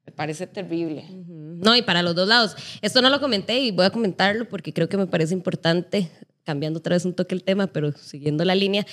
me 0.05 0.11
parece 0.11 0.45
terrible. 0.47 1.05
No, 1.09 1.75
y 1.75 1.81
para 1.83 2.01
los 2.01 2.15
dos 2.15 2.27
lados. 2.27 2.55
Esto 2.81 3.01
no 3.01 3.09
lo 3.09 3.19
comenté 3.21 3.59
y 3.59 3.71
voy 3.71 3.85
a 3.85 3.91
comentarlo 3.91 4.47
porque 4.49 4.73
creo 4.73 4.89
que 4.89 4.97
me 4.97 5.07
parece 5.07 5.33
importante, 5.33 6.09
cambiando 6.43 6.79
otra 6.79 6.95
vez 6.95 7.05
un 7.05 7.13
toque 7.13 7.33
el 7.35 7.43
tema, 7.43 7.67
pero 7.67 7.91
siguiendo 7.93 8.43
la 8.43 8.55
línea, 8.55 8.85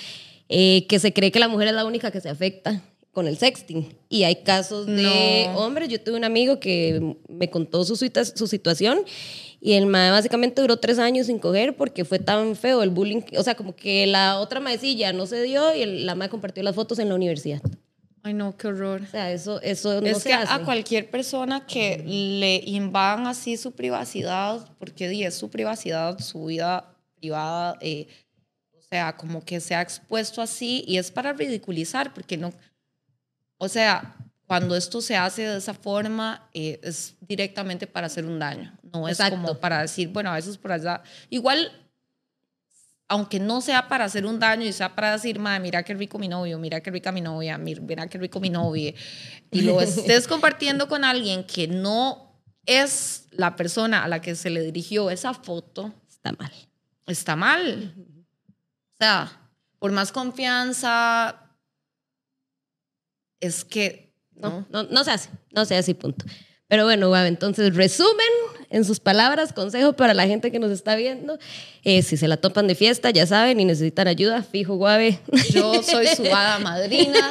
eh, 0.49 0.85
que 0.87 0.99
se 0.99 1.13
cree 1.13 1.31
que 1.31 1.39
la 1.39 1.47
mujer 1.47 1.69
es 1.69 1.73
la 1.73 1.85
única 1.85 2.11
que 2.11 2.21
se 2.21 2.29
afecta 2.29 2.81
con 3.11 3.27
el 3.27 3.37
sexting. 3.37 3.97
Y 4.09 4.23
hay 4.23 4.37
casos 4.43 4.85
de 4.87 5.49
No. 5.53 5.59
hombres. 5.59 5.87
Yo 5.89 6.01
tuve 6.01 6.17
un 6.17 6.23
amigo 6.25 6.59
que 6.59 7.15
me 7.29 7.49
contó 7.49 7.83
su, 7.85 7.95
su 7.95 8.47
situación 8.47 8.99
y 9.61 9.73
el 9.73 9.85
mae 9.85 10.11
básicamente 10.11 10.61
duró 10.61 10.77
tres 10.77 10.99
años 10.99 11.27
sin 11.27 11.39
coger 11.39 11.75
porque 11.77 12.03
fue 12.05 12.19
tan 12.19 12.55
feo 12.55 12.83
el 12.83 12.89
bullying. 12.89 13.21
O 13.37 13.43
sea, 13.43 13.55
como 13.55 13.75
que 13.75 14.05
la 14.05 14.39
otra 14.39 14.59
maecilla 14.59 15.13
no 15.13 15.25
se 15.27 15.41
dio 15.43 15.73
y 15.73 15.81
el- 15.81 16.05
la 16.05 16.13
mae 16.15 16.29
compartió 16.29 16.61
las 16.61 16.75
fotos 16.75 16.99
en 16.99 17.07
la 17.09 17.15
universidad. 17.15 17.61
Ay, 18.21 18.33
no, 18.33 18.57
qué 18.57 18.67
horror. 18.67 19.01
O 19.03 19.07
sea, 19.07 19.31
eso, 19.31 19.61
eso 19.61 20.01
no 20.01 20.07
es 20.07 20.17
se 20.17 20.29
que 20.29 20.33
hace. 20.33 20.51
a 20.51 20.65
cualquier 20.65 21.09
persona 21.11 21.65
que 21.67 22.03
le 22.05 22.61
invadan 22.65 23.27
así 23.27 23.55
su 23.55 23.71
privacidad, 23.73 24.67
porque 24.79 25.23
es 25.25 25.35
su 25.35 25.49
privacidad, 25.51 26.19
su 26.19 26.45
vida 26.45 26.91
privada, 27.19 27.77
eh, 27.81 28.07
sea, 28.95 29.17
como 29.17 29.43
que 29.43 29.59
se 29.59 29.75
ha 29.75 29.81
expuesto 29.81 30.41
así 30.41 30.83
y 30.87 30.97
es 30.97 31.11
para 31.11 31.33
ridiculizar, 31.33 32.13
porque 32.13 32.37
no, 32.37 32.53
o 33.57 33.67
sea, 33.67 34.15
cuando 34.47 34.75
esto 34.75 35.01
se 35.01 35.15
hace 35.17 35.41
de 35.41 35.57
esa 35.57 35.73
forma, 35.73 36.47
eh, 36.53 36.79
es 36.83 37.15
directamente 37.19 37.87
para 37.87 38.07
hacer 38.07 38.25
un 38.25 38.39
daño, 38.39 38.71
no 38.93 39.07
es 39.09 39.19
Exacto. 39.19 39.35
como 39.37 39.59
para 39.59 39.81
decir, 39.81 40.07
bueno, 40.09 40.29
a 40.31 40.35
veces 40.35 40.57
por 40.57 40.71
allá, 40.71 41.01
igual 41.29 41.71
aunque 43.07 43.39
no 43.39 43.61
sea 43.61 43.87
para 43.87 44.05
hacer 44.05 44.25
un 44.25 44.39
daño 44.39 44.65
y 44.65 44.73
sea 44.73 44.95
para 44.95 45.11
decir, 45.11 45.37
madre, 45.37 45.59
mira 45.59 45.83
qué 45.83 45.93
rico 45.93 46.17
mi 46.17 46.27
novio, 46.27 46.57
mira 46.57 46.81
qué 46.81 46.89
rica 46.89 47.11
mi 47.11 47.21
novia, 47.21 47.57
mir- 47.59 47.81
mira 47.81 48.07
qué 48.07 48.17
rico 48.17 48.39
mi 48.39 48.49
novia, 48.49 48.93
y 49.51 49.61
lo 49.61 49.79
estés 49.79 50.27
compartiendo 50.33 50.87
con 50.87 51.03
alguien 51.03 51.43
que 51.43 51.67
no 51.67 52.41
es 52.65 53.27
la 53.31 53.55
persona 53.55 54.03
a 54.03 54.07
la 54.07 54.21
que 54.21 54.33
se 54.35 54.49
le 54.49 54.61
dirigió 54.63 55.11
esa 55.11 55.33
foto, 55.35 55.93
Está 56.09 56.31
mal. 56.31 56.51
está 57.05 57.35
mal. 57.35 57.93
O 58.95 59.03
sea, 59.03 59.51
por 59.79 59.91
más 59.91 60.11
confianza, 60.11 61.35
es 63.41 63.65
que, 63.65 64.13
No, 64.35 64.65
¿no? 64.69 64.83
no, 64.83 64.89
no 64.89 65.03
se 65.03 65.11
hace, 65.11 65.29
no 65.51 65.65
se 65.65 65.75
hace, 65.75 65.93
punto. 65.95 66.25
Pero 66.67 66.85
bueno, 66.85 67.09
Guave, 67.09 67.27
entonces 67.27 67.75
resumen 67.75 68.25
en 68.69 68.85
sus 68.85 68.99
palabras, 68.99 69.53
consejo 69.53 69.93
para 69.93 70.13
la 70.13 70.25
gente 70.27 70.51
que 70.51 70.59
nos 70.59 70.71
está 70.71 70.95
viendo. 70.95 71.37
Eh, 71.83 72.01
si 72.01 72.17
se 72.17 72.27
la 72.27 72.37
topan 72.37 72.67
de 72.67 72.75
fiesta, 72.75 73.11
ya 73.11 73.27
saben, 73.27 73.59
y 73.59 73.65
necesitan 73.65 74.07
ayuda, 74.07 74.41
fijo, 74.43 74.75
Guave. 74.75 75.19
Yo 75.51 75.83
soy 75.83 76.07
su 76.07 76.23
hada 76.25 76.57
madrina, 76.59 77.29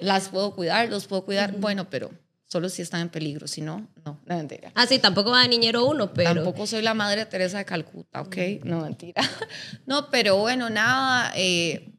las 0.00 0.28
puedo 0.28 0.54
cuidar, 0.54 0.88
los 0.88 1.06
puedo 1.06 1.24
cuidar, 1.24 1.52
bueno, 1.58 1.90
pero 1.90 2.10
solo 2.52 2.68
si 2.68 2.82
están 2.82 3.00
en 3.00 3.08
peligro, 3.08 3.48
si 3.48 3.62
no, 3.62 3.88
no, 4.04 4.20
no 4.26 4.36
mentira. 4.36 4.72
Ah, 4.74 4.86
sí, 4.86 4.98
tampoco 4.98 5.30
va 5.30 5.40
de 5.40 5.48
niñero 5.48 5.86
uno, 5.86 6.12
pero... 6.12 6.34
Tampoco 6.34 6.66
soy 6.66 6.82
la 6.82 6.92
madre 6.92 7.24
Teresa 7.24 7.56
de 7.56 7.64
Calcuta, 7.64 8.20
¿ok? 8.20 8.36
No, 8.64 8.82
mentira. 8.82 9.22
No, 9.86 10.10
pero 10.10 10.36
bueno, 10.36 10.68
nada. 10.68 11.32
eh, 11.34 11.94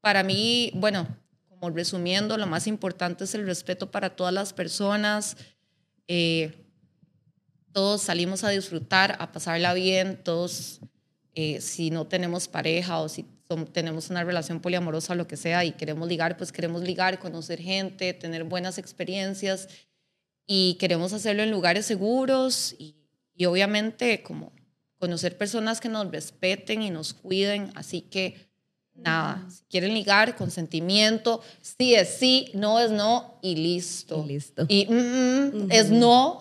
para 0.00 0.24
mí, 0.24 0.72
bueno, 0.74 1.06
como 1.48 1.70
resumiendo, 1.70 2.36
lo 2.36 2.48
más 2.48 2.66
importante 2.66 3.22
es 3.22 3.36
el 3.36 3.46
respeto 3.46 3.92
para 3.92 4.16
todas 4.16 4.34
las 4.34 4.52
personas. 4.52 5.36
eh, 6.08 6.66
todos 7.70 8.02
salimos 8.02 8.42
a 8.42 8.48
disfrutar, 8.50 9.16
a 9.20 9.30
pasarla 9.30 9.74
bien. 9.74 10.20
Todos, 10.24 10.80
eh, 11.36 11.60
si 11.60 11.90
no 11.90 12.06
tenemos 12.08 12.48
pareja 12.48 12.98
o 12.98 13.08
si 13.08 13.26
tenemos 13.72 14.10
una 14.10 14.24
relación 14.24 14.60
poliamorosa 14.60 15.14
lo 15.14 15.26
que 15.26 15.36
sea 15.36 15.64
y 15.64 15.72
queremos 15.72 16.08
ligar, 16.08 16.36
pues 16.36 16.52
queremos 16.52 16.82
ligar, 16.82 17.18
conocer 17.18 17.60
gente, 17.60 18.14
tener 18.14 18.44
buenas 18.44 18.78
experiencias 18.78 19.68
y 20.46 20.74
queremos 20.74 21.12
hacerlo 21.12 21.42
en 21.42 21.50
lugares 21.50 21.86
seguros 21.86 22.74
y, 22.78 22.96
y 23.34 23.44
obviamente 23.46 24.22
como 24.22 24.52
conocer 24.98 25.36
personas 25.36 25.80
que 25.80 25.88
nos 25.88 26.10
respeten 26.10 26.82
y 26.82 26.90
nos 26.90 27.12
cuiden. 27.12 27.70
Así 27.74 28.00
que 28.00 28.53
nada, 28.96 29.44
si 29.50 29.62
quieren 29.70 29.92
ligar, 29.94 30.36
consentimiento, 30.36 31.40
sí 31.60 31.94
es 31.94 32.08
sí, 32.18 32.50
no 32.54 32.78
es 32.80 32.90
no 32.90 33.38
y 33.42 33.56
listo. 33.56 34.24
Y 34.24 34.28
listo. 34.32 34.64
Y 34.68 34.86
mm, 34.86 35.64
mm, 35.66 35.72
es 35.72 35.90
no. 35.90 36.38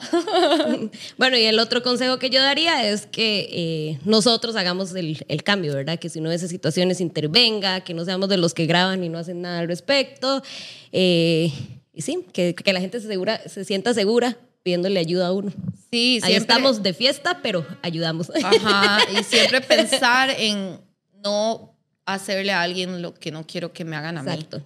Bueno, 1.17 1.37
y 1.37 1.43
el 1.43 1.59
otro 1.59 1.81
consejo 1.83 2.19
que 2.19 2.29
yo 2.29 2.41
daría 2.41 2.87
es 2.87 3.05
que 3.05 3.47
eh, 3.51 3.99
nosotros 4.05 4.55
hagamos 4.55 4.93
el, 4.95 5.23
el 5.27 5.43
cambio, 5.43 5.73
¿verdad? 5.73 5.99
Que 5.99 6.09
si 6.09 6.19
uno 6.19 6.29
de 6.29 6.35
esas 6.35 6.49
situaciones 6.49 7.01
intervenga, 7.01 7.81
que 7.81 7.93
no 7.93 8.05
seamos 8.05 8.29
de 8.29 8.37
los 8.37 8.53
que 8.53 8.65
graban 8.65 9.03
y 9.03 9.09
no 9.09 9.17
hacen 9.17 9.41
nada 9.41 9.59
al 9.59 9.67
respecto. 9.67 10.41
eh, 10.91 11.51
y 11.95 12.01
sí, 12.01 12.25
que, 12.33 12.55
que 12.55 12.73
la 12.73 12.79
gente 12.79 12.99
se, 12.99 13.07
segura, 13.07 13.39
se 13.47 13.63
sienta 13.65 13.93
segura 13.93 14.37
pidiéndole 14.63 14.99
ayuda 14.99 15.27
a 15.27 15.31
uno. 15.33 15.51
Sí, 15.91 16.19
Ahí 16.23 16.31
siempre- 16.31 16.35
estamos 16.37 16.81
de 16.81 16.93
fiesta, 16.93 17.39
pero 17.43 17.65
ayudamos. 17.83 18.31
Ajá, 18.43 18.99
y 19.19 19.23
siempre 19.23 19.61
pensar 19.67 20.29
en 20.39 20.79
no 21.23 21.72
hacerle 22.05 22.51
a 22.51 22.61
alguien 22.61 23.01
lo 23.01 23.13
que 23.13 23.31
no 23.31 23.45
quiero 23.45 23.73
que 23.73 23.85
me 23.85 23.95
hagan 23.95 24.17
a 24.17 24.23
mí. 24.23 24.31
Exacto. 24.31 24.61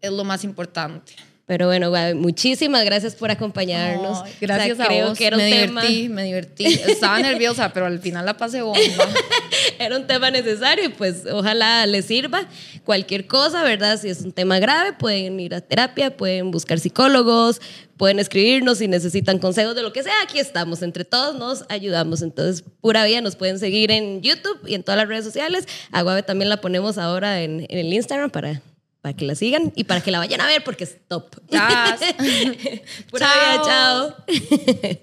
Es 0.00 0.12
lo 0.12 0.24
más 0.24 0.44
importante. 0.44 1.14
Pero 1.46 1.66
bueno, 1.66 1.92
Gaby, 1.92 2.14
muchísimas 2.14 2.84
gracias 2.84 3.14
por 3.14 3.30
acompañarnos. 3.30 4.24
Gracias 4.40 4.72
O 4.72 4.76
sea, 4.76 4.84
a 4.84 4.88
creo 4.88 5.08
vos. 5.10 5.18
que 5.18 5.26
era 5.28 5.36
un 5.36 5.44
me 5.44 5.50
tema, 5.50 5.80
divertí, 5.82 6.08
me 6.08 6.24
divertí. 6.24 6.64
Estaba 6.66 7.20
nerviosa, 7.20 7.72
pero 7.72 7.86
al 7.86 8.00
final 8.00 8.26
la 8.26 8.36
pasé 8.36 8.62
bomba. 8.62 8.80
era 9.78 9.96
un 9.96 10.08
tema 10.08 10.32
necesario 10.32 10.86
y 10.86 10.88
pues 10.88 11.22
ojalá 11.30 11.86
les 11.86 12.06
sirva. 12.06 12.48
Cualquier 12.84 13.28
cosa, 13.28 13.62
¿verdad? 13.62 13.96
Si 14.00 14.08
es 14.08 14.22
un 14.22 14.32
tema 14.32 14.58
grave, 14.58 14.94
pueden 14.94 15.38
ir 15.38 15.54
a 15.54 15.60
terapia, 15.60 16.16
pueden 16.16 16.50
buscar 16.50 16.80
psicólogos, 16.80 17.60
pueden 17.96 18.18
escribirnos 18.18 18.78
si 18.78 18.88
necesitan 18.88 19.38
consejos 19.38 19.76
de 19.76 19.82
lo 19.82 19.92
que 19.92 20.02
sea. 20.02 20.14
Aquí 20.24 20.40
estamos, 20.40 20.82
entre 20.82 21.04
todos 21.04 21.38
nos 21.38 21.64
ayudamos. 21.68 22.22
Entonces, 22.22 22.64
pura 22.80 23.04
vida, 23.04 23.20
nos 23.20 23.36
pueden 23.36 23.60
seguir 23.60 23.92
en 23.92 24.20
YouTube 24.20 24.58
y 24.66 24.74
en 24.74 24.82
todas 24.82 24.98
las 24.98 25.06
redes 25.06 25.24
sociales. 25.24 25.68
A 25.92 26.02
Guave 26.02 26.24
también 26.24 26.48
la 26.48 26.60
ponemos 26.60 26.98
ahora 26.98 27.42
en, 27.42 27.66
en 27.68 27.78
el 27.78 27.92
Instagram 27.92 28.30
para, 28.30 28.62
para 29.06 29.16
que 29.16 29.24
la 29.24 29.36
sigan 29.36 29.72
y 29.76 29.84
para 29.84 30.00
que 30.00 30.10
la 30.10 30.18
vayan 30.18 30.40
a 30.40 30.46
ver 30.46 30.64
porque 30.64 30.82
es 30.82 30.96
top. 31.06 31.36
Pura 33.10 33.28
vida, 33.34 33.62
chao. 33.64 34.96